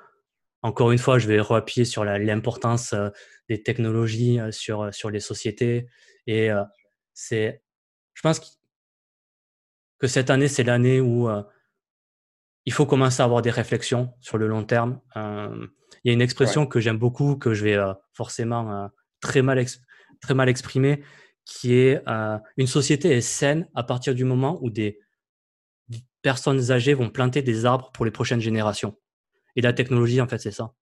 encore 0.62 0.92
une 0.92 0.98
fois, 0.98 1.18
je 1.18 1.26
vais 1.26 1.40
reappuyer 1.40 1.84
sur 1.84 2.04
l'importance 2.04 2.94
des 3.48 3.62
technologies 3.62 4.38
sur, 4.50 4.92
sur 4.92 5.10
les 5.10 5.20
sociétés. 5.20 5.86
Et 6.26 6.50
c'est, 7.18 7.64
je 8.14 8.22
pense 8.22 8.60
que 9.98 10.06
cette 10.06 10.30
année, 10.30 10.46
c'est 10.46 10.62
l'année 10.62 11.00
où 11.00 11.28
il 12.64 12.72
faut 12.72 12.86
commencer 12.86 13.20
à 13.22 13.24
avoir 13.24 13.42
des 13.42 13.50
réflexions 13.50 14.14
sur 14.20 14.38
le 14.38 14.46
long 14.46 14.62
terme. 14.62 15.00
il 15.16 15.68
y 16.04 16.10
a 16.10 16.12
une 16.12 16.22
expression 16.22 16.64
que 16.64 16.78
j'aime 16.78 16.96
beaucoup, 16.96 17.34
que 17.36 17.54
je 17.54 17.64
vais 17.64 17.78
forcément 18.12 18.88
très 19.20 19.42
mal, 19.42 19.64
très 20.20 20.34
mal 20.34 20.48
exprimer, 20.48 21.02
qui 21.44 21.74
est 21.74 22.06
euh, 22.06 22.38
une 22.56 22.68
société 22.68 23.10
est 23.16 23.20
saine 23.20 23.68
à 23.74 23.82
partir 23.82 24.14
du 24.14 24.24
moment 24.24 24.58
où 24.62 24.70
des 24.70 25.00
personnes 26.22 26.70
âgées 26.70 26.94
vont 26.94 27.10
planter 27.10 27.42
des 27.42 27.64
arbres 27.64 27.90
pour 27.92 28.04
les 28.04 28.10
prochaines 28.12 28.40
générations. 28.40 28.96
Et 29.56 29.62
la 29.62 29.72
technologie, 29.72 30.20
en 30.20 30.28
fait, 30.28 30.38
c'est 30.38 30.52
ça. 30.52 30.72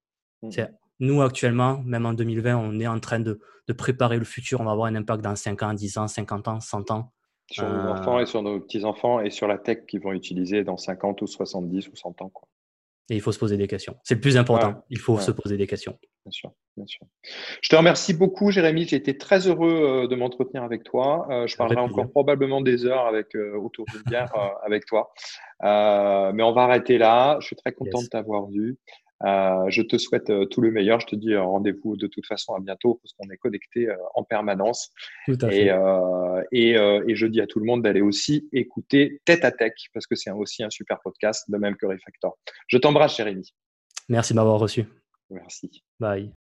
Mmh. 0.42 0.50
Nous, 1.00 1.20
actuellement, 1.20 1.82
même 1.84 2.06
en 2.06 2.14
2020, 2.14 2.56
on 2.56 2.80
est 2.80 2.86
en 2.86 2.98
train 3.00 3.20
de, 3.20 3.40
de, 3.68 3.72
préparer 3.72 4.18
le 4.18 4.24
futur. 4.24 4.60
On 4.60 4.64
va 4.64 4.72
avoir 4.72 4.86
un 4.86 4.94
impact 4.94 5.22
dans 5.22 5.36
5 5.36 5.62
ans, 5.62 5.74
10 5.74 5.98
ans, 5.98 6.08
50 6.08 6.48
ans, 6.48 6.60
100 6.60 6.90
ans. 6.90 7.12
Sur 7.50 7.68
nos 7.68 7.90
enfants 7.90 8.18
euh, 8.18 8.22
et 8.22 8.26
sur 8.26 8.42
nos 8.42 8.58
petits-enfants 8.60 9.20
et 9.20 9.30
sur 9.30 9.46
la 9.46 9.58
tech 9.58 9.86
qu'ils 9.86 10.00
vont 10.00 10.12
utiliser 10.12 10.64
dans 10.64 10.76
50 10.76 11.22
ou 11.22 11.26
70 11.26 11.88
ou 11.88 11.94
100 11.94 12.22
ans. 12.22 12.28
Quoi. 12.30 12.48
Et 13.08 13.14
il 13.14 13.20
faut 13.20 13.30
se 13.30 13.38
poser 13.38 13.56
des 13.56 13.68
questions. 13.68 13.94
C'est 14.02 14.16
le 14.16 14.20
plus 14.20 14.36
important. 14.36 14.82
il 14.90 14.98
faut 14.98 15.20
se 15.20 15.30
poser 15.30 15.56
des 15.56 15.68
questions. 15.68 15.96
Bien 16.24 16.32
sûr, 16.32 16.52
bien 16.76 16.86
sûr. 16.86 17.06
Je 17.62 17.68
te 17.68 17.76
remercie 17.76 18.14
beaucoup, 18.14 18.50
Jérémy. 18.50 18.84
J'ai 18.88 18.96
été 18.96 19.16
très 19.16 19.46
heureux 19.46 20.04
euh, 20.04 20.08
de 20.08 20.16
m'entretenir 20.16 20.64
avec 20.64 20.82
toi. 20.82 21.28
Euh, 21.30 21.46
je 21.46 21.56
parlerai 21.56 21.80
encore 21.80 22.10
probablement 22.10 22.62
des 22.62 22.84
heures 22.84 23.06
avec, 23.06 23.36
autour 23.36 23.84
d'une 23.92 24.02
bière 24.02 24.32
avec 24.64 24.86
toi. 24.86 25.12
mais 25.62 26.42
on 26.42 26.52
va 26.52 26.62
arrêter 26.62 26.98
là. 26.98 27.36
Je 27.40 27.46
suis 27.46 27.56
très 27.56 27.72
content 27.72 28.02
de 28.02 28.08
t'avoir 28.08 28.46
vu. 28.48 28.76
Euh, 29.24 29.64
je 29.68 29.82
te 29.82 29.96
souhaite 29.96 30.30
euh, 30.30 30.44
tout 30.44 30.60
le 30.60 30.70
meilleur. 30.70 31.00
Je 31.00 31.06
te 31.06 31.16
dis 31.16 31.32
euh, 31.32 31.42
rendez-vous 31.42 31.96
de 31.96 32.06
toute 32.06 32.26
façon 32.26 32.54
à 32.54 32.60
bientôt 32.60 33.00
parce 33.02 33.14
qu'on 33.14 33.30
est 33.30 33.36
connecté 33.36 33.88
en 34.14 34.24
permanence. 34.24 34.90
Tout 35.26 35.38
à 35.42 35.52
et, 35.52 35.70
et, 36.52 36.70
et, 36.72 37.16
je 37.16 37.26
dis 37.26 37.40
à 37.40 37.46
tout 37.46 37.58
le 37.58 37.64
monde 37.64 37.82
d'aller 37.82 38.00
aussi 38.00 38.48
écouter 38.52 39.20
Tête 39.24 39.44
à 39.44 39.52
Tech 39.52 39.72
parce 39.94 40.06
que 40.06 40.14
c'est 40.14 40.30
aussi 40.30 40.62
un 40.62 40.70
super 40.70 41.00
podcast, 41.00 41.50
de 41.50 41.56
même 41.56 41.76
que 41.76 41.86
Refactor. 41.86 42.36
Je 42.68 42.78
t'embrasse, 42.78 43.16
Jérémy. 43.16 43.52
Merci 44.08 44.32
de 44.32 44.36
m'avoir 44.36 44.58
reçu. 44.58 44.84
Merci. 45.30 45.82
Bye. 45.98 46.32